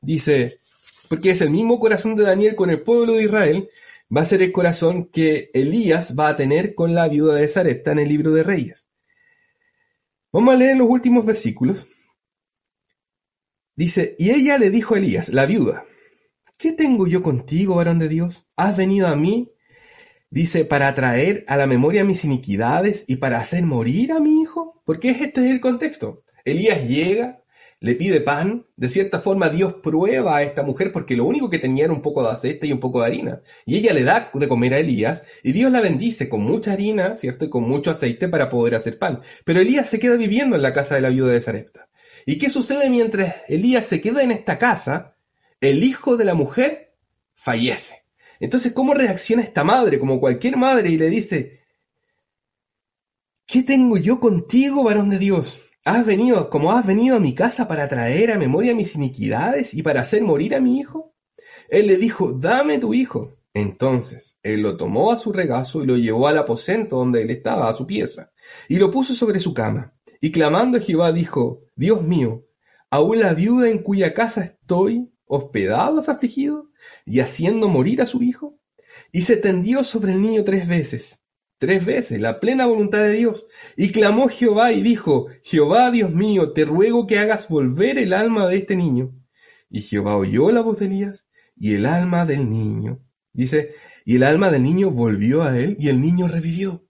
Dice, 0.00 0.60
porque 1.08 1.30
es 1.30 1.40
el 1.40 1.50
mismo 1.50 1.80
corazón 1.80 2.14
de 2.14 2.22
Daniel 2.22 2.54
con 2.54 2.70
el 2.70 2.80
pueblo 2.80 3.14
de 3.14 3.24
Israel, 3.24 3.68
va 4.16 4.20
a 4.20 4.24
ser 4.24 4.40
el 4.40 4.52
corazón 4.52 5.06
que 5.06 5.50
Elías 5.52 6.14
va 6.16 6.28
a 6.28 6.36
tener 6.36 6.76
con 6.76 6.94
la 6.94 7.08
viuda 7.08 7.34
de 7.34 7.48
Sarepta 7.48 7.90
en 7.90 7.98
el 7.98 8.08
libro 8.08 8.32
de 8.32 8.44
Reyes. 8.44 8.88
Vamos 10.30 10.54
a 10.54 10.58
leer 10.58 10.76
los 10.76 10.88
últimos 10.88 11.26
versículos. 11.26 11.88
Dice, 13.74 14.14
y 14.16 14.30
ella 14.30 14.58
le 14.58 14.70
dijo 14.70 14.94
a 14.94 14.98
Elías, 14.98 15.28
la 15.30 15.44
viuda, 15.44 15.86
¿qué 16.56 16.70
tengo 16.70 17.08
yo 17.08 17.20
contigo, 17.20 17.74
varón 17.74 17.98
de 17.98 18.08
Dios? 18.08 18.46
¿Has 18.54 18.76
venido 18.76 19.08
a 19.08 19.16
mí, 19.16 19.50
dice, 20.30 20.64
para 20.64 20.94
traer 20.94 21.44
a 21.48 21.56
la 21.56 21.66
memoria 21.66 22.04
mis 22.04 22.24
iniquidades 22.24 23.04
y 23.06 23.16
para 23.16 23.40
hacer 23.40 23.64
morir 23.64 24.12
a 24.12 24.20
mi 24.20 24.42
hijo? 24.42 24.82
Porque 24.84 25.10
este 25.10 25.44
es 25.44 25.50
el 25.50 25.60
contexto. 25.60 26.24
Elías 26.44 26.86
llega, 26.86 27.42
le 27.80 27.94
pide 27.94 28.20
pan, 28.20 28.66
de 28.76 28.88
cierta 28.88 29.20
forma 29.20 29.50
Dios 29.50 29.74
prueba 29.82 30.36
a 30.36 30.42
esta 30.42 30.62
mujer 30.62 30.90
porque 30.90 31.14
lo 31.14 31.24
único 31.24 31.48
que 31.48 31.60
tenía 31.60 31.84
era 31.84 31.92
un 31.92 32.02
poco 32.02 32.22
de 32.22 32.30
aceite 32.30 32.66
y 32.66 32.72
un 32.72 32.80
poco 32.80 33.00
de 33.00 33.06
harina. 33.06 33.42
Y 33.66 33.76
ella 33.76 33.92
le 33.92 34.02
da 34.02 34.30
de 34.34 34.48
comer 34.48 34.74
a 34.74 34.78
Elías 34.78 35.22
y 35.44 35.52
Dios 35.52 35.70
la 35.70 35.80
bendice 35.80 36.28
con 36.28 36.40
mucha 36.40 36.72
harina, 36.72 37.14
¿cierto? 37.14 37.44
Y 37.44 37.50
con 37.50 37.64
mucho 37.64 37.90
aceite 37.90 38.28
para 38.28 38.50
poder 38.50 38.74
hacer 38.74 38.98
pan. 38.98 39.20
Pero 39.44 39.60
Elías 39.60 39.88
se 39.88 40.00
queda 40.00 40.16
viviendo 40.16 40.56
en 40.56 40.62
la 40.62 40.72
casa 40.72 40.96
de 40.96 41.02
la 41.02 41.10
viuda 41.10 41.32
de 41.32 41.40
Sarepta. 41.40 41.88
¿Y 42.26 42.38
qué 42.38 42.50
sucede 42.50 42.90
mientras 42.90 43.36
Elías 43.48 43.86
se 43.86 44.00
queda 44.00 44.22
en 44.22 44.32
esta 44.32 44.58
casa? 44.58 45.16
El 45.60 45.84
hijo 45.84 46.16
de 46.16 46.24
la 46.24 46.34
mujer 46.34 46.94
fallece. 47.34 48.07
Entonces, 48.40 48.72
¿cómo 48.72 48.94
reacciona 48.94 49.42
esta 49.42 49.64
madre, 49.64 49.98
como 49.98 50.20
cualquier 50.20 50.56
madre, 50.56 50.90
y 50.90 50.98
le 50.98 51.10
dice, 51.10 51.60
¿qué 53.46 53.62
tengo 53.62 53.96
yo 53.96 54.20
contigo, 54.20 54.84
varón 54.84 55.10
de 55.10 55.18
Dios? 55.18 55.60
¿Has 55.84 56.04
venido, 56.04 56.50
como 56.50 56.72
has 56.72 56.86
venido 56.86 57.16
a 57.16 57.20
mi 57.20 57.34
casa 57.34 57.66
para 57.66 57.88
traer 57.88 58.30
a 58.30 58.38
memoria 58.38 58.74
mis 58.74 58.94
iniquidades 58.94 59.74
y 59.74 59.82
para 59.82 60.02
hacer 60.02 60.22
morir 60.22 60.54
a 60.54 60.60
mi 60.60 60.78
hijo? 60.78 61.14
Él 61.68 61.86
le 61.86 61.96
dijo, 61.96 62.32
dame 62.32 62.78
tu 62.78 62.94
hijo. 62.94 63.38
Entonces 63.54 64.38
él 64.42 64.62
lo 64.62 64.76
tomó 64.76 65.10
a 65.10 65.18
su 65.18 65.32
regazo 65.32 65.82
y 65.82 65.86
lo 65.86 65.96
llevó 65.96 66.28
al 66.28 66.38
aposento 66.38 66.96
donde 66.96 67.22
él 67.22 67.30
estaba, 67.30 67.68
a 67.68 67.74
su 67.74 67.86
pieza, 67.86 68.30
y 68.68 68.76
lo 68.76 68.90
puso 68.90 69.14
sobre 69.14 69.40
su 69.40 69.52
cama. 69.54 69.94
Y 70.20 70.30
clamando 70.30 70.78
a 70.78 70.80
Jehová 70.80 71.12
dijo, 71.12 71.62
Dios 71.74 72.02
mío, 72.02 72.44
aún 72.90 73.20
la 73.20 73.34
viuda 73.34 73.68
en 73.68 73.82
cuya 73.82 74.14
casa 74.14 74.42
estoy 74.42 75.10
hospedado 75.24 76.00
es 76.00 76.08
afligido 76.08 76.67
y 77.04 77.20
haciendo 77.20 77.68
morir 77.68 78.02
a 78.02 78.06
su 78.06 78.22
hijo. 78.22 78.58
Y 79.12 79.22
se 79.22 79.36
tendió 79.36 79.84
sobre 79.84 80.12
el 80.12 80.22
niño 80.22 80.44
tres 80.44 80.66
veces 80.66 81.22
tres 81.58 81.84
veces 81.84 82.20
la 82.20 82.40
plena 82.40 82.66
voluntad 82.66 83.00
de 83.00 83.14
Dios. 83.14 83.46
Y 83.76 83.90
clamó 83.90 84.28
Jehová 84.28 84.72
y 84.72 84.82
dijo, 84.82 85.26
Jehová 85.42 85.90
Dios 85.90 86.12
mío, 86.12 86.52
te 86.52 86.64
ruego 86.64 87.06
que 87.06 87.18
hagas 87.18 87.48
volver 87.48 87.98
el 87.98 88.12
alma 88.12 88.46
de 88.46 88.56
este 88.56 88.76
niño. 88.76 89.14
Y 89.68 89.82
Jehová 89.82 90.16
oyó 90.16 90.50
la 90.50 90.62
voz 90.62 90.78
de 90.78 90.86
Elías 90.86 91.28
y 91.56 91.74
el 91.74 91.86
alma 91.86 92.24
del 92.24 92.48
niño. 92.48 93.04
Dice, 93.32 93.74
y 94.04 94.16
el 94.16 94.22
alma 94.22 94.50
del 94.50 94.62
niño 94.62 94.90
volvió 94.90 95.42
a 95.42 95.58
él 95.58 95.76
y 95.78 95.88
el 95.88 96.00
niño 96.00 96.28
revivió. 96.28 96.86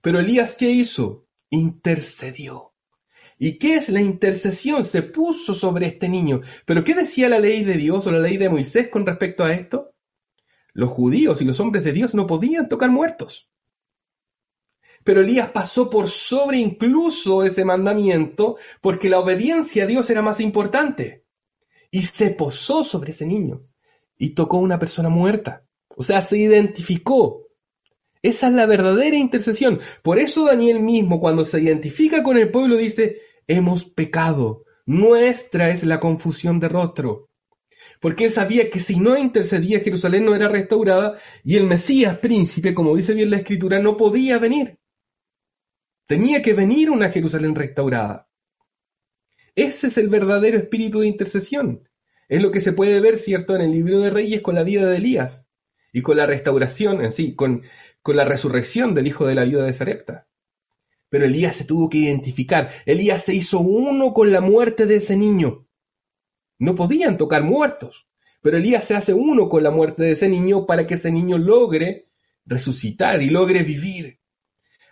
Pero 0.00 0.18
Elías, 0.18 0.54
¿qué 0.54 0.70
hizo? 0.70 1.28
Intercedió. 1.50 2.67
¿Y 3.38 3.58
qué 3.58 3.76
es 3.76 3.88
la 3.88 4.00
intercesión? 4.00 4.84
Se 4.84 5.02
puso 5.02 5.54
sobre 5.54 5.86
este 5.86 6.08
niño. 6.08 6.40
¿Pero 6.64 6.82
qué 6.82 6.94
decía 6.94 7.28
la 7.28 7.38
ley 7.38 7.64
de 7.64 7.74
Dios 7.74 8.06
o 8.06 8.10
la 8.10 8.18
ley 8.18 8.36
de 8.36 8.48
Moisés 8.48 8.88
con 8.88 9.06
respecto 9.06 9.44
a 9.44 9.52
esto? 9.52 9.94
Los 10.72 10.90
judíos 10.90 11.40
y 11.40 11.44
los 11.44 11.60
hombres 11.60 11.84
de 11.84 11.92
Dios 11.92 12.14
no 12.14 12.26
podían 12.26 12.68
tocar 12.68 12.90
muertos. 12.90 13.48
Pero 15.04 15.22
Elías 15.22 15.50
pasó 15.50 15.88
por 15.88 16.08
sobre 16.08 16.58
incluso 16.58 17.44
ese 17.44 17.64
mandamiento 17.64 18.56
porque 18.80 19.08
la 19.08 19.20
obediencia 19.20 19.84
a 19.84 19.86
Dios 19.86 20.10
era 20.10 20.20
más 20.20 20.40
importante. 20.40 21.24
Y 21.90 22.02
se 22.02 22.30
posó 22.30 22.84
sobre 22.84 23.12
ese 23.12 23.24
niño 23.24 23.62
y 24.18 24.30
tocó 24.30 24.58
una 24.58 24.78
persona 24.78 25.08
muerta. 25.08 25.64
O 25.88 26.02
sea, 26.02 26.20
se 26.22 26.36
identificó. 26.36 27.46
Esa 28.20 28.48
es 28.48 28.54
la 28.54 28.66
verdadera 28.66 29.16
intercesión. 29.16 29.80
Por 30.02 30.18
eso 30.18 30.44
Daniel 30.44 30.80
mismo, 30.80 31.20
cuando 31.20 31.44
se 31.44 31.60
identifica 31.60 32.22
con 32.22 32.36
el 32.36 32.50
pueblo, 32.50 32.76
dice, 32.76 33.20
hemos 33.48 33.84
pecado. 33.84 34.64
Nuestra 34.86 35.70
es 35.70 35.82
la 35.84 35.98
confusión 35.98 36.60
de 36.60 36.68
rostro. 36.68 37.28
Porque 38.00 38.24
él 38.24 38.30
sabía 38.30 38.70
que 38.70 38.78
si 38.78 39.00
no 39.00 39.18
intercedía, 39.18 39.80
Jerusalén 39.80 40.24
no 40.24 40.34
era 40.36 40.48
restaurada 40.48 41.18
y 41.42 41.56
el 41.56 41.64
Mesías 41.64 42.18
príncipe, 42.18 42.74
como 42.74 42.94
dice 42.94 43.12
bien 43.14 43.30
la 43.30 43.38
escritura, 43.38 43.80
no 43.80 43.96
podía 43.96 44.38
venir. 44.38 44.78
Tenía 46.06 46.40
que 46.40 46.54
venir 46.54 46.90
una 46.90 47.10
Jerusalén 47.10 47.54
restaurada. 47.54 48.28
Ese 49.56 49.88
es 49.88 49.98
el 49.98 50.08
verdadero 50.08 50.56
espíritu 50.56 51.00
de 51.00 51.08
intercesión. 51.08 51.88
Es 52.28 52.40
lo 52.40 52.52
que 52.52 52.60
se 52.60 52.72
puede 52.72 53.00
ver, 53.00 53.18
¿cierto?, 53.18 53.56
en 53.56 53.62
el 53.62 53.72
libro 53.72 53.98
de 53.98 54.10
Reyes 54.10 54.40
con 54.40 54.54
la 54.54 54.62
vida 54.62 54.88
de 54.88 54.98
Elías 54.98 55.48
y 55.92 56.02
con 56.02 56.16
la 56.16 56.26
restauración 56.26 57.02
en 57.04 57.10
sí, 57.10 57.34
con, 57.34 57.62
la 58.04 58.24
resurrección 58.24 58.94
del 58.94 59.08
hijo 59.08 59.26
de 59.26 59.34
la 59.34 59.44
viuda 59.44 59.64
de 59.64 59.72
Sarepta. 59.72 60.27
Pero 61.08 61.24
Elías 61.24 61.56
se 61.56 61.64
tuvo 61.64 61.88
que 61.88 61.98
identificar. 61.98 62.70
Elías 62.84 63.24
se 63.24 63.34
hizo 63.34 63.60
uno 63.60 64.12
con 64.12 64.30
la 64.30 64.40
muerte 64.40 64.86
de 64.86 64.96
ese 64.96 65.16
niño. 65.16 65.66
No 66.58 66.74
podían 66.74 67.16
tocar 67.16 67.42
muertos, 67.44 68.08
pero 68.42 68.58
Elías 68.58 68.84
se 68.84 68.94
hace 68.94 69.14
uno 69.14 69.48
con 69.48 69.62
la 69.62 69.70
muerte 69.70 70.02
de 70.02 70.12
ese 70.12 70.28
niño 70.28 70.66
para 70.66 70.86
que 70.86 70.94
ese 70.94 71.12
niño 71.12 71.38
logre 71.38 72.08
resucitar 72.44 73.22
y 73.22 73.30
logre 73.30 73.62
vivir. 73.62 74.18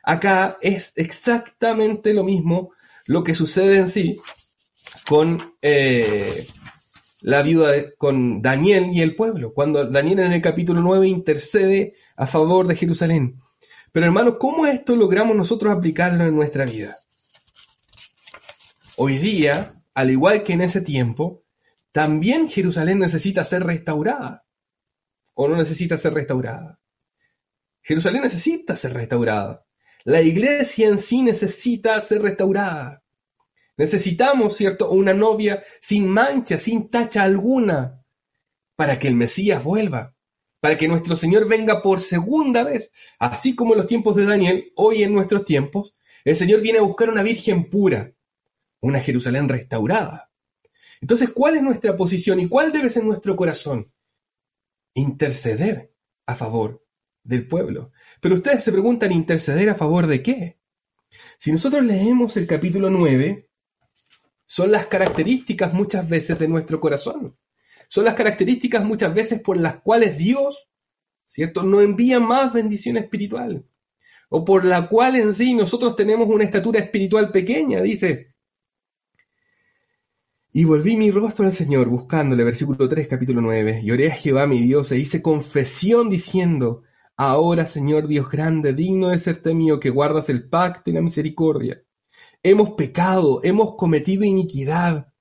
Acá 0.03 0.57
es 0.61 0.93
exactamente 0.95 2.15
lo 2.15 2.23
mismo 2.23 2.71
lo 3.07 3.25
que 3.25 3.35
sucede 3.35 3.79
en 3.79 3.89
sí 3.89 4.17
con 5.09 5.55
eh, 5.63 6.47
la 7.21 7.43
viuda, 7.43 7.73
con 7.99 8.41
Daniel 8.43 8.91
y 8.93 9.03
el 9.03 9.17
pueblo, 9.17 9.53
cuando 9.53 9.89
Daniel 9.91 10.21
en 10.21 10.33
el 10.33 10.43
capítulo 10.43 10.81
9 10.81 11.09
intercede 11.09 11.95
a 12.17 12.27
favor 12.27 12.67
de 12.67 12.77
Jerusalén. 12.77 13.41
Pero 13.93 14.07
hermanos, 14.07 14.37
¿cómo 14.39 14.67
esto 14.67 14.95
logramos 14.97 15.37
nosotros 15.37 15.73
aplicarlo 15.73 16.25
en 16.25 16.35
nuestra 16.35 16.65
vida? 16.65 16.97
Hoy 18.97 19.19
día, 19.19 19.75
al 19.95 20.11
igual 20.11 20.43
que 20.43 20.55
en 20.55 20.63
ese 20.63 20.81
tiempo, 20.81 21.45
también 21.93 22.49
Jerusalén 22.49 22.99
necesita 22.99 23.45
ser 23.45 23.65
restaurada. 23.65 24.45
¿O 25.35 25.49
no 25.49 25.57
necesita 25.57 25.97
ser 25.97 26.15
restaurada? 26.15 26.81
Jerusalén 27.83 28.23
necesita 28.23 28.75
ser 28.75 28.95
restaurada. 28.95 29.65
La 30.05 30.21
iglesia 30.21 30.89
en 30.89 30.99
sí 30.99 31.23
necesita 31.23 32.01
ser 32.01 32.23
restaurada. 32.23 33.03
Necesitamos, 33.77 34.57
¿cierto?, 34.57 34.91
una 34.91 35.15
novia 35.15 35.63
sin 35.81 36.09
mancha, 36.09 36.59
sin 36.59 36.91
tacha 36.91 37.23
alguna, 37.23 38.03
para 38.75 38.99
que 38.99 39.09
el 39.09 39.15
Mesías 39.15 39.63
vuelva, 39.63 40.16
para 40.61 40.77
que 40.77 40.89
nuestro 40.89 41.17
Señor 41.17 41.47
venga 41.49 41.83
por 41.83 42.01
segunda 42.01 42.65
vez, 42.65 42.91
así 43.19 43.55
como 43.55 43.73
en 43.73 43.79
los 43.79 43.87
tiempos 43.87 44.17
de 44.17 44.25
Daniel, 44.25 44.73
hoy 44.77 45.03
en 45.03 45.13
nuestros 45.13 45.45
tiempos, 45.45 45.95
el 46.25 46.37
Señor 46.37 46.61
viene 46.61 46.79
a 46.79 46.83
buscar 46.83 47.09
una 47.09 47.23
virgen 47.23 47.71
pura, 47.71 48.13
una 48.81 49.01
Jerusalén 49.01 49.49
restaurada. 49.49 50.31
Entonces, 51.01 51.31
¿cuál 51.31 51.57
es 51.57 51.63
nuestra 51.63 51.97
posición 51.97 52.41
y 52.41 52.49
cuál 52.49 52.73
debe 52.73 52.91
ser 52.91 53.05
nuestro 53.05 53.37
corazón? 53.37 53.93
Interceder 54.95 55.93
a 56.25 56.35
favor 56.35 56.85
del 57.23 57.47
pueblo. 57.47 57.93
Pero 58.21 58.35
ustedes 58.35 58.65
se 58.65 58.73
preguntan, 58.73 59.13
¿interceder 59.13 59.69
a 59.71 59.75
favor 59.75 60.07
de 60.07 60.23
qué? 60.23 60.59
Si 61.39 61.53
nosotros 61.53 61.85
leemos 61.85 62.37
el 62.37 62.47
capítulo 62.47 62.91
9, 62.91 63.49
son 64.47 64.71
las 64.71 64.87
características 64.87 65.73
muchas 65.73 66.09
veces 66.09 66.39
de 66.39 66.49
nuestro 66.49 66.81
corazón. 66.81 67.37
Son 67.89 68.05
las 68.05 68.15
características 68.15 68.85
muchas 68.85 69.15
veces 69.15 69.41
por 69.41 69.57
las 69.57 69.81
cuales 69.81 70.19
Dios, 70.19 70.69
¿cierto?, 71.27 71.63
no 71.63 71.81
envía 71.81 72.21
más 72.21 72.53
bendición 72.53 72.97
espiritual. 72.97 73.65
O 74.29 74.45
por 74.45 74.65
la 74.65 74.89
cual 74.89 75.17
en 75.17 75.35
sí 75.35 75.55
nosotros 75.55 75.95
tenemos 75.95 76.29
una 76.29 76.45
estatura 76.45 76.81
espiritual 76.81 77.31
pequeña, 77.31 77.81
dice. 77.81 78.35
Y 80.53 80.65
volví 80.65 80.97
mi 80.97 81.11
rostro 81.11 81.47
al 81.47 81.53
Señor, 81.53 81.89
buscándole, 81.89 82.43
versículo 82.43 82.89
3, 82.89 83.07
capítulo 83.09 83.41
9, 83.41 83.83
y 83.85 83.91
oré 83.91 84.11
a 84.11 84.15
Jehová 84.15 84.47
mi 84.47 84.61
Dios 84.61 84.91
e 84.91 84.99
hice 84.99 85.23
confesión 85.23 86.09
diciendo, 86.09 86.83
Ahora, 87.19 87.67
Señor 87.67 88.09
Dios 88.09 88.31
grande, 88.31 88.75
digno 88.75 89.09
de 89.09 89.19
ser 89.19 89.39
temido, 89.43 89.81
que 89.81 89.91
guardas 89.91 90.29
el 90.29 90.49
pacto 90.49 90.91
y 90.91 90.93
la 90.93 91.01
misericordia, 91.01 91.83
hemos 92.43 92.71
pecado, 92.71 93.41
hemos 93.43 93.75
cometido 93.77 94.25
iniquidad, 94.25 95.13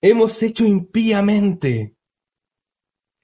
hemos 0.00 0.42
hecho 0.42 0.66
impíamente. 0.66 1.97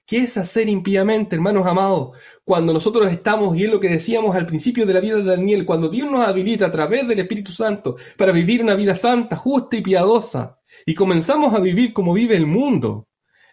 ¿Qué 0.05 0.19
es 0.19 0.37
hacer 0.37 0.69
impíamente, 0.69 1.35
hermanos 1.35 1.65
amados? 1.65 2.15
Cuando 2.43 2.71
nosotros 2.71 3.11
estamos, 3.11 3.57
y 3.57 3.63
es 3.63 3.71
lo 3.71 3.79
que 3.79 3.89
decíamos 3.89 4.35
al 4.35 4.45
principio 4.45 4.85
de 4.85 4.93
la 4.93 4.99
vida 4.99 5.15
de 5.17 5.23
Daniel, 5.23 5.65
cuando 5.65 5.89
Dios 5.89 6.11
nos 6.11 6.27
habilita 6.27 6.67
a 6.67 6.71
través 6.71 7.07
del 7.07 7.19
Espíritu 7.19 7.51
Santo 7.51 7.95
para 8.15 8.31
vivir 8.31 8.61
una 8.61 8.75
vida 8.75 8.93
santa, 8.93 9.35
justa 9.35 9.77
y 9.77 9.81
piadosa, 9.81 10.59
y 10.85 10.93
comenzamos 10.93 11.55
a 11.55 11.59
vivir 11.59 11.91
como 11.91 12.13
vive 12.13 12.37
el 12.37 12.45
mundo. 12.45 13.07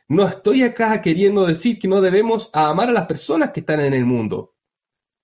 No 0.08 0.28
estoy 0.28 0.62
acá 0.62 1.00
queriendo 1.00 1.46
decir 1.46 1.78
que 1.78 1.88
no 1.88 2.02
debemos 2.02 2.50
amar 2.52 2.90
a 2.90 2.92
las 2.92 3.06
personas 3.06 3.50
que 3.52 3.60
están 3.60 3.80
en 3.80 3.94
el 3.94 4.04
mundo, 4.04 4.54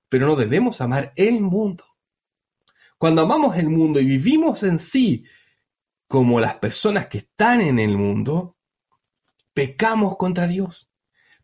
pero 0.08 0.26
no 0.26 0.34
debemos 0.34 0.80
amar 0.80 1.12
el 1.14 1.42
mundo. 1.42 1.84
Cuando 2.96 3.20
amamos 3.20 3.54
el 3.58 3.68
mundo 3.68 4.00
y 4.00 4.06
vivimos 4.06 4.62
en 4.62 4.78
sí 4.78 5.24
como 6.06 6.40
las 6.40 6.54
personas 6.54 7.08
que 7.08 7.18
están 7.18 7.60
en 7.60 7.78
el 7.78 7.98
mundo, 7.98 8.56
pecamos 9.52 10.16
contra 10.16 10.46
Dios. 10.46 10.87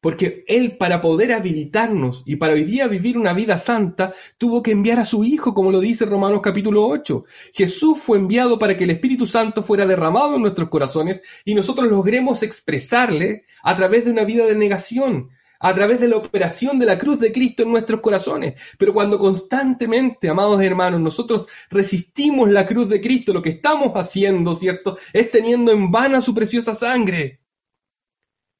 Porque 0.04 0.44
Él, 0.48 0.76
para 0.76 1.00
poder 1.00 1.32
habilitarnos 1.32 2.24
y 2.26 2.36
para 2.36 2.52
hoy 2.52 2.64
día 2.64 2.88
vivir 2.88 3.16
una 3.16 3.32
vida 3.32 3.56
santa, 3.56 4.12
tuvo 4.36 4.62
que 4.62 4.70
enviar 4.70 4.98
a 4.98 5.06
su 5.06 5.24
Hijo, 5.24 5.54
como 5.54 5.72
lo 5.72 5.80
dice 5.80 6.04
Romanos 6.04 6.42
capítulo 6.42 6.86
8. 6.86 7.24
Jesús 7.54 8.00
fue 8.00 8.18
enviado 8.18 8.58
para 8.58 8.76
que 8.76 8.84
el 8.84 8.90
Espíritu 8.90 9.24
Santo 9.24 9.62
fuera 9.62 9.86
derramado 9.86 10.36
en 10.36 10.42
nuestros 10.42 10.68
corazones 10.68 11.22
y 11.46 11.54
nosotros 11.54 11.88
logremos 11.88 12.42
expresarle 12.42 13.46
a 13.62 13.74
través 13.74 14.04
de 14.04 14.10
una 14.10 14.24
vida 14.24 14.44
de 14.44 14.54
negación, 14.54 15.30
a 15.58 15.72
través 15.72 15.98
de 16.00 16.08
la 16.08 16.18
operación 16.18 16.78
de 16.78 16.84
la 16.84 16.98
cruz 16.98 17.18
de 17.18 17.32
Cristo 17.32 17.62
en 17.62 17.72
nuestros 17.72 18.02
corazones. 18.02 18.60
Pero 18.76 18.92
cuando 18.92 19.18
constantemente, 19.18 20.28
amados 20.28 20.60
hermanos, 20.60 21.00
nosotros 21.00 21.46
resistimos 21.70 22.50
la 22.50 22.66
cruz 22.66 22.90
de 22.90 23.00
Cristo, 23.00 23.32
lo 23.32 23.40
que 23.40 23.48
estamos 23.48 23.92
haciendo, 23.94 24.54
¿cierto? 24.54 24.98
Es 25.14 25.30
teniendo 25.30 25.72
en 25.72 25.90
vana 25.90 26.20
su 26.20 26.34
preciosa 26.34 26.74
sangre. 26.74 27.43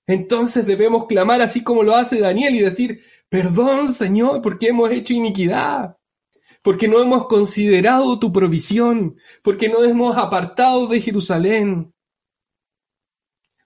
Entonces 0.07 0.67
debemos 0.67 1.07
clamar 1.07 1.41
así 1.41 1.63
como 1.63 1.83
lo 1.83 1.97
hace 1.97 2.21
Daniel 2.21 2.55
y 2.55 2.61
decir, 2.61 3.03
perdón 3.29 3.93
Señor, 3.93 4.43
porque 4.43 4.69
hemos 4.69 4.91
hecho 4.91 5.15
iniquidad, 5.15 5.97
porque 6.63 6.89
no 6.89 7.01
hemos 7.01 7.27
considerado 7.27 8.19
tu 8.19 8.33
provisión, 8.33 9.17
porque 9.43 9.69
no 9.69 9.83
hemos 9.83 10.17
apartado 10.17 10.87
de 10.89 11.01
Jerusalén, 11.01 11.95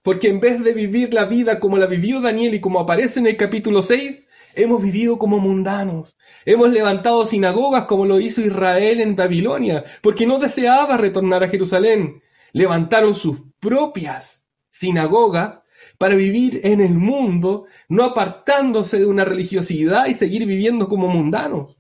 porque 0.03 0.29
en 0.29 0.41
vez 0.41 0.63
de 0.63 0.73
vivir 0.73 1.13
la 1.13 1.25
vida 1.25 1.59
como 1.59 1.77
la 1.77 1.87
vivió 1.87 2.21
Daniel 2.21 2.55
y 2.55 2.61
como 2.61 2.81
aparece 2.81 3.21
en 3.21 3.27
el 3.27 3.37
capítulo 3.37 3.83
6, 3.83 4.25
hemos 4.55 4.83
vivido 4.83 5.19
como 5.19 5.39
mundanos, 5.39 6.17
hemos 6.45 6.71
levantado 6.71 7.27
sinagogas 7.27 7.85
como 7.85 8.07
lo 8.07 8.21
hizo 8.21 8.41
Israel 8.41 9.01
en 9.01 9.17
Babilonia, 9.17 9.85
porque 10.01 10.27
no 10.27 10.39
deseaba 10.39 10.97
retornar 10.97 11.43
a 11.43 11.49
Jerusalén, 11.49 12.23
levantaron 12.53 13.15
sus 13.15 13.39
propias 13.61 14.47
sinagogas 14.71 15.61
para 15.99 16.15
vivir 16.15 16.61
en 16.65 16.81
el 16.81 16.95
mundo, 16.95 17.67
no 17.89 18.05
apartándose 18.05 18.99
de 18.99 19.07
una 19.07 19.25
religiosidad 19.25 20.07
y 20.07 20.15
seguir 20.15 20.47
viviendo 20.47 20.89
como 20.89 21.09
mundanos. 21.09 21.77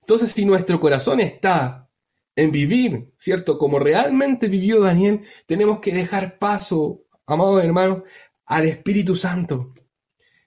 Entonces, 0.00 0.32
si 0.32 0.44
nuestro 0.44 0.80
corazón 0.80 1.20
está 1.20 1.90
en 2.34 2.50
vivir, 2.50 3.12
¿cierto? 3.18 3.58
Como 3.58 3.78
realmente 3.78 4.48
vivió 4.48 4.80
Daniel, 4.80 5.22
tenemos 5.46 5.80
que 5.80 5.92
dejar 5.92 6.38
paso, 6.38 7.04
amados 7.26 7.62
hermanos, 7.62 8.02
al 8.46 8.66
Espíritu 8.66 9.16
Santo 9.16 9.74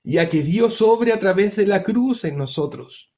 y 0.04 0.18
a 0.18 0.30
que 0.30 0.42
Dios 0.42 0.82
obre 0.82 1.14
a 1.14 1.20
través 1.20 1.56
de 1.56 1.68
la 1.68 1.84
cruz 1.84 2.26
en 2.26 2.38
nosotros 2.38 3.15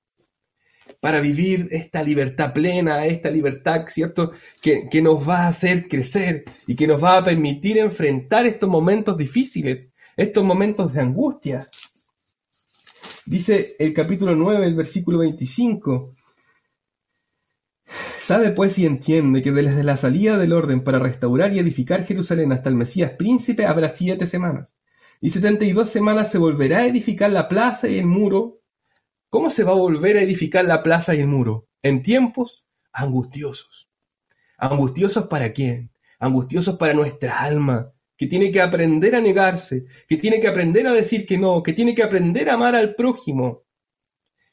para 0.99 1.21
vivir 1.21 1.67
esta 1.71 2.01
libertad 2.01 2.53
plena, 2.53 3.05
esta 3.05 3.29
libertad, 3.29 3.85
¿cierto?, 3.87 4.31
que, 4.61 4.87
que 4.89 5.01
nos 5.01 5.27
va 5.27 5.43
a 5.43 5.47
hacer 5.49 5.87
crecer 5.87 6.45
y 6.65 6.75
que 6.75 6.87
nos 6.87 7.03
va 7.03 7.17
a 7.17 7.23
permitir 7.23 7.77
enfrentar 7.77 8.45
estos 8.45 8.69
momentos 8.69 9.17
difíciles, 9.17 9.89
estos 10.15 10.43
momentos 10.43 10.93
de 10.93 11.01
angustia. 11.01 11.67
Dice 13.25 13.75
el 13.77 13.93
capítulo 13.93 14.35
9, 14.35 14.65
el 14.65 14.75
versículo 14.75 15.19
25. 15.19 16.15
Sabe 18.19 18.51
pues 18.51 18.77
y 18.77 18.85
entiende 18.85 19.41
que 19.41 19.51
desde 19.51 19.83
la 19.83 19.95
salida 19.95 20.37
del 20.37 20.51
orden 20.51 20.83
para 20.83 20.99
restaurar 20.99 21.53
y 21.53 21.59
edificar 21.59 22.05
Jerusalén 22.05 22.51
hasta 22.51 22.69
el 22.69 22.75
Mesías 22.75 23.11
príncipe 23.17 23.65
habrá 23.65 23.87
siete 23.87 24.25
semanas, 24.25 24.67
y 25.21 25.29
setenta 25.29 25.63
y 25.63 25.71
dos 25.71 25.89
semanas 25.89 26.31
se 26.31 26.37
volverá 26.37 26.79
a 26.79 26.87
edificar 26.87 27.31
la 27.31 27.47
plaza 27.47 27.87
y 27.87 27.99
el 27.99 28.05
muro 28.05 28.56
¿Cómo 29.29 29.49
se 29.49 29.65
va 29.65 29.73
a 29.73 29.75
volver 29.75 30.15
a 30.15 30.21
edificar 30.21 30.63
la 30.63 30.81
plaza 30.81 31.13
y 31.13 31.19
el 31.19 31.27
muro? 31.27 31.67
En 31.81 32.01
tiempos 32.01 32.65
angustiosos. 32.93 33.89
¿Angustiosos 34.57 35.27
para 35.27 35.51
quién? 35.51 35.91
Angustiosos 36.17 36.77
para 36.77 36.93
nuestra 36.93 37.41
alma, 37.41 37.91
que 38.15 38.27
tiene 38.27 38.51
que 38.51 38.61
aprender 38.61 39.15
a 39.17 39.21
negarse, 39.21 39.83
que 40.07 40.15
tiene 40.15 40.39
que 40.39 40.47
aprender 40.47 40.87
a 40.87 40.93
decir 40.93 41.25
que 41.25 41.37
no, 41.37 41.61
que 41.61 41.73
tiene 41.73 41.93
que 41.93 42.03
aprender 42.03 42.49
a 42.49 42.53
amar 42.53 42.73
al 42.73 42.95
prójimo, 42.95 43.65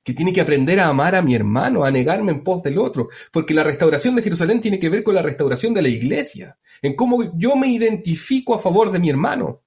que 0.02 0.12
tiene 0.12 0.32
que 0.32 0.40
aprender 0.40 0.80
a 0.80 0.88
amar 0.88 1.14
a 1.14 1.22
mi 1.22 1.36
hermano, 1.36 1.84
a 1.84 1.92
negarme 1.92 2.32
en 2.32 2.42
pos 2.42 2.60
del 2.64 2.78
otro, 2.78 3.08
porque 3.32 3.54
la 3.54 3.62
restauración 3.62 4.16
de 4.16 4.22
Jerusalén 4.22 4.60
tiene 4.60 4.80
que 4.80 4.90
ver 4.90 5.04
con 5.04 5.14
la 5.14 5.22
restauración 5.22 5.72
de 5.72 5.82
la 5.82 5.88
iglesia, 5.88 6.58
en 6.82 6.96
cómo 6.96 7.38
yo 7.38 7.54
me 7.54 7.68
identifico 7.68 8.56
a 8.56 8.58
favor 8.58 8.90
de 8.90 8.98
mi 8.98 9.08
hermano 9.08 9.62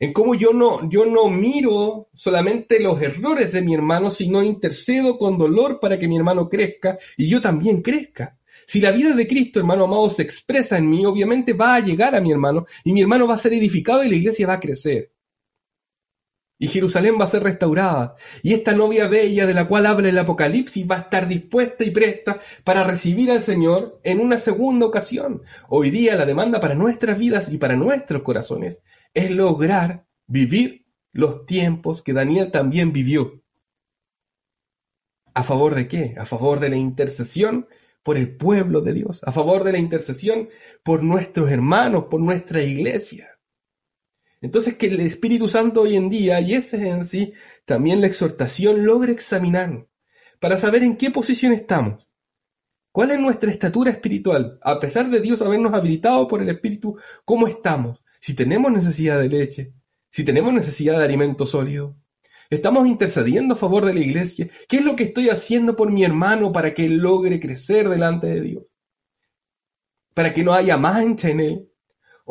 en 0.00 0.14
cómo 0.14 0.34
yo 0.34 0.54
no, 0.54 0.88
yo 0.88 1.04
no 1.04 1.28
miro 1.28 2.08
solamente 2.14 2.80
los 2.80 3.00
errores 3.02 3.52
de 3.52 3.60
mi 3.60 3.74
hermano, 3.74 4.10
sino 4.10 4.42
intercedo 4.42 5.18
con 5.18 5.36
dolor 5.36 5.78
para 5.78 5.98
que 5.98 6.08
mi 6.08 6.16
hermano 6.16 6.48
crezca 6.48 6.98
y 7.18 7.28
yo 7.28 7.40
también 7.40 7.82
crezca. 7.82 8.38
Si 8.66 8.80
la 8.80 8.92
vida 8.92 9.14
de 9.14 9.28
Cristo, 9.28 9.60
hermano 9.60 9.84
amado, 9.84 10.08
se 10.08 10.22
expresa 10.22 10.78
en 10.78 10.88
mí, 10.88 11.04
obviamente 11.04 11.52
va 11.52 11.74
a 11.74 11.80
llegar 11.80 12.14
a 12.14 12.20
mi 12.20 12.32
hermano 12.32 12.64
y 12.82 12.94
mi 12.94 13.02
hermano 13.02 13.26
va 13.26 13.34
a 13.34 13.38
ser 13.38 13.52
edificado 13.52 14.02
y 14.02 14.08
la 14.08 14.16
iglesia 14.16 14.46
va 14.46 14.54
a 14.54 14.60
crecer. 14.60 15.12
Y 16.58 16.68
Jerusalén 16.68 17.16
va 17.18 17.24
a 17.24 17.28
ser 17.28 17.42
restaurada. 17.42 18.14
Y 18.42 18.52
esta 18.54 18.72
novia 18.72 19.08
bella 19.08 19.46
de 19.46 19.54
la 19.54 19.66
cual 19.66 19.86
habla 19.86 20.08
el 20.08 20.18
Apocalipsis 20.18 20.86
va 20.90 20.96
a 20.96 21.00
estar 21.00 21.26
dispuesta 21.26 21.84
y 21.84 21.90
presta 21.90 22.38
para 22.64 22.84
recibir 22.84 23.30
al 23.30 23.42
Señor 23.42 24.00
en 24.02 24.20
una 24.20 24.38
segunda 24.38 24.86
ocasión. 24.86 25.42
Hoy 25.68 25.90
día 25.90 26.16
la 26.16 26.26
demanda 26.26 26.60
para 26.60 26.74
nuestras 26.74 27.18
vidas 27.18 27.50
y 27.50 27.58
para 27.58 27.76
nuestros 27.76 28.22
corazones 28.22 28.80
es 29.14 29.30
lograr 29.30 30.06
vivir 30.26 30.86
los 31.12 31.46
tiempos 31.46 32.02
que 32.02 32.12
Daniel 32.12 32.50
también 32.50 32.92
vivió. 32.92 33.42
¿A 35.34 35.42
favor 35.42 35.74
de 35.74 35.88
qué? 35.88 36.14
A 36.18 36.26
favor 36.26 36.60
de 36.60 36.68
la 36.68 36.76
intercesión 36.76 37.68
por 38.02 38.16
el 38.16 38.36
pueblo 38.36 38.80
de 38.80 38.94
Dios, 38.94 39.20
a 39.24 39.32
favor 39.32 39.64
de 39.64 39.72
la 39.72 39.78
intercesión 39.78 40.48
por 40.82 41.02
nuestros 41.02 41.50
hermanos, 41.50 42.06
por 42.10 42.20
nuestra 42.20 42.62
iglesia. 42.62 43.38
Entonces 44.40 44.76
que 44.76 44.86
el 44.86 45.00
Espíritu 45.00 45.48
Santo 45.48 45.82
hoy 45.82 45.96
en 45.96 46.08
día, 46.08 46.40
y 46.40 46.54
ese 46.54 46.78
es 46.78 46.82
en 46.84 47.04
sí 47.04 47.32
también 47.66 48.00
la 48.00 48.06
exhortación, 48.06 48.86
logre 48.86 49.12
examinar 49.12 49.86
para 50.40 50.56
saber 50.56 50.82
en 50.82 50.96
qué 50.96 51.10
posición 51.10 51.52
estamos. 51.52 52.08
¿Cuál 52.92 53.12
es 53.12 53.20
nuestra 53.20 53.50
estatura 53.50 53.90
espiritual? 53.90 54.58
A 54.62 54.80
pesar 54.80 55.10
de 55.10 55.20
Dios 55.20 55.42
habernos 55.42 55.72
habilitado 55.74 56.26
por 56.26 56.42
el 56.42 56.48
Espíritu, 56.48 56.96
¿cómo 57.24 57.46
estamos? 57.46 58.02
Si 58.20 58.34
tenemos 58.34 58.70
necesidad 58.70 59.18
de 59.18 59.28
leche, 59.28 59.72
si 60.10 60.24
tenemos 60.24 60.52
necesidad 60.52 60.98
de 60.98 61.04
alimento 61.04 61.46
sólido, 61.46 61.96
estamos 62.48 62.86
intercediendo 62.86 63.54
a 63.54 63.56
favor 63.56 63.84
de 63.84 63.94
la 63.94 64.00
iglesia, 64.00 64.48
¿qué 64.68 64.78
es 64.78 64.84
lo 64.84 64.94
que 64.94 65.04
estoy 65.04 65.30
haciendo 65.30 65.74
por 65.74 65.90
mi 65.90 66.04
hermano 66.04 66.52
para 66.52 66.72
que 66.74 66.84
él 66.84 66.98
logre 66.98 67.40
crecer 67.40 67.88
delante 67.88 68.28
de 68.28 68.40
Dios? 68.40 68.64
Para 70.14 70.32
que 70.32 70.44
no 70.44 70.52
haya 70.52 70.76
mancha 70.76 71.28
en 71.28 71.40
él, 71.40 71.70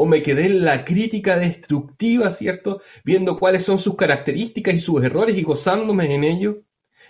o 0.02 0.06
me 0.06 0.22
quedé 0.22 0.46
en 0.46 0.64
la 0.64 0.86
crítica 0.86 1.38
destructiva, 1.38 2.32
¿cierto? 2.32 2.82
Viendo 3.04 3.38
cuáles 3.38 3.64
son 3.64 3.78
sus 3.78 3.96
características 3.96 4.74
y 4.76 4.80
sus 4.80 5.04
errores 5.04 5.38
y 5.38 5.44
gozándome 5.44 6.16
en 6.16 6.24
ello. 6.24 6.64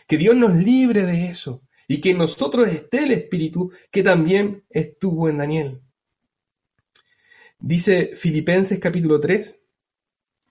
Que 0.08 0.18
Dios 0.18 0.36
nos 0.36 0.58
libre 0.58 1.04
de 1.04 1.28
eso 1.28 1.62
y 1.88 2.02
que 2.02 2.10
en 2.10 2.18
nosotros 2.18 2.68
esté 2.68 3.04
el 3.04 3.12
Espíritu 3.12 3.72
que 3.92 4.02
también 4.02 4.64
estuvo 4.72 5.30
en 5.30 5.38
Daniel. 5.38 5.82
Dice 7.62 8.12
Filipenses 8.16 8.80
capítulo 8.80 9.20
3, 9.20 9.60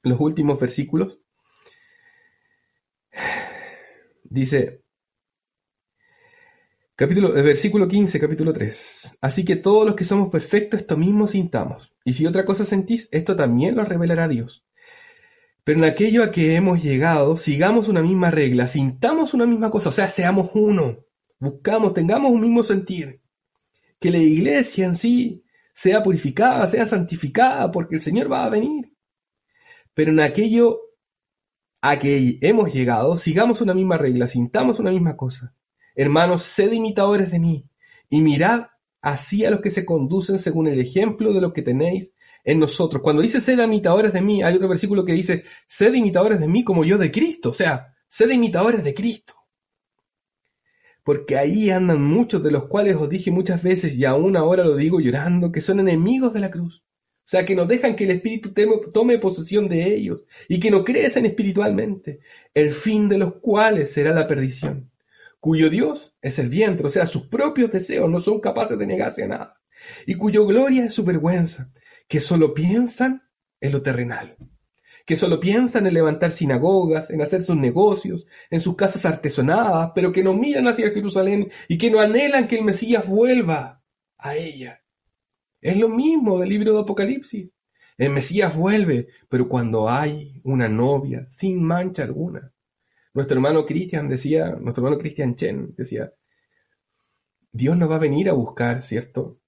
los 0.02 0.20
últimos 0.20 0.60
versículos. 0.60 1.18
Dice, 4.24 4.82
capítulo, 6.94 7.34
eh, 7.34 7.40
versículo 7.40 7.88
15, 7.88 8.20
capítulo 8.20 8.52
3. 8.52 9.16
Así 9.22 9.42
que 9.42 9.56
todos 9.56 9.86
los 9.86 9.96
que 9.96 10.04
somos 10.04 10.28
perfectos, 10.28 10.80
esto 10.80 10.98
mismo 10.98 11.26
sintamos. 11.26 11.94
Y 12.04 12.12
si 12.12 12.26
otra 12.26 12.44
cosa 12.44 12.66
sentís, 12.66 13.08
esto 13.10 13.34
también 13.34 13.74
lo 13.74 13.84
revelará 13.84 14.28
Dios. 14.28 14.66
Pero 15.64 15.78
en 15.78 15.86
aquello 15.86 16.22
a 16.22 16.30
que 16.30 16.56
hemos 16.56 16.82
llegado, 16.82 17.38
sigamos 17.38 17.88
una 17.88 18.02
misma 18.02 18.30
regla, 18.30 18.66
sintamos 18.66 19.32
una 19.32 19.46
misma 19.46 19.70
cosa, 19.70 19.88
o 19.88 19.92
sea, 19.92 20.10
seamos 20.10 20.50
uno, 20.52 21.06
buscamos, 21.38 21.94
tengamos 21.94 22.32
un 22.32 22.42
mismo 22.42 22.62
sentir. 22.62 23.22
Que 23.98 24.10
la 24.10 24.18
iglesia 24.18 24.84
en 24.84 24.94
sí 24.94 25.42
sea 25.78 26.02
purificada, 26.02 26.66
sea 26.66 26.86
santificada, 26.86 27.70
porque 27.70 27.94
el 27.94 28.00
Señor 28.00 28.30
va 28.30 28.44
a 28.44 28.48
venir. 28.48 28.92
Pero 29.94 30.10
en 30.10 30.18
aquello 30.18 30.80
a 31.80 32.00
que 32.00 32.36
hemos 32.40 32.74
llegado, 32.74 33.16
sigamos 33.16 33.60
una 33.60 33.74
misma 33.74 33.96
regla, 33.96 34.26
sintamos 34.26 34.80
una 34.80 34.90
misma 34.90 35.16
cosa. 35.16 35.54
Hermanos, 35.94 36.42
sed 36.42 36.72
imitadores 36.72 37.30
de 37.30 37.38
mí 37.38 37.64
y 38.10 38.20
mirad 38.22 38.62
así 39.00 39.44
a 39.44 39.52
los 39.52 39.60
que 39.60 39.70
se 39.70 39.86
conducen 39.86 40.40
según 40.40 40.66
el 40.66 40.80
ejemplo 40.80 41.32
de 41.32 41.40
lo 41.40 41.52
que 41.52 41.62
tenéis 41.62 42.12
en 42.42 42.58
nosotros. 42.58 43.00
Cuando 43.00 43.22
dice 43.22 43.40
sed 43.40 43.62
imitadores 43.62 44.12
de 44.12 44.20
mí, 44.20 44.42
hay 44.42 44.56
otro 44.56 44.68
versículo 44.68 45.04
que 45.04 45.12
dice 45.12 45.44
sed 45.68 45.94
imitadores 45.94 46.40
de 46.40 46.48
mí 46.48 46.64
como 46.64 46.84
yo 46.84 46.98
de 46.98 47.12
Cristo. 47.12 47.50
O 47.50 47.54
sea, 47.54 47.94
sed 48.08 48.28
imitadores 48.30 48.82
de 48.82 48.94
Cristo. 48.94 49.34
Porque 51.08 51.38
ahí 51.38 51.70
andan 51.70 52.02
muchos 52.02 52.42
de 52.42 52.50
los 52.50 52.66
cuales 52.66 52.94
os 52.96 53.08
dije 53.08 53.30
muchas 53.30 53.62
veces 53.62 53.96
y 53.96 54.04
aún 54.04 54.36
ahora 54.36 54.62
lo 54.62 54.76
digo 54.76 55.00
llorando, 55.00 55.50
que 55.50 55.62
son 55.62 55.80
enemigos 55.80 56.34
de 56.34 56.40
la 56.40 56.50
cruz. 56.50 56.84
O 56.84 57.24
sea, 57.24 57.46
que 57.46 57.56
no 57.56 57.64
dejan 57.64 57.96
que 57.96 58.04
el 58.04 58.10
Espíritu 58.10 58.52
tome 58.92 59.16
posesión 59.16 59.70
de 59.70 59.86
ellos 59.86 60.20
y 60.50 60.60
que 60.60 60.70
no 60.70 60.84
crecen 60.84 61.24
espiritualmente, 61.24 62.20
el 62.52 62.72
fin 62.72 63.08
de 63.08 63.16
los 63.16 63.36
cuales 63.36 63.90
será 63.90 64.12
la 64.12 64.26
perdición, 64.26 64.90
cuyo 65.40 65.70
Dios 65.70 66.14
es 66.20 66.38
el 66.38 66.50
vientre, 66.50 66.86
o 66.86 66.90
sea, 66.90 67.06
sus 67.06 67.26
propios 67.28 67.72
deseos 67.72 68.10
no 68.10 68.20
son 68.20 68.38
capaces 68.38 68.78
de 68.78 68.86
negarse 68.86 69.24
a 69.24 69.28
nada, 69.28 69.62
y 70.04 70.12
cuyo 70.12 70.44
gloria 70.44 70.84
es 70.84 70.92
su 70.92 71.04
vergüenza, 71.04 71.72
que 72.06 72.20
solo 72.20 72.52
piensan 72.52 73.22
en 73.62 73.72
lo 73.72 73.80
terrenal, 73.80 74.36
que 75.08 75.16
solo 75.16 75.40
piensan 75.40 75.86
en 75.86 75.94
levantar 75.94 76.32
sinagogas, 76.32 77.08
en 77.08 77.22
hacer 77.22 77.42
sus 77.42 77.56
negocios, 77.56 78.26
en 78.50 78.60
sus 78.60 78.76
casas 78.76 79.06
artesonadas, 79.06 79.92
pero 79.94 80.12
que 80.12 80.22
no 80.22 80.34
miran 80.34 80.68
hacia 80.68 80.90
Jerusalén 80.90 81.50
y 81.66 81.78
que 81.78 81.90
no 81.90 81.98
anhelan 81.98 82.46
que 82.46 82.58
el 82.58 82.64
Mesías 82.64 83.08
vuelva 83.08 83.82
a 84.18 84.36
ella. 84.36 84.84
Es 85.62 85.78
lo 85.78 85.88
mismo 85.88 86.38
del 86.38 86.50
libro 86.50 86.74
de 86.74 86.80
Apocalipsis. 86.80 87.48
El 87.96 88.10
Mesías 88.10 88.54
vuelve, 88.54 89.08
pero 89.30 89.48
cuando 89.48 89.88
hay 89.88 90.42
una 90.44 90.68
novia 90.68 91.24
sin 91.30 91.64
mancha 91.64 92.02
alguna. 92.02 92.52
Nuestro 93.14 93.38
hermano 93.38 93.64
Cristian 93.64 94.10
decía, 94.10 94.56
nuestro 94.60 94.84
hermano 94.84 95.00
Cristian 95.00 95.36
Chen 95.36 95.74
decía, 95.74 96.12
Dios 97.50 97.78
no 97.78 97.88
va 97.88 97.96
a 97.96 98.00
venir 98.00 98.28
a 98.28 98.34
buscar, 98.34 98.82
¿cierto? 98.82 99.40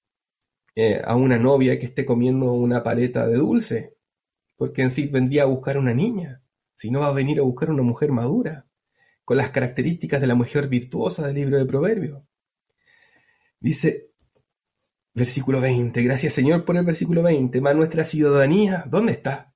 Eh, 0.75 1.03
a 1.05 1.17
una 1.17 1.39
novia 1.39 1.79
que 1.79 1.85
esté 1.85 2.07
comiendo 2.07 2.51
una 2.51 2.83
paleta 2.83 3.27
de 3.27 3.37
dulce, 3.37 4.00
porque 4.61 4.83
en 4.83 4.91
sí 4.91 5.07
vendría 5.07 5.45
a 5.45 5.47
buscar 5.47 5.79
una 5.79 5.95
niña, 5.95 6.43
sino 6.75 7.01
va 7.01 7.07
a 7.07 7.13
venir 7.13 7.41
a 7.41 7.45
buscar 7.45 7.71
una 7.71 7.83
mujer 7.83 8.13
madura, 8.13 8.67
con 9.25 9.39
las 9.39 9.49
características 9.49 10.21
de 10.21 10.27
la 10.27 10.35
mujer 10.35 10.69
virtuosa 10.69 11.27
del 11.27 11.37
libro 11.37 11.57
de 11.57 11.65
Proverbios. 11.65 12.23
Dice, 13.59 14.11
versículo 15.15 15.63
20, 15.63 16.03
gracias 16.03 16.35
Señor 16.35 16.67
por 16.67 16.77
el 16.77 16.85
versículo 16.85 17.23
20, 17.23 17.59
más 17.63 17.75
nuestra 17.75 18.05
ciudadanía, 18.05 18.85
¿dónde 18.87 19.13
está? 19.13 19.55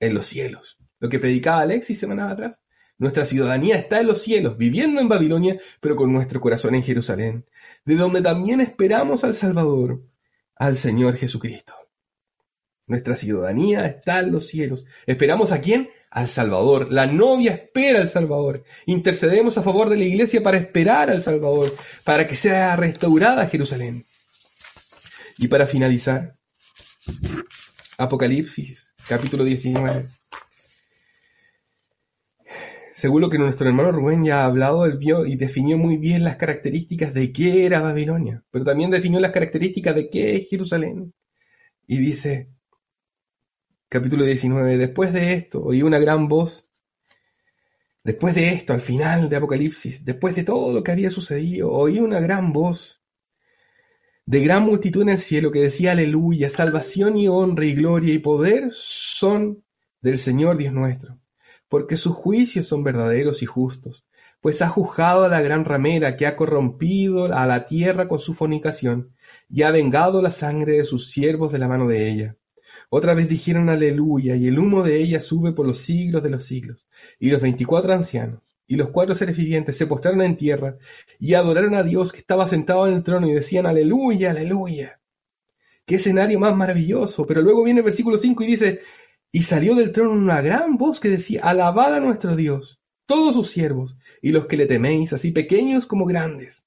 En 0.00 0.14
los 0.14 0.26
cielos. 0.26 0.78
Lo 0.98 1.08
que 1.08 1.20
predicaba 1.20 1.60
Alexis 1.60 2.00
semanas 2.00 2.32
atrás. 2.32 2.60
Nuestra 2.98 3.24
ciudadanía 3.24 3.76
está 3.76 4.00
en 4.00 4.08
los 4.08 4.20
cielos, 4.20 4.58
viviendo 4.58 5.00
en 5.00 5.06
Babilonia, 5.06 5.60
pero 5.78 5.94
con 5.94 6.12
nuestro 6.12 6.40
corazón 6.40 6.74
en 6.74 6.82
Jerusalén, 6.82 7.46
de 7.84 7.94
donde 7.94 8.20
también 8.20 8.60
esperamos 8.60 9.22
al 9.22 9.34
Salvador, 9.34 10.02
al 10.56 10.74
Señor 10.74 11.14
Jesucristo. 11.18 11.83
Nuestra 12.86 13.16
ciudadanía 13.16 13.86
está 13.86 14.20
en 14.20 14.32
los 14.32 14.46
cielos. 14.46 14.84
¿Esperamos 15.06 15.52
a 15.52 15.60
quién? 15.60 15.88
Al 16.10 16.28
Salvador. 16.28 16.92
La 16.92 17.06
novia 17.06 17.52
espera 17.52 18.00
al 18.00 18.08
Salvador. 18.08 18.64
Intercedemos 18.86 19.56
a 19.56 19.62
favor 19.62 19.88
de 19.88 19.96
la 19.96 20.04
iglesia 20.04 20.42
para 20.42 20.58
esperar 20.58 21.10
al 21.10 21.22
Salvador, 21.22 21.74
para 22.04 22.26
que 22.26 22.36
sea 22.36 22.76
restaurada 22.76 23.48
Jerusalén. 23.48 24.04
Y 25.38 25.48
para 25.48 25.66
finalizar, 25.66 26.36
Apocalipsis, 27.96 28.92
capítulo 29.08 29.44
19. 29.44 30.06
Según 32.94 33.22
lo 33.22 33.30
que 33.30 33.38
nuestro 33.38 33.68
hermano 33.68 33.90
Rubén 33.92 34.24
ya 34.24 34.42
ha 34.42 34.44
hablado, 34.44 34.84
él 34.86 34.98
vio 34.98 35.26
y 35.26 35.36
definió 35.36 35.76
muy 35.76 35.96
bien 35.96 36.22
las 36.22 36.36
características 36.36 37.12
de 37.12 37.32
qué 37.32 37.66
era 37.66 37.80
Babilonia, 37.80 38.44
pero 38.50 38.64
también 38.64 38.90
definió 38.90 39.20
las 39.20 39.32
características 39.32 39.94
de 39.94 40.08
qué 40.08 40.36
es 40.36 40.48
Jerusalén. 40.48 41.12
Y 41.86 41.98
dice, 41.98 42.53
capítulo 43.94 44.24
19, 44.24 44.76
después 44.76 45.12
de 45.12 45.34
esto 45.34 45.62
oí 45.62 45.82
una 45.82 45.98
gran 45.98 46.26
voz, 46.28 46.66
después 48.02 48.34
de 48.34 48.48
esto, 48.48 48.72
al 48.72 48.80
final 48.80 49.28
de 49.28 49.36
Apocalipsis, 49.36 50.04
después 50.04 50.34
de 50.34 50.42
todo 50.42 50.74
lo 50.74 50.82
que 50.82 50.92
había 50.92 51.10
sucedido, 51.10 51.70
oí 51.70 52.00
una 52.00 52.20
gran 52.20 52.52
voz 52.52 53.00
de 54.26 54.40
gran 54.40 54.64
multitud 54.64 55.02
en 55.02 55.10
el 55.10 55.18
cielo 55.18 55.52
que 55.52 55.60
decía, 55.60 55.92
aleluya, 55.92 56.48
salvación 56.50 57.16
y 57.16 57.28
honra 57.28 57.66
y 57.66 57.74
gloria 57.74 58.12
y 58.12 58.18
poder 58.18 58.70
son 58.72 59.62
del 60.00 60.18
Señor 60.18 60.56
Dios 60.56 60.72
nuestro 60.72 61.20
porque 61.74 61.96
sus 61.96 62.14
juicios 62.14 62.66
son 62.66 62.84
verdaderos 62.84 63.42
y 63.42 63.46
justos, 63.46 64.04
pues 64.40 64.62
ha 64.62 64.68
juzgado 64.68 65.24
a 65.24 65.28
la 65.28 65.40
gran 65.42 65.64
ramera 65.64 66.16
que 66.16 66.24
ha 66.24 66.36
corrompido 66.36 67.34
a 67.34 67.46
la 67.46 67.66
tierra 67.66 68.06
con 68.06 68.20
su 68.20 68.32
fornicación, 68.32 69.12
y 69.48 69.62
ha 69.62 69.72
vengado 69.72 70.22
la 70.22 70.30
sangre 70.30 70.74
de 70.74 70.84
sus 70.84 71.10
siervos 71.10 71.50
de 71.50 71.58
la 71.58 71.66
mano 71.66 71.88
de 71.88 72.08
ella. 72.08 72.36
Otra 72.90 73.14
vez 73.14 73.28
dijeron 73.28 73.68
aleluya, 73.68 74.36
y 74.36 74.48
el 74.48 74.58
humo 74.58 74.82
de 74.82 74.98
ella 75.00 75.20
sube 75.20 75.52
por 75.52 75.66
los 75.66 75.78
siglos 75.78 76.22
de 76.22 76.30
los 76.30 76.44
siglos. 76.44 76.86
Y 77.18 77.30
los 77.30 77.40
veinticuatro 77.40 77.92
ancianos 77.92 78.40
y 78.66 78.76
los 78.76 78.90
cuatro 78.90 79.14
seres 79.14 79.36
vivientes 79.36 79.76
se 79.76 79.86
postraron 79.86 80.22
en 80.22 80.36
tierra 80.36 80.78
y 81.18 81.34
adoraron 81.34 81.74
a 81.74 81.82
Dios 81.82 82.12
que 82.12 82.18
estaba 82.18 82.46
sentado 82.46 82.86
en 82.86 82.94
el 82.94 83.02
trono 83.02 83.28
y 83.28 83.32
decían 83.32 83.66
aleluya, 83.66 84.30
aleluya. 84.30 85.00
Qué 85.86 85.96
escenario 85.96 86.38
más 86.38 86.56
maravilloso. 86.56 87.26
Pero 87.26 87.42
luego 87.42 87.62
viene 87.62 87.80
el 87.80 87.84
versículo 87.84 88.16
5 88.16 88.42
y 88.42 88.46
dice, 88.46 88.80
y 89.30 89.42
salió 89.42 89.74
del 89.74 89.92
trono 89.92 90.12
una 90.12 90.40
gran 90.40 90.76
voz 90.76 91.00
que 91.00 91.10
decía, 91.10 91.42
Alabad 91.42 91.94
a 91.94 92.00
nuestro 92.00 92.36
Dios, 92.36 92.80
todos 93.06 93.34
sus 93.34 93.50
siervos, 93.50 93.96
y 94.22 94.32
los 94.32 94.46
que 94.46 94.56
le 94.56 94.66
teméis, 94.66 95.12
así 95.12 95.32
pequeños 95.32 95.86
como 95.86 96.06
grandes. 96.06 96.64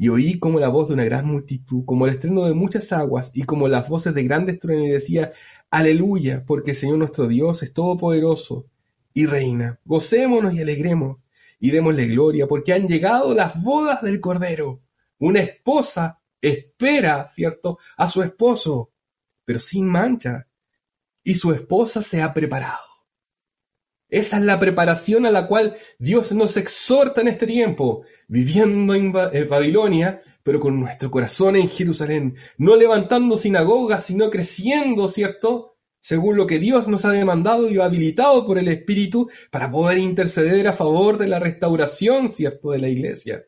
Y 0.00 0.08
oí 0.08 0.38
como 0.38 0.60
la 0.60 0.68
voz 0.68 0.88
de 0.88 0.94
una 0.94 1.04
gran 1.04 1.26
multitud, 1.26 1.84
como 1.84 2.06
el 2.06 2.14
estreno 2.14 2.46
de 2.46 2.54
muchas 2.54 2.92
aguas, 2.92 3.32
y 3.34 3.42
como 3.42 3.66
las 3.66 3.88
voces 3.88 4.14
de 4.14 4.22
grandes 4.22 4.60
truenos, 4.60 4.86
y 4.86 4.90
decía, 4.90 5.32
Aleluya, 5.70 6.44
porque 6.46 6.70
el 6.70 6.76
Señor 6.76 6.98
nuestro 6.98 7.26
Dios 7.26 7.64
es 7.64 7.74
todopoderoso 7.74 8.66
y 9.12 9.26
reina. 9.26 9.80
Gocémonos 9.84 10.54
y 10.54 10.62
alegremos, 10.62 11.18
y 11.58 11.72
démosle 11.72 12.06
gloria, 12.06 12.46
porque 12.46 12.72
han 12.72 12.86
llegado 12.86 13.34
las 13.34 13.60
bodas 13.60 14.00
del 14.00 14.20
Cordero. 14.20 14.80
Una 15.18 15.40
esposa 15.40 16.20
espera, 16.40 17.26
¿cierto?, 17.26 17.78
a 17.96 18.06
su 18.06 18.22
esposo, 18.22 18.92
pero 19.44 19.58
sin 19.58 19.86
mancha 19.86 20.46
y 21.24 21.34
su 21.34 21.52
esposa 21.52 22.02
se 22.02 22.22
ha 22.22 22.32
preparado. 22.32 22.78
Esa 24.08 24.38
es 24.38 24.42
la 24.44 24.58
preparación 24.58 25.26
a 25.26 25.30
la 25.30 25.46
cual 25.46 25.76
Dios 25.98 26.32
nos 26.32 26.56
exhorta 26.56 27.20
en 27.20 27.28
este 27.28 27.46
tiempo, 27.46 28.04
viviendo 28.26 28.94
en 28.94 29.12
Babilonia, 29.12 30.22
pero 30.42 30.60
con 30.60 30.80
nuestro 30.80 31.10
corazón 31.10 31.56
en 31.56 31.68
Jerusalén, 31.68 32.34
no 32.56 32.74
levantando 32.74 33.36
sinagogas, 33.36 34.04
sino 34.04 34.30
creciendo, 34.30 35.08
¿cierto? 35.08 35.76
Según 36.00 36.36
lo 36.36 36.46
que 36.46 36.58
Dios 36.58 36.88
nos 36.88 37.04
ha 37.04 37.10
demandado 37.10 37.68
y 37.68 37.78
habilitado 37.78 38.46
por 38.46 38.56
el 38.56 38.68
Espíritu 38.68 39.28
para 39.50 39.70
poder 39.70 39.98
interceder 39.98 40.66
a 40.68 40.72
favor 40.72 41.18
de 41.18 41.26
la 41.28 41.38
restauración, 41.38 42.30
¿cierto?, 42.30 42.70
de 42.70 42.78
la 42.78 42.88
iglesia 42.88 43.44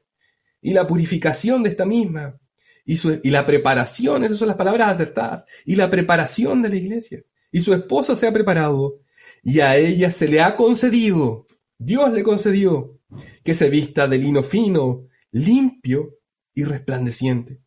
y 0.61 0.75
la 0.75 0.87
purificación 0.87 1.63
de 1.63 1.71
esta 1.71 1.87
misma 1.87 2.39
y, 2.85 2.99
y 3.23 3.31
la 3.31 3.47
preparación, 3.47 4.25
esas 4.25 4.37
son 4.37 4.49
las 4.49 4.59
palabras 4.59 4.91
acertadas, 4.91 5.47
y 5.65 5.77
la 5.77 5.89
preparación 5.89 6.61
de 6.61 6.69
la 6.69 6.77
iglesia 6.77 7.23
y 7.51 7.63
su 7.63 7.73
esposa 7.73 8.15
se 8.15 8.27
ha 8.27 8.33
preparado, 8.33 9.01
y 9.43 9.61
a 9.61 9.77
ella 9.77 10.11
se 10.11 10.29
le 10.29 10.41
ha 10.41 10.57
concedido, 10.57 11.47
Dios 11.79 12.13
le 12.13 12.23
concedió, 12.23 12.99
que 13.43 13.55
se 13.55 13.71
vista 13.71 14.07
de 14.07 14.19
lino 14.19 14.43
fino, 14.43 15.07
limpio 15.33 16.19
y 16.55 16.65
resplandeciente. 16.65 17.61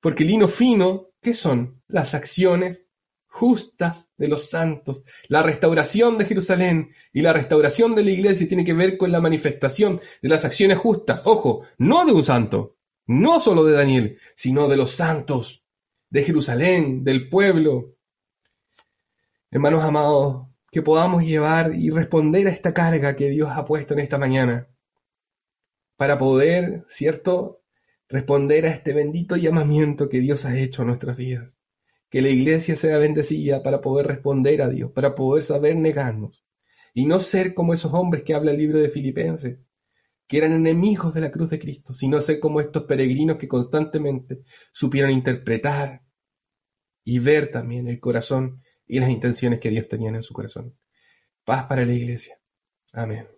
Porque 0.00 0.24
lino 0.24 0.48
fino, 0.48 1.08
¿qué 1.20 1.34
son? 1.34 1.82
Las 1.86 2.14
acciones 2.14 2.84
justas 3.26 4.10
de 4.16 4.28
los 4.28 4.48
santos. 4.48 5.04
La 5.28 5.42
restauración 5.42 6.18
de 6.18 6.24
Jerusalén 6.24 6.92
y 7.12 7.22
la 7.22 7.32
restauración 7.32 7.94
de 7.94 8.04
la 8.04 8.10
iglesia 8.10 8.48
tiene 8.48 8.64
que 8.64 8.72
ver 8.72 8.96
con 8.96 9.12
la 9.12 9.20
manifestación 9.20 10.00
de 10.20 10.28
las 10.28 10.44
acciones 10.44 10.78
justas. 10.78 11.22
Ojo, 11.24 11.62
no 11.78 12.04
de 12.04 12.12
un 12.12 12.24
santo, 12.24 12.76
no 13.06 13.38
solo 13.38 13.64
de 13.64 13.74
Daniel, 13.74 14.18
sino 14.34 14.66
de 14.66 14.76
los 14.76 14.92
santos, 14.92 15.62
de 16.10 16.24
Jerusalén, 16.24 17.04
del 17.04 17.28
pueblo, 17.28 17.98
Hermanos 19.50 19.82
amados, 19.82 20.46
que 20.78 20.82
podamos 20.82 21.24
llevar 21.24 21.74
y 21.74 21.90
responder 21.90 22.46
a 22.46 22.50
esta 22.50 22.72
carga 22.72 23.16
que 23.16 23.28
Dios 23.30 23.50
ha 23.50 23.64
puesto 23.64 23.94
en 23.94 23.98
esta 23.98 24.16
mañana, 24.16 24.68
para 25.96 26.18
poder, 26.18 26.84
¿cierto?, 26.86 27.64
responder 28.08 28.64
a 28.64 28.68
este 28.68 28.92
bendito 28.92 29.34
llamamiento 29.34 30.08
que 30.08 30.20
Dios 30.20 30.44
ha 30.44 30.56
hecho 30.56 30.82
a 30.82 30.84
nuestras 30.84 31.16
vidas. 31.16 31.58
Que 32.10 32.22
la 32.22 32.28
iglesia 32.28 32.76
sea 32.76 32.96
bendecida 32.98 33.60
para 33.60 33.80
poder 33.80 34.06
responder 34.06 34.62
a 34.62 34.68
Dios, 34.68 34.92
para 34.92 35.16
poder 35.16 35.42
saber 35.42 35.74
negarnos, 35.74 36.46
y 36.94 37.06
no 37.06 37.18
ser 37.18 37.54
como 37.54 37.74
esos 37.74 37.92
hombres 37.92 38.22
que 38.22 38.34
habla 38.34 38.52
el 38.52 38.58
libro 38.58 38.78
de 38.78 38.88
Filipenses, 38.88 39.58
que 40.28 40.38
eran 40.38 40.52
enemigos 40.52 41.12
de 41.12 41.22
la 41.22 41.32
cruz 41.32 41.50
de 41.50 41.58
Cristo, 41.58 41.92
sino 41.92 42.20
ser 42.20 42.38
como 42.38 42.60
estos 42.60 42.84
peregrinos 42.84 43.36
que 43.36 43.48
constantemente 43.48 44.44
supieron 44.70 45.10
interpretar 45.10 46.02
y 47.02 47.18
ver 47.18 47.50
también 47.50 47.88
el 47.88 47.98
corazón 47.98 48.62
y 48.88 49.00
las 49.00 49.10
intenciones 49.10 49.60
que 49.60 49.70
Dios 49.70 49.86
tenía 49.88 50.10
en 50.10 50.22
su 50.22 50.34
corazón. 50.34 50.76
Paz 51.44 51.66
para 51.66 51.84
la 51.84 51.92
iglesia. 51.92 52.38
Amén. 52.92 53.37